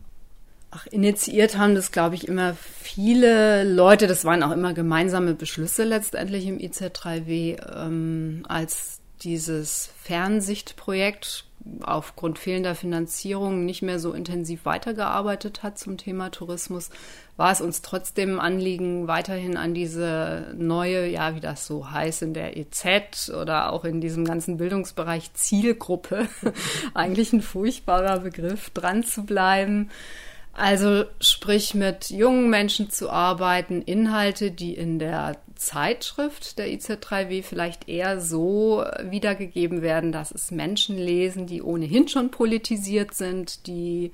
Ach, 0.72 0.86
initiiert 0.86 1.58
haben 1.58 1.74
das, 1.74 1.90
glaube 1.90 2.14
ich, 2.14 2.28
immer 2.28 2.54
viele 2.54 3.64
Leute. 3.64 4.06
Das 4.06 4.24
waren 4.24 4.44
auch 4.44 4.52
immer 4.52 4.72
gemeinsame 4.72 5.34
Beschlüsse 5.34 5.82
letztendlich 5.82 6.46
im 6.46 6.58
IZ3W, 6.58 7.58
ähm, 7.76 8.44
als 8.48 9.00
dieses 9.22 9.90
Fernsichtprojekt 10.02 11.44
aufgrund 11.82 12.38
fehlender 12.38 12.74
Finanzierung 12.74 13.66
nicht 13.66 13.82
mehr 13.82 13.98
so 13.98 14.12
intensiv 14.12 14.64
weitergearbeitet 14.64 15.62
hat 15.62 15.78
zum 15.78 15.98
Thema 15.98 16.30
Tourismus, 16.30 16.88
war 17.36 17.52
es 17.52 17.60
uns 17.60 17.82
trotzdem 17.82 18.40
ein 18.40 18.54
Anliegen, 18.54 19.08
weiterhin 19.08 19.56
an 19.56 19.74
diese 19.74 20.54
neue, 20.56 21.06
ja, 21.06 21.34
wie 21.34 21.40
das 21.40 21.66
so 21.66 21.90
heißt, 21.90 22.22
in 22.22 22.32
der 22.32 22.56
EZ 22.56 23.30
oder 23.30 23.72
auch 23.72 23.84
in 23.84 24.00
diesem 24.00 24.24
ganzen 24.24 24.56
Bildungsbereich 24.56 25.34
Zielgruppe, 25.34 26.28
eigentlich 26.94 27.32
ein 27.32 27.42
furchtbarer 27.42 28.20
Begriff, 28.20 28.70
dran 28.70 29.04
zu 29.04 29.24
bleiben 29.24 29.90
also 30.61 31.04
sprich 31.20 31.74
mit 31.74 32.11
jungen 32.11 32.50
Menschen 32.50 32.90
zu 32.90 33.08
arbeiten, 33.08 33.80
Inhalte, 33.80 34.50
die 34.50 34.74
in 34.74 34.98
der 34.98 35.38
Zeitschrift 35.54 36.58
der 36.58 36.68
IZ3W 36.68 37.42
vielleicht 37.42 37.88
eher 37.88 38.20
so 38.20 38.84
wiedergegeben 39.02 39.80
werden, 39.80 40.12
dass 40.12 40.30
es 40.32 40.50
Menschen 40.50 40.98
lesen, 40.98 41.46
die 41.46 41.62
ohnehin 41.62 42.08
schon 42.08 42.30
politisiert 42.30 43.14
sind, 43.14 43.66
die 43.66 44.12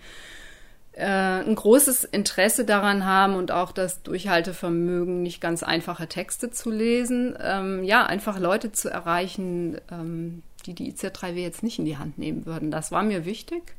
äh, 0.92 1.04
ein 1.04 1.56
großes 1.56 2.04
Interesse 2.04 2.64
daran 2.64 3.04
haben 3.04 3.34
und 3.34 3.50
auch 3.50 3.72
das 3.72 4.04
Durchhaltevermögen, 4.04 5.22
nicht 5.22 5.40
ganz 5.40 5.64
einfache 5.64 6.06
Texte 6.06 6.52
zu 6.52 6.70
lesen. 6.70 7.36
Ähm, 7.42 7.82
ja, 7.82 8.06
einfach 8.06 8.38
Leute 8.38 8.70
zu 8.70 8.88
erreichen, 8.88 9.80
ähm, 9.90 10.44
die 10.64 10.74
die 10.74 10.92
IZ3W 10.92 11.34
jetzt 11.34 11.64
nicht 11.64 11.80
in 11.80 11.86
die 11.86 11.98
Hand 11.98 12.18
nehmen 12.18 12.46
würden. 12.46 12.70
Das 12.70 12.92
war 12.92 13.02
mir 13.02 13.24
wichtig. 13.24 13.74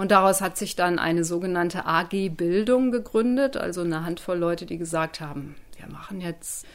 Und 0.00 0.12
daraus 0.12 0.40
hat 0.40 0.56
sich 0.56 0.76
dann 0.76 0.98
eine 0.98 1.24
sogenannte 1.24 1.84
AG 1.84 2.30
Bildung 2.30 2.90
gegründet, 2.90 3.58
also 3.58 3.82
eine 3.82 4.02
Handvoll 4.02 4.38
Leute, 4.38 4.64
die 4.64 4.78
gesagt 4.78 5.20
haben, 5.20 5.56
wir 5.76 5.88
machen 5.88 6.22
jetzt 6.22 6.66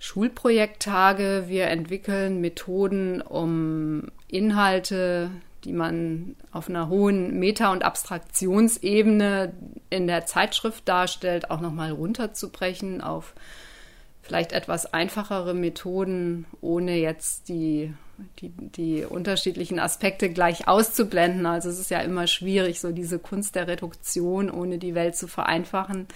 Schulprojekttage, 0.00 1.44
wir 1.46 1.68
entwickeln 1.68 2.40
Methoden, 2.40 3.22
um 3.22 4.08
Inhalte, 4.26 5.30
die 5.62 5.72
man 5.72 6.34
auf 6.50 6.68
einer 6.68 6.88
hohen 6.88 7.38
Meta- 7.38 7.70
und 7.70 7.84
Abstraktionsebene 7.84 9.52
in 9.88 10.08
der 10.08 10.26
Zeitschrift 10.26 10.88
darstellt, 10.88 11.52
auch 11.52 11.60
nochmal 11.60 11.92
runterzubrechen 11.92 13.00
auf 13.00 13.34
vielleicht 14.20 14.50
etwas 14.50 14.92
einfachere 14.92 15.54
Methoden, 15.54 16.46
ohne 16.60 16.96
jetzt 16.96 17.48
die, 17.48 17.94
die, 18.40 18.50
die 18.50 19.04
unterschiedlichen 19.04 19.78
Aspekte 19.78 20.30
gleich 20.30 20.68
auszublenden. 20.68 21.46
Also 21.46 21.68
es 21.68 21.78
ist 21.78 21.90
ja 21.90 22.00
immer 22.00 22.26
schwierig, 22.26 22.80
so 22.80 22.92
diese 22.92 23.18
Kunst 23.18 23.54
der 23.54 23.68
Reduktion, 23.68 24.50
ohne 24.50 24.78
die 24.78 24.94
Welt 24.94 25.16
zu 25.16 25.28
vereinfachen. 25.28 26.06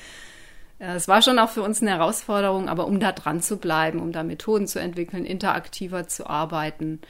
Äh, 0.79 0.95
es 0.95 1.09
war 1.09 1.23
schon 1.23 1.39
auch 1.39 1.51
für 1.51 1.63
uns 1.63 1.83
eine 1.83 1.93
Herausforderung, 1.93 2.69
aber 2.69 2.87
um 2.87 3.01
da 3.01 3.13
dran 3.13 3.43
zu 3.43 3.59
bleiben, 3.59 4.01
um 4.01 4.13
da 4.13 4.23
Methoden 4.23 4.67
zu 4.67 4.81
entwickeln, 4.81 5.25
interaktiver 5.25 6.09
zu 6.09 6.27
arbeiten, 6.27 7.01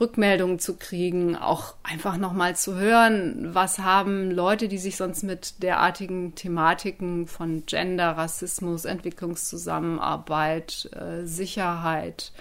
Rückmeldungen 0.00 0.60
zu 0.60 0.76
kriegen, 0.76 1.34
auch 1.34 1.74
einfach 1.82 2.18
nochmal 2.18 2.54
zu 2.54 2.76
hören, 2.76 3.52
was 3.52 3.80
haben 3.80 4.30
Leute, 4.30 4.68
die 4.68 4.78
sich 4.78 4.96
sonst 4.96 5.24
mit 5.24 5.62
derartigen 5.62 6.36
Thematiken 6.36 7.26
von 7.26 7.66
Gender, 7.66 8.12
Rassismus, 8.12 8.84
Entwicklungszusammenarbeit, 8.84 10.88
äh, 10.92 11.26
Sicherheit, 11.26 12.32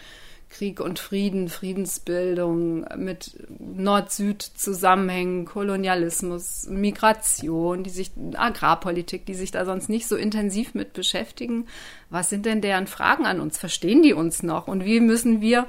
Krieg 0.49 0.79
und 0.79 0.99
Frieden, 0.99 1.49
Friedensbildung, 1.49 2.85
mit 2.95 3.37
Nord-Süd-Zusammenhängen, 3.59 5.45
Kolonialismus, 5.45 6.67
Migration, 6.69 7.83
die 7.83 7.89
sich, 7.89 8.11
Agrarpolitik, 8.35 9.25
die 9.25 9.35
sich 9.35 9.51
da 9.51 9.65
sonst 9.65 9.89
nicht 9.89 10.07
so 10.07 10.15
intensiv 10.15 10.73
mit 10.73 10.93
beschäftigen. 10.93 11.67
Was 12.09 12.29
sind 12.29 12.45
denn 12.45 12.61
deren 12.61 12.87
Fragen 12.87 13.25
an 13.25 13.39
uns? 13.39 13.57
Verstehen 13.57 14.01
die 14.01 14.13
uns 14.13 14.41
noch? 14.43 14.67
Und 14.67 14.85
wie 14.85 14.99
müssen 14.99 15.41
wir 15.41 15.67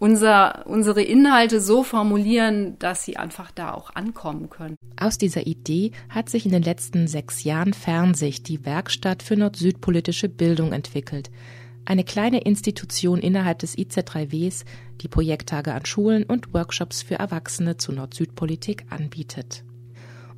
unser, 0.00 0.66
unsere 0.66 1.02
Inhalte 1.02 1.60
so 1.60 1.84
formulieren, 1.84 2.78
dass 2.78 3.04
sie 3.04 3.18
einfach 3.18 3.50
da 3.50 3.74
auch 3.74 3.94
ankommen 3.94 4.48
können. 4.48 4.76
Aus 4.98 5.18
dieser 5.18 5.46
Idee 5.46 5.92
hat 6.08 6.30
sich 6.30 6.46
in 6.46 6.52
den 6.52 6.62
letzten 6.62 7.06
sechs 7.06 7.44
Jahren 7.44 7.74
Fernsicht, 7.74 8.48
die 8.48 8.64
Werkstatt 8.64 9.22
für 9.22 9.36
nord-süd-politische 9.36 10.30
Bildung, 10.30 10.72
entwickelt. 10.72 11.30
Eine 11.84 12.04
kleine 12.04 12.40
Institution 12.40 13.20
innerhalb 13.20 13.58
des 13.58 13.76
IZ3Ws, 13.76 14.64
die 15.00 15.08
Projekttage 15.08 15.72
an 15.72 15.86
Schulen 15.86 16.24
und 16.24 16.52
Workshops 16.54 17.02
für 17.02 17.16
Erwachsene 17.16 17.76
zu 17.76 17.92
Nord-Süd-Politik 17.92 18.86
anbietet. 18.90 19.64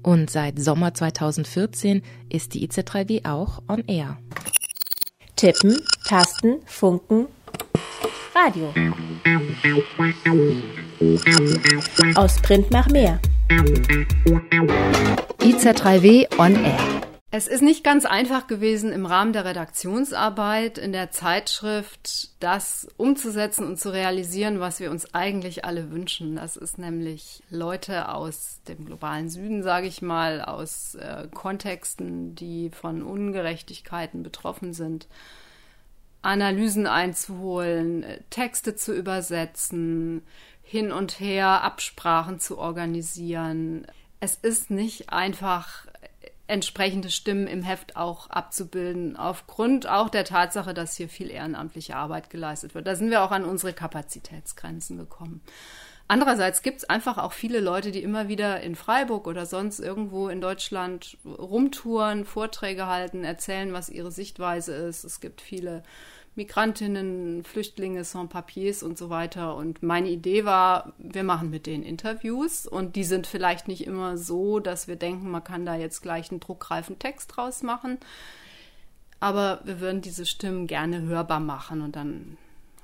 Und 0.03 0.31
seit 0.31 0.59
Sommer 0.59 0.95
2014 0.95 2.03
ist 2.29 2.55
die 2.55 2.67
IZ3W 2.67 3.29
auch 3.29 3.63
on 3.69 3.85
air. 3.87 4.19
Tippen, 5.37 5.77
Tasten, 6.05 6.61
Funken, 6.67 7.27
Radio. 8.35 8.73
Aus 12.15 12.41
Print 12.41 12.71
nach 12.71 12.89
mehr. 12.89 13.21
IZ3W 15.41 16.39
on 16.39 16.55
Air. 16.65 17.12
Es 17.35 17.49
ist 17.49 17.63
nicht 17.63 17.83
ganz 17.83 18.05
einfach 18.05 18.47
gewesen, 18.47 18.93
im 18.93 19.07
Rahmen 19.07 19.33
der 19.33 19.47
Redaktionsarbeit 19.47 20.77
in 20.77 20.93
der 20.93 21.11
Zeitschrift 21.11 22.29
das 22.41 22.87
umzusetzen 22.99 23.67
und 23.67 23.81
zu 23.81 23.91
realisieren, 23.91 24.61
was 24.61 24.81
wir 24.81 24.91
uns 24.91 25.15
eigentlich 25.15 25.65
alle 25.65 25.91
wünschen. 25.91 26.37
Das 26.37 26.59
ist 26.59 26.77
nämlich 26.77 27.43
Leute 27.49 28.11
aus 28.11 28.61
dem 28.69 28.85
globalen 28.85 29.31
Süden, 29.31 29.63
sage 29.63 29.87
ich 29.87 30.03
mal, 30.03 30.43
aus 30.43 30.95
äh, 30.97 31.27
Kontexten, 31.33 32.35
die 32.35 32.69
von 32.69 33.03
Ungerechtigkeiten 33.03 34.23
betroffen 34.23 34.75
sind, 34.75 35.09
Analysen 36.21 36.87
einzuholen, 36.87 38.05
Texte 38.29 38.77
zu 38.77 38.95
übersetzen, 38.95 40.21
hin 40.63 40.93
und 40.93 41.19
her 41.19 41.63
Absprachen 41.63 42.41
zu 42.41 42.59
organisieren. 42.59 43.87
Es 44.21 44.35
ist 44.35 44.71
nicht 44.71 45.09
einfach 45.09 45.87
entsprechende 46.53 47.11
Stimmen 47.11 47.47
im 47.47 47.63
Heft 47.63 47.97
auch 47.97 48.29
abzubilden, 48.29 49.17
aufgrund 49.17 49.89
auch 49.89 50.11
der 50.11 50.25
Tatsache, 50.25 50.75
dass 50.75 50.97
hier 50.97 51.09
viel 51.09 51.31
ehrenamtliche 51.31 51.97
Arbeit 51.97 52.29
geleistet 52.29 52.75
wird. 52.75 52.87
Da 52.87 52.95
sind 52.95 53.11
wir 53.11 53.23
auch 53.23 53.31
an 53.31 53.47
unsere 53.47 53.73
Kapazitätsgrenzen 53.73 54.99
gekommen. 54.99 55.41
Andererseits 56.09 56.61
gibt 56.61 56.79
es 56.79 56.85
einfach 56.91 57.17
auch 57.17 57.33
viele 57.33 57.61
Leute, 57.61 57.91
die 57.91 58.03
immer 58.03 58.29
wieder 58.29 58.61
in 58.61 58.77
Freiburg 58.77 59.27
oder 59.27 59.47
sonst 59.47 59.81
irgendwo 59.81 60.29
in 60.29 60.43
Deutschland 60.43 61.17
rumtouren, 61.25 62.27
Vorträge 62.27 62.87
halten, 62.87 63.25
erzählen, 63.25 63.73
was 63.73 63.89
ihre 63.89 64.13
Sichtweise 64.13 64.75
ist. 64.75 65.05
Es 65.05 65.21
gibt 65.21 65.41
viele 65.41 65.83
Migrantinnen, 66.35 67.45
Flüchtlinge, 67.45 68.05
Sans-Papiers 68.05 68.83
und 68.83 68.97
so 68.97 69.11
weiter. 69.11 69.55
Und 69.55 69.83
meine 69.83 70.09
Idee 70.09 70.45
war, 70.47 70.95
wir 70.99 71.25
machen 71.25 71.51
mit 71.51 71.67
denen 71.67 71.83
Interviews 71.83 72.67
und 72.67 72.97
die 72.97 73.05
sind 73.05 73.27
vielleicht 73.27 73.69
nicht 73.69 73.87
immer 73.87 74.17
so, 74.17 74.59
dass 74.59 74.89
wir 74.89 74.97
denken, 74.97 75.31
man 75.31 75.45
kann 75.45 75.67
da 75.67 75.75
jetzt 75.75 76.01
gleich 76.01 76.31
einen 76.31 76.41
druckreifen 76.41 76.99
Text 76.99 77.37
draus 77.37 77.63
machen. 77.63 77.99
Aber 79.21 79.61
wir 79.65 79.81
würden 79.81 80.01
diese 80.01 80.25
Stimmen 80.25 80.67
gerne 80.67 81.03
hörbar 81.03 81.41
machen 81.41 81.83
und 81.83 81.97
dann 81.97 82.39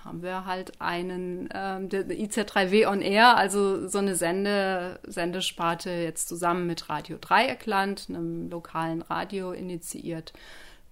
haben 0.05 0.22
wir 0.22 0.44
halt 0.44 0.80
einen 0.80 1.49
ähm, 1.53 1.88
der 1.88 2.07
IZ3W 2.07 2.86
on 2.88 3.01
Air, 3.01 3.36
also 3.36 3.88
so 3.88 3.99
eine 3.99 4.14
Sende, 4.14 5.01
Sendesparte 5.05 5.90
jetzt 5.90 6.28
zusammen 6.28 6.66
mit 6.66 6.88
Radio 6.88 7.18
Dreieckland, 7.20 8.07
einem 8.09 8.49
lokalen 8.49 9.03
Radio 9.03 9.53
initiiert, 9.53 10.32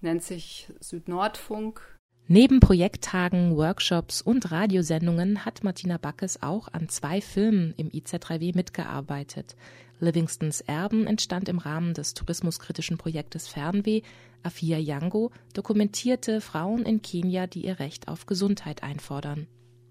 nennt 0.01 0.23
sich 0.23 0.67
Südnordfunk 0.79 1.96
Neben 2.29 2.59
Projekttagen, 2.59 3.55
Workshops 3.55 4.21
und 4.21 4.51
Radiosendungen 4.51 5.45
hat 5.45 5.63
Martina 5.63 5.97
Backes 5.97 6.43
auch 6.43 6.67
an 6.73 6.89
zwei 6.89 7.21
Filmen 7.21 7.73
im 7.77 7.89
IZ3W 7.89 8.53
mitgearbeitet. 8.53 9.55
Livingstons 10.01 10.59
Erben 10.59 11.07
entstand 11.07 11.47
im 11.47 11.57
Rahmen 11.57 11.93
des 11.93 12.15
tourismuskritischen 12.15 12.97
Projektes 12.97 13.47
Fernweh. 13.47 14.01
Afia 14.43 14.77
Yango 14.77 15.31
dokumentierte 15.53 16.41
Frauen 16.41 16.83
in 16.83 17.01
Kenia, 17.01 17.47
die 17.47 17.65
ihr 17.65 17.79
Recht 17.79 18.09
auf 18.09 18.25
Gesundheit 18.25 18.83
einfordern. 18.83 19.47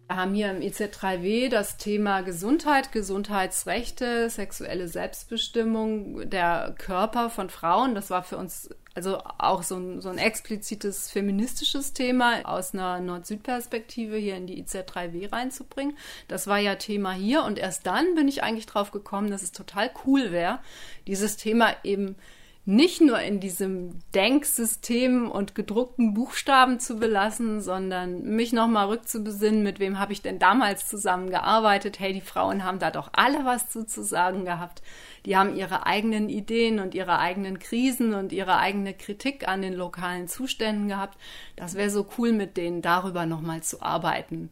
Wir 0.08 0.16
haben 0.16 0.34
hier 0.34 0.50
im 0.50 0.60
IZ3W 0.60 1.48
das 1.48 1.78
Thema 1.78 2.20
Gesundheit, 2.20 2.92
Gesundheitsrechte, 2.92 4.28
sexuelle 4.28 4.88
Selbstbestimmung, 4.88 6.28
der 6.28 6.74
Körper 6.76 7.30
von 7.30 7.48
Frauen. 7.48 7.94
Das 7.94 8.10
war 8.10 8.22
für 8.22 8.36
uns 8.36 8.68
Also 8.96 9.18
auch 9.36 9.62
so 9.62 9.76
ein, 9.76 10.00
so 10.00 10.08
ein 10.08 10.16
explizites 10.16 11.10
feministisches 11.10 11.92
Thema 11.92 12.40
aus 12.44 12.72
einer 12.72 12.98
Nord-Süd-Perspektive 13.00 14.16
hier 14.16 14.36
in 14.36 14.46
die 14.46 14.64
IZ3W 14.64 15.30
reinzubringen. 15.30 15.98
Das 16.28 16.46
war 16.46 16.58
ja 16.58 16.76
Thema 16.76 17.12
hier 17.12 17.42
und 17.44 17.58
erst 17.58 17.86
dann 17.86 18.14
bin 18.14 18.26
ich 18.26 18.42
eigentlich 18.42 18.64
drauf 18.64 18.92
gekommen, 18.92 19.30
dass 19.30 19.42
es 19.42 19.52
total 19.52 19.90
cool 20.06 20.32
wäre, 20.32 20.60
dieses 21.06 21.36
Thema 21.36 21.76
eben 21.84 22.16
nicht 22.68 23.00
nur 23.00 23.20
in 23.20 23.38
diesem 23.38 24.00
Denksystem 24.12 25.30
und 25.30 25.54
gedruckten 25.54 26.14
Buchstaben 26.14 26.80
zu 26.80 26.96
belassen, 26.96 27.60
sondern 27.60 28.24
mich 28.24 28.52
nochmal 28.52 28.88
rückzubesinnen, 28.88 29.62
mit 29.62 29.78
wem 29.78 30.00
habe 30.00 30.12
ich 30.12 30.20
denn 30.20 30.40
damals 30.40 30.88
zusammengearbeitet. 30.88 32.00
Hey, 32.00 32.12
die 32.12 32.20
Frauen 32.20 32.64
haben 32.64 32.80
da 32.80 32.90
doch 32.90 33.10
alle 33.12 33.44
was 33.44 33.70
zu, 33.70 33.86
zu 33.86 34.02
sagen 34.02 34.44
gehabt. 34.44 34.82
Die 35.26 35.36
haben 35.36 35.54
ihre 35.54 35.86
eigenen 35.86 36.28
Ideen 36.28 36.80
und 36.80 36.96
ihre 36.96 37.20
eigenen 37.20 37.60
Krisen 37.60 38.14
und 38.14 38.32
ihre 38.32 38.58
eigene 38.58 38.94
Kritik 38.94 39.46
an 39.46 39.62
den 39.62 39.74
lokalen 39.74 40.26
Zuständen 40.26 40.88
gehabt. 40.88 41.16
Das 41.54 41.76
wäre 41.76 41.90
so 41.90 42.04
cool, 42.18 42.32
mit 42.32 42.56
denen 42.56 42.82
darüber 42.82 43.26
nochmal 43.26 43.62
zu 43.62 43.80
arbeiten. 43.80 44.50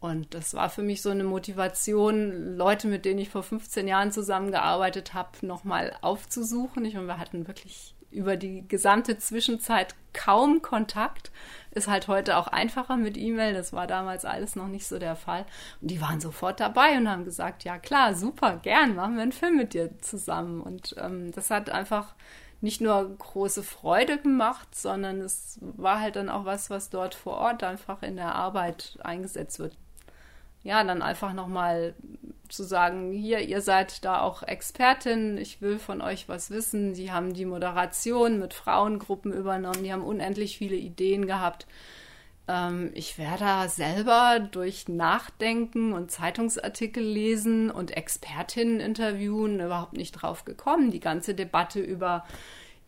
Und 0.00 0.32
das 0.32 0.54
war 0.54 0.70
für 0.70 0.82
mich 0.82 1.02
so 1.02 1.10
eine 1.10 1.24
Motivation, 1.24 2.56
Leute, 2.56 2.88
mit 2.88 3.04
denen 3.04 3.20
ich 3.20 3.28
vor 3.28 3.42
15 3.42 3.86
Jahren 3.86 4.12
zusammengearbeitet 4.12 5.12
habe, 5.12 5.46
nochmal 5.46 5.94
aufzusuchen. 6.00 6.86
Ich, 6.86 6.96
und 6.96 7.06
wir 7.06 7.18
hatten 7.18 7.46
wirklich 7.46 7.94
über 8.10 8.36
die 8.36 8.66
gesamte 8.66 9.18
Zwischenzeit 9.18 9.94
kaum 10.14 10.62
Kontakt. 10.62 11.30
Ist 11.70 11.86
halt 11.86 12.08
heute 12.08 12.38
auch 12.38 12.48
einfacher 12.48 12.96
mit 12.96 13.18
E-Mail. 13.18 13.52
Das 13.52 13.74
war 13.74 13.86
damals 13.86 14.24
alles 14.24 14.56
noch 14.56 14.68
nicht 14.68 14.86
so 14.86 14.98
der 14.98 15.16
Fall. 15.16 15.44
Und 15.82 15.90
die 15.90 16.00
waren 16.00 16.18
sofort 16.18 16.60
dabei 16.60 16.96
und 16.96 17.08
haben 17.08 17.26
gesagt, 17.26 17.64
ja 17.64 17.78
klar, 17.78 18.14
super, 18.14 18.56
gern, 18.62 18.94
machen 18.96 19.16
wir 19.16 19.22
einen 19.22 19.32
Film 19.32 19.58
mit 19.58 19.74
dir 19.74 19.98
zusammen. 20.00 20.62
Und 20.62 20.96
ähm, 20.98 21.30
das 21.32 21.50
hat 21.50 21.68
einfach 21.68 22.14
nicht 22.62 22.80
nur 22.80 23.16
große 23.18 23.62
Freude 23.62 24.16
gemacht, 24.16 24.74
sondern 24.74 25.20
es 25.20 25.58
war 25.60 26.00
halt 26.00 26.16
dann 26.16 26.30
auch 26.30 26.46
was, 26.46 26.70
was 26.70 26.88
dort 26.88 27.14
vor 27.14 27.34
Ort 27.34 27.62
einfach 27.62 28.02
in 28.02 28.16
der 28.16 28.34
Arbeit 28.34 28.98
eingesetzt 29.02 29.58
wird 29.58 29.76
ja, 30.62 30.84
dann 30.84 31.02
einfach 31.02 31.32
nochmal 31.32 31.94
zu 32.48 32.64
sagen, 32.64 33.12
hier, 33.12 33.40
ihr 33.40 33.60
seid 33.60 34.04
da 34.04 34.20
auch 34.20 34.42
Expertin, 34.42 35.38
ich 35.38 35.62
will 35.62 35.78
von 35.78 36.02
euch 36.02 36.28
was 36.28 36.50
wissen. 36.50 36.94
Sie 36.94 37.12
haben 37.12 37.32
die 37.32 37.46
Moderation 37.46 38.38
mit 38.38 38.54
Frauengruppen 38.54 39.32
übernommen, 39.32 39.84
die 39.84 39.92
haben 39.92 40.02
unendlich 40.02 40.58
viele 40.58 40.76
Ideen 40.76 41.26
gehabt. 41.26 41.66
Ähm, 42.48 42.90
ich 42.94 43.16
wäre 43.18 43.38
da 43.38 43.68
selber 43.68 44.40
durch 44.50 44.88
Nachdenken 44.88 45.92
und 45.92 46.10
Zeitungsartikel 46.10 47.02
lesen 47.02 47.70
und 47.70 47.96
Expertinnen 47.96 48.80
interviewen 48.80 49.60
überhaupt 49.60 49.94
nicht 49.94 50.12
drauf 50.12 50.44
gekommen. 50.44 50.90
Die 50.90 51.00
ganze 51.00 51.34
Debatte 51.34 51.80
über 51.80 52.24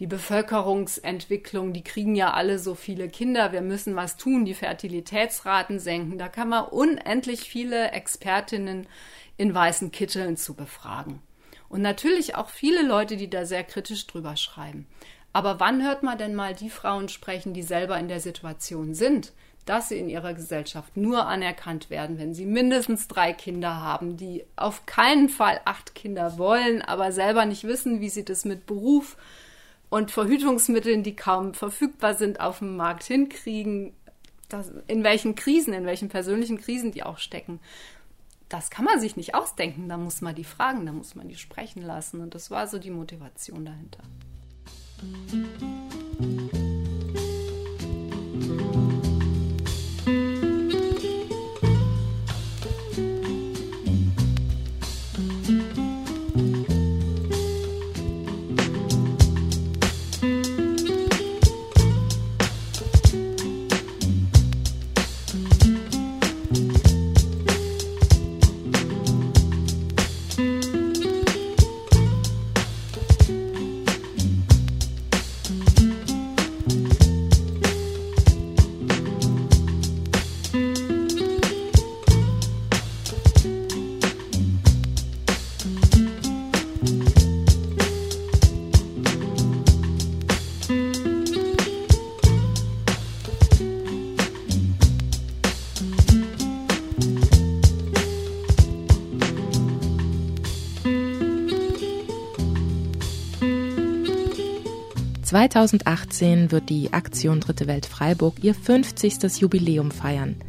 die 0.01 0.07
Bevölkerungsentwicklung, 0.07 1.73
die 1.73 1.85
kriegen 1.85 2.15
ja 2.15 2.33
alle 2.33 2.59
so 2.59 2.75
viele 2.75 3.09
Kinder, 3.09 3.53
wir 3.53 3.61
müssen 3.61 3.95
was 3.95 4.17
tun, 4.17 4.45
die 4.45 4.55
Fertilitätsraten 4.55 5.79
senken. 5.79 6.19
Da 6.19 6.29
kann 6.29 6.49
man 6.49 6.65
unendlich 6.65 7.43
viele 7.43 7.93
Expertinnen 7.93 8.87
in 9.37 9.55
weißen 9.55 9.93
Kitteln 9.93 10.37
zu 10.37 10.55
befragen. 10.55 11.21
Und 11.69 11.83
natürlich 11.83 12.35
auch 12.35 12.49
viele 12.49 12.83
Leute, 12.83 13.17
die 13.17 13.31
da 13.31 13.47
sehr 13.47 13.65
kritisch 13.65 14.07
drüber 14.07 14.37
schreiben. 14.37 14.87
Aber 15.33 15.61
wann 15.61 15.83
hört 15.83 16.03
man 16.03 16.19
denn 16.19 16.35
mal 16.35 16.55
die 16.55 16.69
Frauen 16.71 17.09
sprechen, 17.09 17.55
die 17.55 17.63
selber 17.63 17.99
in 17.99 18.09
der 18.09 18.21
Situation 18.21 18.95
sind, 18.95 19.33
dass 19.65 19.89
sie 19.89 19.99
in 19.99 20.09
ihrer 20.09 20.35
Gesellschaft 20.35 20.97
nur 20.97 21.27
anerkannt 21.27 21.89
werden, 21.89 22.19
wenn 22.19 22.35
sie 22.35 22.47
mindestens 22.47 23.09
drei 23.09 23.33
Kinder 23.33 23.81
haben, 23.81 24.17
die 24.17 24.45
auf 24.57 24.87
keinen 24.87 25.29
Fall 25.29 25.61
acht 25.65 25.95
Kinder 25.95 26.37
wollen, 26.37 26.83
aber 26.83 27.13
selber 27.13 27.47
nicht 27.47 27.65
wissen, 27.65 28.01
wie 28.01 28.09
sie 28.09 28.25
das 28.25 28.45
mit 28.45 28.67
Beruf 28.67 29.17
und 29.93 30.11
Verhütungsmitteln, 30.11 31.03
die 31.03 31.15
kaum 31.15 31.53
verfügbar 31.53 32.15
sind, 32.15 32.41
auf 32.41 32.61
dem 32.61 32.79
Markt 32.79 33.05
hinkriegen, 33.05 33.93
das, 34.49 34.73
in 34.87 35.05
welchen 35.05 35.35
Krisen, 35.35 35.75
in 35.75 35.85
welchen 35.85 36.09
persönlichen 36.09 36.59
Krisen 36.59 36.93
die 36.93 37.03
auch 37.03 37.19
stecken. 37.19 37.61
Das 38.49 38.71
kann 38.71 38.87
man 38.87 39.01
sich 39.01 39.17
nicht 39.17 39.35
ausdenken, 39.35 39.91
da 39.91 39.99
muss 39.99 40.23
man 40.23 40.35
die 40.35 40.45
fragen, 40.45 40.87
da 40.87 40.93
muss 40.93 41.15
man 41.15 41.29
die 41.29 41.37
sprechen 41.37 41.83
lassen. 41.83 42.23
Und 42.23 42.35
das 42.35 42.51
war 42.51 42.69
so 42.69 42.79
die 42.79 42.91
Motivation 42.91 43.67
dahinter. 43.67 44.03
Musik 45.03 46.63
2018 105.53 106.51
wird 106.51 106.71
die 106.71 106.95
Aktion 106.95 107.41
Dritte 107.41 107.67
Welt 107.67 107.85
Freiburg 107.85 108.43
ihr 108.43 108.55
50. 108.55 109.39
Jubiläum 109.39 109.91
feiern. 109.91 110.41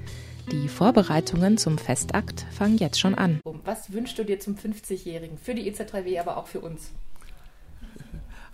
Die 0.50 0.70
Vorbereitungen 0.70 1.58
zum 1.58 1.78
Festakt 1.78 2.46
fangen 2.58 2.78
jetzt 2.78 3.02
schon 3.02 3.14
an. 3.14 3.42
Was 3.66 3.92
wünschst 3.92 4.18
du 4.18 4.24
dir 4.24 4.40
zum 4.40 4.56
50-Jährigen? 4.56 5.38
Für 5.38 5.56
die 5.56 5.70
EZ3W, 5.70 6.22
aber 6.22 6.38
auch 6.38 6.48
für 6.48 6.62
uns? 6.62 6.92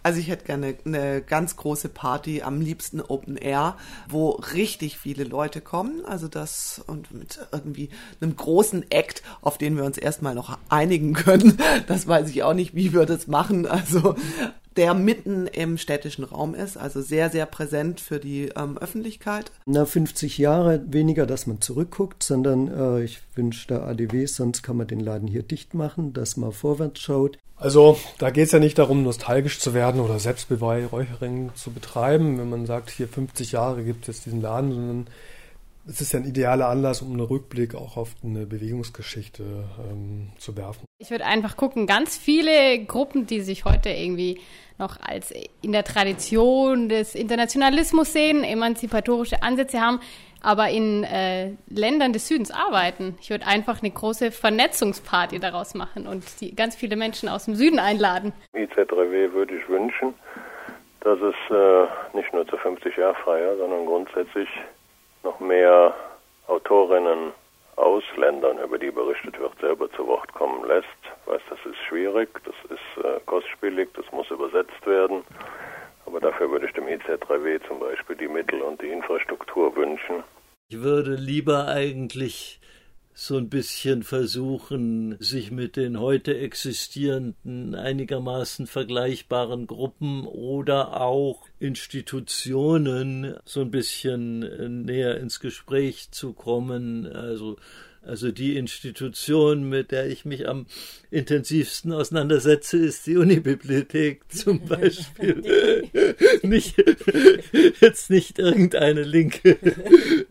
Also 0.02 0.20
ich 0.20 0.30
hätte 0.30 0.46
gerne 0.46 0.76
eine 0.86 1.22
ganz 1.22 1.56
große 1.56 1.90
Party, 1.90 2.42
am 2.42 2.62
liebsten 2.62 3.00
Open 3.00 3.38
Air, 3.38 3.76
wo 4.08 4.30
richtig 4.30 4.98
viele 4.98 5.26
Leute 5.26 5.62
kommen. 5.62 6.04
Also 6.04 6.28
das 6.28 6.82
und 6.88 7.12
mit 7.12 7.40
irgendwie 7.52 7.90
einem 8.22 8.36
großen 8.36 8.90
Act, 8.90 9.22
auf 9.42 9.60
den 9.60 9.78
wir 9.78 9.84
uns 9.84 10.00
erstmal 10.00 10.34
noch 10.34 10.58
einigen 10.70 11.14
können. 11.14 11.60
Das 11.86 12.08
weiß 12.08 12.28
ich 12.32 12.42
auch 12.42 12.56
nicht, 12.56 12.74
wie 12.74 12.92
wir 12.92 13.06
das 13.06 13.28
machen. 13.28 13.68
Also 13.68 14.16
der 14.80 14.94
mitten 14.94 15.46
im 15.46 15.78
städtischen 15.78 16.24
Raum 16.24 16.56
ist, 16.56 16.78
also 16.78 17.02
sehr, 17.02 17.30
sehr 17.30 17.46
präsent 17.46 18.00
für 18.00 18.18
die 18.18 18.50
ähm, 18.56 18.78
Öffentlichkeit. 18.78 19.52
Na, 19.66 19.84
50 19.84 20.38
Jahre 20.38 20.82
weniger, 20.88 21.26
dass 21.26 21.48
man 21.48 21.60
zurückguckt, 21.60 22.24
sondern 22.24 22.70
äh, 22.70 23.04
ich 23.04 23.20
wünsche 23.36 23.68
der 23.68 23.84
ADW, 23.84 24.26
sonst 24.26 24.64
kann 24.64 24.78
man 24.78 24.88
den 24.88 25.02
Laden 25.02 25.28
hier 25.28 25.44
dicht 25.44 25.74
machen, 25.74 26.14
dass 26.14 26.38
man 26.38 26.54
vorwärts 26.54 27.02
schaut. 27.02 27.38
Also 27.58 28.00
da 28.20 28.30
geht 28.30 28.46
es 28.46 28.54
ja 28.54 28.60
nicht 28.60 28.78
darum, 28.78 29.04
nostalgisch 29.04 29.60
zu 29.60 29.74
werden 29.74 30.00
oder 30.00 30.18
Selbstbeweihräuchering 30.18 31.52
zu 31.56 31.72
betreiben, 31.72 32.40
wenn 32.40 32.50
man 32.50 32.66
sagt, 32.66 32.90
hier 32.90 33.10
50 33.10 33.52
Jahre 33.52 33.84
gibt 33.84 34.08
es 34.08 34.16
jetzt 34.16 34.28
diesen 34.28 34.42
Laden, 34.42 34.72
sondern 34.72 35.08
es 35.90 36.02
ist 36.02 36.14
ja 36.14 36.20
ein 36.20 36.26
idealer 36.26 36.68
Anlass, 36.68 37.02
um 37.02 37.12
einen 37.12 37.22
Rückblick 37.22 37.74
auch 37.74 37.98
auf 37.98 38.16
eine 38.24 38.46
Bewegungsgeschichte 38.46 39.44
ähm, 39.44 40.30
zu 40.38 40.56
werfen. 40.56 40.86
Ich 41.00 41.10
würde 41.10 41.26
einfach 41.26 41.58
gucken, 41.58 41.88
ganz 41.88 42.18
viele 42.18 42.84
Gruppen, 42.86 43.26
die 43.26 43.42
sich 43.42 43.66
heute 43.66 43.90
irgendwie 43.90 44.40
noch 44.78 44.98
als 45.02 45.34
in 45.62 45.72
der 45.72 45.84
Tradition 45.84 46.90
des 46.90 47.16
Internationalismus 47.16 48.14
sehen, 48.14 48.44
emanzipatorische 48.44 49.42
Ansätze 49.42 49.82
haben, 49.82 50.00
aber 50.42 50.70
in 50.70 51.04
äh, 51.04 51.52
Ländern 51.68 52.14
des 52.14 52.28
Südens 52.28 52.52
arbeiten. 52.52 53.18
Ich 53.20 53.30
würde 53.30 53.48
einfach 53.48 53.82
eine 53.82 53.92
große 53.92 54.32
Vernetzungsparty 54.32 55.40
daraus 55.40 55.74
machen 55.74 56.08
und 56.08 56.24
die 56.40 56.56
ganz 56.56 56.76
viele 56.76 56.96
Menschen 56.96 57.28
aus 57.28 57.46
dem 57.46 57.56
Süden 57.56 57.80
einladen. 57.80 58.32
IZ3W 58.54 59.34
würde 59.34 59.56
ich 59.58 59.68
wünschen, 59.68 60.14
dass 61.02 61.20
es 61.20 61.36
äh, 61.50 62.16
nicht 62.16 62.32
nur 62.34 62.48
zur 62.48 62.60
50-Jahr-Feier, 62.60 63.58
sondern 63.58 63.86
grundsätzlich 63.86 64.48
noch 65.24 65.40
mehr 65.40 65.94
Autorinnen 66.48 67.32
aus 67.76 68.04
Ländern, 68.18 68.60
über 68.60 68.78
die 68.78 68.92
berichtet 68.92 69.40
wird, 69.40 69.58
selber 69.60 69.90
zu 69.92 70.06
Wort 70.08 70.34
kommen 70.34 70.68
lässt. 70.68 70.88
Ich 71.04 71.32
weiß, 71.32 71.42
das 71.50 71.60
ist 71.66 71.78
schwierig, 71.88 72.30
das 72.44 72.56
ist 72.70 73.04
äh, 73.06 73.20
kostspielig, 73.26 73.90
das 73.94 74.06
muss 74.12 74.30
übersetzt 74.30 74.86
werden. 74.86 75.24
Aber 76.06 76.20
dafür 76.20 76.52
würde 76.52 76.66
ich 76.66 76.74
dem 76.74 76.86
IZ3W 76.86 77.66
zum 77.68 77.80
Beispiel 77.80 78.16
die 78.16 78.28
Mittel 78.28 78.62
und 78.62 78.82
die 78.82 78.90
Infrastruktur 78.90 79.76
wünschen. 79.76 80.24
Ich 80.70 80.82
würde 80.82 81.16
lieber 81.16 81.68
eigentlich 81.68 82.59
so 83.22 83.36
ein 83.36 83.50
bisschen 83.50 84.04
versuchen, 84.04 85.18
sich 85.20 85.52
mit 85.52 85.76
den 85.76 86.00
heute 86.00 86.38
existierenden 86.38 87.76
einigermaßen 87.76 88.66
vergleichbaren 88.66 89.68
Gruppen 89.68 90.26
oder 90.26 91.02
auch 91.02 91.44
Institutionen 91.60 93.36
so 93.44 93.60
ein 93.60 93.72
bisschen 93.72 94.86
näher 94.86 95.20
ins 95.20 95.42
Gespräch 95.42 96.12
zu 96.12 96.32
kommen. 96.32 97.08
Also 97.08 97.58
also 98.02 98.32
die 98.32 98.56
Institution, 98.56 99.68
mit 99.68 99.92
der 99.92 100.08
ich 100.08 100.24
mich 100.24 100.48
am 100.48 100.68
intensivsten 101.12 101.92
auseinandersetze, 101.92 102.78
ist 102.78 103.06
die 103.06 103.18
Unibibliothek 103.18 104.22
zum 104.30 104.66
Beispiel. 104.66 105.44
nicht, 106.44 106.82
jetzt 107.82 108.10
nicht 108.10 108.40
irgendeine 108.40 109.04
linke 109.04 109.58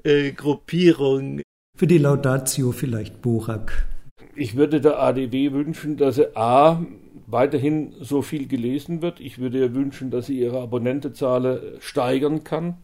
äh, 0.05 0.33
Gruppierung. 0.33 1.43
Für 1.79 1.87
die 1.87 1.99
Laudatio 1.99 2.73
vielleicht 2.73 3.23
Burak. 3.23 3.87
Ich 4.35 4.57
würde 4.57 4.81
der 4.81 4.99
ADW 4.99 5.53
wünschen, 5.53 5.97
dass 5.97 6.19
er 6.19 6.37
A 6.37 6.85
weiterhin 7.29 7.95
so 8.01 8.21
viel 8.21 8.49
gelesen 8.49 9.01
wird. 9.01 9.21
Ich 9.21 9.39
würde 9.39 9.61
ihr 9.61 9.75
wünschen, 9.77 10.11
dass 10.11 10.27
sie 10.27 10.41
ihre 10.41 10.61
Abonnentenzahl 10.61 11.77
steigern 11.79 12.43
kann. 12.43 12.79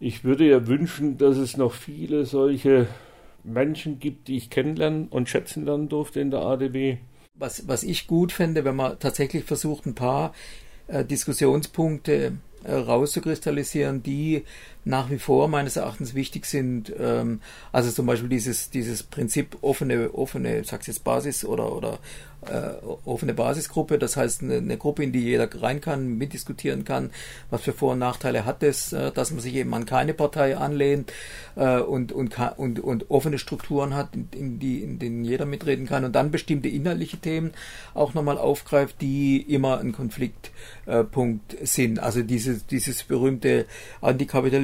Ich 0.00 0.24
würde 0.24 0.44
ihr 0.44 0.66
wünschen, 0.66 1.18
dass 1.18 1.36
es 1.36 1.56
noch 1.56 1.72
viele 1.72 2.26
solche 2.26 2.88
Menschen 3.44 4.00
gibt, 4.00 4.26
die 4.26 4.38
ich 4.38 4.50
kennenlernen 4.50 5.06
und 5.06 5.28
schätzen 5.28 5.64
lernen 5.64 5.88
durfte 5.88 6.18
in 6.18 6.32
der 6.32 6.40
ADW. 6.40 6.96
Was, 7.38 7.68
was 7.68 7.84
ich 7.84 8.08
gut 8.08 8.32
fände, 8.32 8.64
wenn 8.64 8.74
man 8.74 8.98
tatsächlich 8.98 9.44
versucht, 9.44 9.86
ein 9.86 9.94
paar 9.94 10.32
äh, 10.88 11.04
Diskussionspunkte 11.04 12.32
äh, 12.64 12.72
rauszukristallisieren, 12.74 14.02
die 14.02 14.42
nach 14.84 15.10
wie 15.10 15.18
vor 15.18 15.48
meines 15.48 15.76
Erachtens 15.76 16.14
wichtig 16.14 16.46
sind. 16.46 16.92
Ähm, 16.98 17.40
also 17.70 17.90
zum 17.90 18.06
Beispiel 18.06 18.28
dieses, 18.28 18.70
dieses 18.70 19.02
Prinzip 19.02 19.58
offene, 19.62 20.12
offene, 20.14 20.64
sag's 20.64 20.86
jetzt 20.86 21.04
Basis 21.04 21.44
oder, 21.44 21.74
oder 21.74 21.98
äh, 22.46 22.70
offene 23.04 23.34
Basisgruppe, 23.34 23.98
das 23.98 24.16
heißt 24.16 24.42
eine, 24.42 24.56
eine, 24.56 24.76
Gruppe, 24.76 25.04
in 25.04 25.12
die 25.12 25.20
jeder 25.20 25.48
rein 25.62 25.80
kann, 25.80 26.18
mitdiskutieren 26.18 26.84
kann, 26.84 27.10
was 27.50 27.62
für 27.62 27.72
Vor- 27.72 27.92
und 27.92 28.00
Nachteile 28.00 28.44
hat 28.44 28.62
es, 28.62 28.92
äh, 28.92 29.12
dass 29.12 29.30
man 29.30 29.40
sich 29.40 29.54
eben 29.54 29.72
an 29.74 29.86
keine 29.86 30.12
Partei 30.14 30.56
anlehnt 30.56 31.12
äh, 31.54 31.78
und, 31.78 32.10
und, 32.10 32.36
und, 32.56 32.80
und 32.80 33.10
offene 33.10 33.38
Strukturen 33.38 33.94
hat, 33.94 34.08
in, 34.14 34.28
in, 34.32 34.58
die, 34.58 34.82
in 34.82 34.98
denen 34.98 35.24
jeder 35.24 35.46
mitreden 35.46 35.86
kann 35.86 36.04
und 36.04 36.14
dann 36.14 36.30
bestimmte 36.30 36.68
inhaltliche 36.68 37.18
Themen 37.18 37.52
auch 37.94 38.14
nochmal 38.14 38.38
aufgreift, 38.38 38.96
die 39.00 39.40
immer 39.40 39.78
ein 39.78 39.92
Konfliktpunkt 39.92 41.56
sind. 41.62 42.00
Also 42.00 42.22
dieses, 42.22 42.66
dieses 42.66 43.04
berühmte 43.04 43.66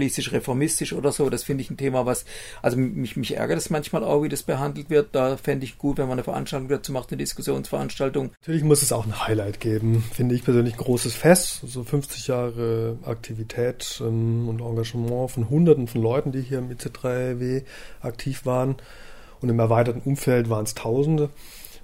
antikapitalistisch, 0.09 0.33
reformistisch 0.33 0.93
oder 0.93 1.13
so, 1.13 1.31
das 1.31 1.45
finde 1.45 1.63
ich 1.63 1.71
ein 1.71 1.77
Thema, 1.77 2.07
was, 2.07 2.25
also 2.63 2.77
mich, 2.77 3.17
mich 3.17 3.37
ärgert 3.37 3.59
es 3.59 3.71
manchmal 3.71 4.05
auch, 4.05 4.23
wie 4.23 4.29
das 4.29 4.43
behandelt 4.43 4.91
wird. 4.91 5.15
Da 5.15 5.37
fände 5.37 5.65
ich 5.65 5.79
gut, 5.79 5.99
wenn 5.99 6.07
man 6.09 6.15
eine 6.15 6.25
Veranstaltung 6.25 6.69
dazu 6.69 6.93
macht, 6.93 7.11
eine 7.11 7.19
Diskussion 7.19 7.65
Veranstaltung. 7.65 8.31
Natürlich 8.41 8.65
muss 8.65 8.83
es 8.83 8.93
auch 8.93 9.05
ein 9.05 9.27
Highlight 9.27 9.61
geben, 9.61 10.05
finde 10.13 10.35
ich 10.35 10.45
persönlich 10.45 10.75
ein 10.75 10.79
großes 10.79 11.15
Fest, 11.15 11.61
so 11.67 11.85
50 11.85 12.29
Jahre 12.29 12.99
Aktivität 13.05 14.01
ähm, 14.01 14.49
und 14.49 14.61
Engagement 14.61 15.31
von 15.31 15.51
Hunderten 15.51 15.89
von 15.89 16.03
Leuten, 16.03 16.33
die 16.33 16.41
hier 16.41 16.59
im 16.59 16.71
IC3W 16.71 17.65
aktiv 18.01 18.47
waren 18.47 18.77
und 19.41 19.49
im 19.49 19.59
erweiterten 19.59 20.01
Umfeld 20.05 20.49
waren 20.49 20.65
es 20.65 20.75
Tausende. 20.75 21.31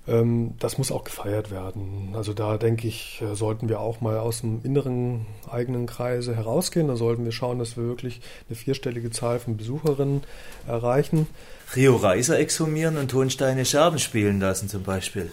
Ähm, 0.07 0.53
das 0.59 0.77
muss 0.77 0.93
auch 0.93 1.05
gefeiert 1.05 1.51
werden. 1.51 2.13
Also 2.15 2.35
da 2.35 2.59
denke 2.59 2.87
ich, 2.87 3.23
äh, 3.23 3.35
sollten 3.35 3.69
wir 3.69 3.81
auch 3.81 4.01
mal 4.01 4.19
aus 4.19 4.43
dem 4.43 4.61
inneren 4.63 5.27
eigenen 5.51 5.87
Kreise 5.87 6.37
herausgehen. 6.37 6.89
Da 6.89 6.97
sollten 6.97 7.25
wir 7.25 7.33
schauen, 7.33 7.59
dass 7.59 7.77
wir 7.77 7.85
wirklich 7.85 8.21
eine 8.49 8.57
vierstellige 8.57 9.11
Zahl 9.11 9.39
von 9.39 9.57
Besucherinnen 9.57 10.23
erreichen. 10.67 11.27
Rio 11.75 11.97
Reiser 11.97 12.39
exhumieren 12.39 12.99
und 12.99 13.11
Tonsteine 13.11 13.65
Scherben 13.65 13.99
spielen 13.99 14.41
lassen 14.41 14.69
zum 14.69 14.83
Beispiel. 14.83 15.33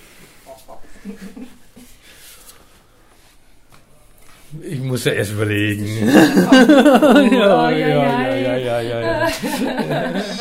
Ich 4.64 4.80
muss 4.80 5.06
ja 5.06 5.14
erst 5.14 5.32
überlegen. 5.32 5.86
ja, 6.08 7.72
ja, 7.72 7.72
ja, 7.72 8.36
ja, 8.36 8.58
ja, 8.58 8.82
ja. 8.82 9.02
ja. 9.02 10.24